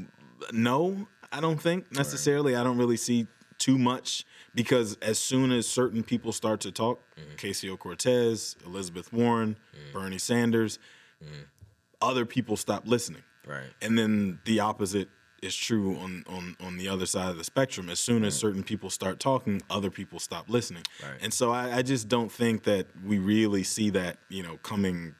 no 0.51 1.07
i 1.31 1.39
don't 1.41 1.59
think 1.59 1.91
necessarily. 1.91 2.55
I 2.55 2.63
don't 2.63 2.77
really 2.77 2.97
see 2.97 3.25
too 3.57 3.77
much 3.77 4.25
because 4.55 4.97
as 5.01 5.19
soon 5.19 5.51
as 5.51 5.67
certain 5.67 6.03
people 6.03 6.31
start 6.31 6.59
to 6.61 6.71
talk, 6.71 6.99
mm-hmm. 7.17 7.35
Ocasio 7.35 7.77
Cortez, 7.77 8.55
Elizabeth 8.65 9.11
Warren, 9.13 9.57
mm-hmm. 9.73 9.97
Bernie 9.97 10.17
Sanders, 10.17 10.79
mm-hmm. 11.23 11.43
other 12.01 12.25
people 12.25 12.57
stop 12.57 12.87
listening. 12.87 13.23
Right. 13.45 13.67
And 13.81 13.97
then 13.97 14.39
the 14.45 14.59
opposite 14.59 15.09
is 15.41 15.55
true 15.55 15.95
on 15.97 16.23
on 16.27 16.55
on 16.59 16.77
the 16.77 16.87
other 16.87 17.05
side 17.05 17.29
of 17.29 17.37
the 17.37 17.43
spectrum. 17.43 17.89
As 17.89 17.99
soon 17.99 18.23
as 18.23 18.35
certain 18.35 18.63
people 18.63 18.89
start 18.89 19.19
talking, 19.19 19.61
other 19.69 19.89
people 19.89 20.19
stop 20.19 20.49
listening. 20.49 20.83
Right. 21.01 21.17
And 21.21 21.33
so 21.33 21.51
I, 21.51 21.77
I 21.77 21.81
just 21.81 22.07
don't 22.07 22.31
think 22.31 22.63
that 22.63 22.87
we 23.05 23.19
really 23.19 23.63
see 23.63 23.89
that, 23.91 24.17
you 24.29 24.43
know, 24.43 24.57
coming 24.57 25.15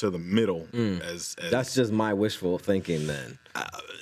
to 0.00 0.10
the 0.10 0.18
middle 0.18 0.66
as, 0.74 1.34
as 1.38 1.50
That's 1.50 1.74
just 1.74 1.92
my 1.92 2.14
wishful 2.14 2.58
thinking 2.58 3.06
then. 3.06 3.38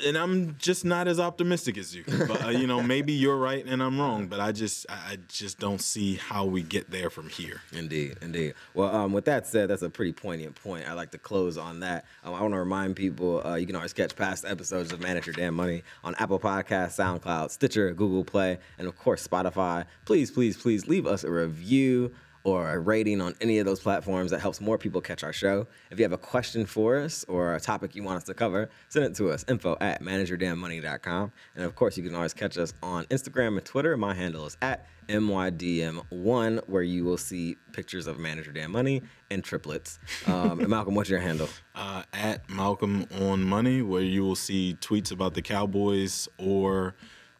and 0.06 0.16
I'm 0.18 0.56
just 0.58 0.84
not 0.84 1.08
as 1.08 1.18
optimistic 1.18 1.78
as 1.78 1.94
you. 1.94 2.04
But 2.06 2.44
uh, 2.44 2.48
you 2.50 2.66
know, 2.66 2.82
maybe 2.82 3.12
you're 3.12 3.36
right 3.38 3.64
and 3.64 3.82
I'm 3.82 3.98
wrong, 3.98 4.26
but 4.26 4.40
I 4.40 4.52
just 4.52 4.86
I 4.88 4.94
I 5.12 5.18
just 5.28 5.58
don't 5.58 5.80
see 5.80 6.16
how 6.16 6.44
we 6.44 6.62
get 6.62 6.90
there 6.90 7.08
from 7.10 7.28
here. 7.28 7.62
Indeed, 7.72 8.16
indeed. 8.20 8.54
Well, 8.74 8.94
um, 8.94 9.12
with 9.12 9.24
that 9.26 9.46
said, 9.46 9.70
that's 9.70 9.82
a 9.82 9.88
pretty 9.90 10.12
poignant 10.12 10.54
point. 10.56 10.88
I 10.88 10.92
like 10.94 11.10
to 11.12 11.18
close 11.18 11.56
on 11.56 11.80
that. 11.80 12.04
Um, 12.24 12.34
I 12.34 12.40
want 12.42 12.52
to 12.54 12.58
remind 12.58 12.96
people 12.96 13.46
uh, 13.46 13.54
you 13.54 13.66
can 13.66 13.76
always 13.76 13.92
catch 13.92 14.14
past 14.16 14.44
episodes 14.44 14.92
of 14.92 15.00
Manage 15.00 15.26
Your 15.26 15.34
Damn 15.34 15.54
Money 15.54 15.82
on 16.04 16.14
Apple 16.16 16.40
Podcasts, 16.40 16.96
SoundCloud, 16.98 17.50
Stitcher, 17.50 17.92
Google 17.94 18.24
Play, 18.24 18.58
and 18.78 18.86
of 18.88 18.98
course 18.98 19.26
Spotify. 19.26 19.84
Please, 20.04 20.30
please, 20.30 20.56
please 20.56 20.86
leave 20.86 21.06
us 21.06 21.24
a 21.24 21.30
review 21.30 22.12
or 22.46 22.70
a 22.70 22.78
rating 22.78 23.20
on 23.20 23.34
any 23.40 23.58
of 23.58 23.66
those 23.66 23.80
platforms 23.80 24.30
that 24.30 24.38
helps 24.38 24.60
more 24.60 24.78
people 24.78 25.00
catch 25.00 25.24
our 25.24 25.32
show. 25.32 25.66
If 25.90 25.98
you 25.98 26.04
have 26.04 26.12
a 26.12 26.16
question 26.18 26.64
for 26.64 26.96
us 26.96 27.24
or 27.26 27.56
a 27.56 27.60
topic 27.60 27.96
you 27.96 28.04
want 28.04 28.18
us 28.18 28.24
to 28.24 28.34
cover, 28.34 28.68
send 28.88 29.04
it 29.04 29.16
to 29.16 29.32
us 29.32 29.44
info 29.48 29.76
at 29.80 30.00
manageyourdamnmoney.com. 30.00 31.32
And 31.56 31.64
of 31.64 31.74
course, 31.74 31.96
you 31.96 32.04
can 32.04 32.14
always 32.14 32.32
catch 32.32 32.56
us 32.56 32.72
on 32.84 33.04
Instagram 33.06 33.56
and 33.56 33.64
Twitter. 33.64 33.96
My 33.96 34.14
handle 34.14 34.46
is 34.46 34.56
at 34.62 34.86
MYDM1, 35.08 36.68
where 36.68 36.84
you 36.84 37.04
will 37.04 37.18
see 37.18 37.56
pictures 37.72 38.06
of 38.06 38.20
Manage 38.20 38.44
Your 38.44 38.54
Damn 38.54 38.70
Money 38.70 39.02
and 39.28 39.42
triplets. 39.42 39.98
Um, 40.28 40.60
and 40.60 40.68
Malcolm, 40.68 40.94
what's 40.94 41.10
your 41.10 41.20
handle? 41.20 41.48
Uh, 41.78 42.02
at 42.14 42.48
Malcolm 42.48 43.04
on 43.20 43.42
Money, 43.42 43.82
where 43.82 44.00
you 44.00 44.22
will 44.22 44.34
see 44.34 44.78
tweets 44.80 45.12
about 45.12 45.34
the 45.34 45.42
Cowboys 45.42 46.26
or 46.38 46.94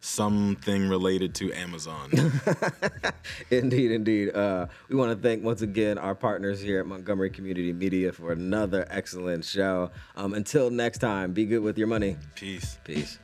something 0.06 0.88
related 0.88 1.34
to 1.34 1.52
Amazon. 1.52 2.10
Indeed, 3.50 3.90
indeed. 3.90 4.34
Uh, 4.34 4.66
we 4.88 4.96
want 4.96 5.10
to 5.16 5.20
thank 5.20 5.42
once 5.44 5.62
again 5.62 5.98
our 5.98 6.14
partners 6.14 6.60
here 6.60 6.80
at 6.80 6.86
Montgomery 6.86 7.30
Community 7.30 7.72
Media 7.72 8.12
for 8.12 8.32
another 8.32 8.86
excellent 8.88 9.44
show. 9.44 9.90
Um, 10.16 10.34
until 10.34 10.70
next 10.70 10.98
time, 10.98 11.32
be 11.32 11.44
good 11.44 11.60
with 11.60 11.76
your 11.76 11.88
money. 11.88 12.16
Peace. 12.34 12.78
Peace. 12.84 13.18